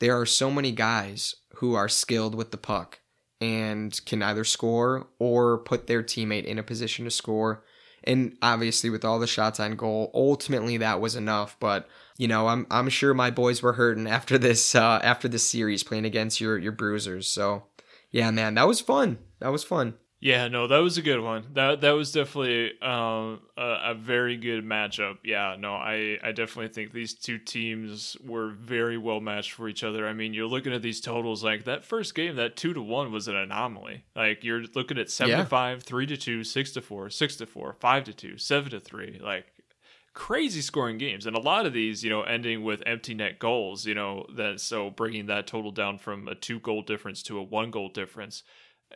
[0.00, 3.00] there are so many guys who are skilled with the puck
[3.40, 7.64] and can either score or put their teammate in a position to score.
[8.04, 11.56] And obviously, with all the shots on goal, ultimately that was enough.
[11.60, 15.48] But you know, I'm I'm sure my boys were hurting after this uh, after this
[15.48, 17.26] series playing against your your Bruisers.
[17.26, 17.64] So
[18.10, 19.18] yeah, man, that was fun.
[19.40, 19.94] That was fun.
[20.20, 21.44] Yeah, no, that was a good one.
[21.52, 25.18] That that was definitely um, a, a very good matchup.
[25.22, 29.84] Yeah, no, I, I definitely think these two teams were very well matched for each
[29.84, 30.08] other.
[30.08, 33.12] I mean, you're looking at these totals like that first game, that two to one
[33.12, 34.06] was an anomaly.
[34.16, 35.44] Like you're looking at seven Yeah.
[35.44, 38.72] to five, three to two, six to four, six to four, five to two, seven
[38.72, 39.20] to three.
[39.22, 39.46] Like
[40.18, 43.86] crazy scoring games and a lot of these you know ending with empty net goals
[43.86, 47.42] you know that so bringing that total down from a two goal difference to a
[47.42, 48.42] one goal difference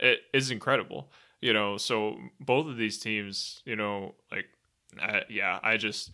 [0.01, 4.47] it is incredible you know so both of these teams you know like
[5.01, 6.11] I, yeah i just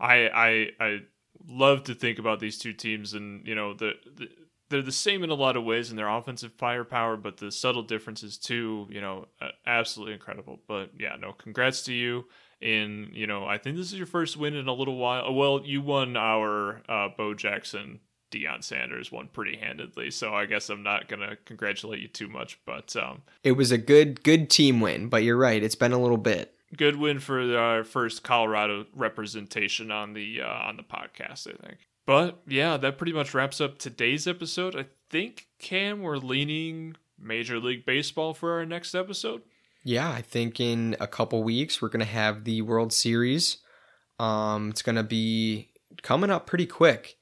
[0.00, 0.98] i i i
[1.46, 4.26] love to think about these two teams and you know the, the
[4.68, 7.84] they're the same in a lot of ways in their offensive firepower but the subtle
[7.84, 9.28] differences too you know
[9.64, 12.24] absolutely incredible but yeah no congrats to you
[12.64, 15.60] in you know i think this is your first win in a little while well
[15.64, 18.00] you won our uh bo jackson
[18.32, 22.58] Deion Sanders won pretty handedly, so I guess I'm not gonna congratulate you too much.
[22.66, 25.62] But um, It was a good good team win, but you're right.
[25.62, 26.52] It's been a little bit.
[26.76, 31.78] good win for our first Colorado representation on the uh, on the podcast, I think.
[32.06, 34.74] But yeah, that pretty much wraps up today's episode.
[34.74, 39.42] I think Cam, we're leaning Major League Baseball for our next episode.
[39.84, 43.58] Yeah, I think in a couple weeks we're gonna have the World Series.
[44.18, 45.70] Um, it's gonna be
[46.02, 47.16] coming up pretty quick.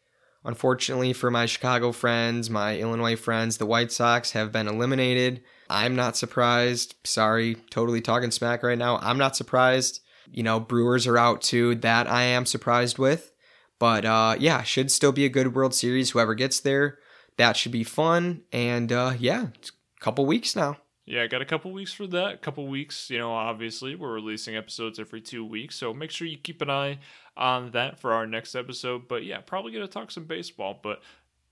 [0.44, 5.43] Unfortunately for my Chicago friends, my Illinois friends, the White Sox have been eliminated.
[5.68, 6.94] I'm not surprised.
[7.05, 8.98] Sorry, totally talking smack right now.
[8.98, 10.01] I'm not surprised.
[10.30, 11.74] You know, Brewers are out too.
[11.76, 13.32] That I am surprised with.
[13.80, 16.10] But uh, yeah, should still be a good World Series.
[16.10, 16.98] Whoever gets there,
[17.39, 18.43] that should be fun.
[18.52, 20.76] And uh, yeah, it's a couple weeks now.
[21.12, 22.32] Yeah, I got a couple weeks for that.
[22.32, 26.26] A couple weeks, you know, obviously we're releasing episodes every two weeks, so make sure
[26.26, 27.01] you keep an eye
[27.36, 29.09] on that for our next episode.
[29.09, 30.80] But yeah, probably gonna talk some baseball.
[30.82, 31.02] But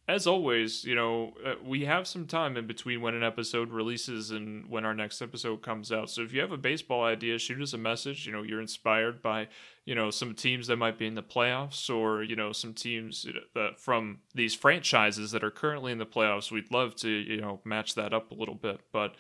[0.09, 4.31] as always, you know, uh, we have some time in between when an episode releases
[4.31, 6.09] and when our next episode comes out.
[6.09, 8.27] So if you have a baseball idea, shoot us a message.
[8.27, 9.49] You know, you're inspired by,
[9.85, 13.27] you know, some teams that might be in the playoffs or, you know, some teams
[13.55, 16.51] that from these franchises that are currently in the playoffs.
[16.51, 18.81] We'd love to, you know, match that up a little bit.
[18.93, 19.15] But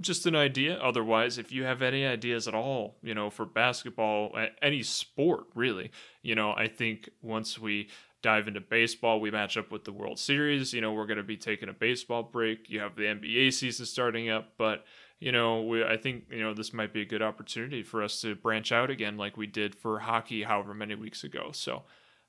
[0.00, 0.76] just an idea.
[0.78, 5.90] Otherwise, if you have any ideas at all, you know, for basketball, any sport really,
[6.22, 7.88] you know, I think once we
[8.22, 10.72] dive into baseball, we match up with the World Series.
[10.72, 12.70] You know, we're going to be taking a baseball break.
[12.70, 14.84] You have the NBA season starting up, but
[15.20, 18.20] you know, we, I think you know this might be a good opportunity for us
[18.22, 21.50] to branch out again, like we did for hockey, however many weeks ago.
[21.52, 21.82] So.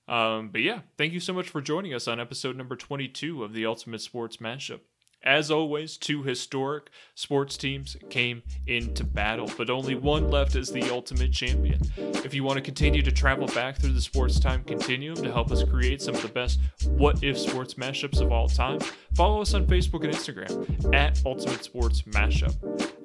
[0.07, 3.53] Um, but yeah, thank you so much for joining us on episode number 22 of
[3.53, 4.81] the Ultimate Sports Matchup.
[5.25, 10.89] As always, two historic sports teams came into battle, but only one left as the
[10.91, 11.81] ultimate champion.
[11.97, 15.51] If you want to continue to travel back through the sports time continuum to help
[15.51, 18.79] us create some of the best what if sports mashups of all time,
[19.15, 22.55] follow us on Facebook and Instagram at Ultimate Sports Mashup.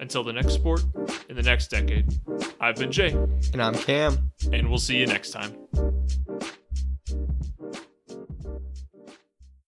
[0.01, 0.83] Until the next sport
[1.29, 2.07] in the next decade,
[2.61, 3.13] I've been Jay,
[3.53, 4.31] And I'm Cam.
[4.53, 5.57] and we'll see you next time.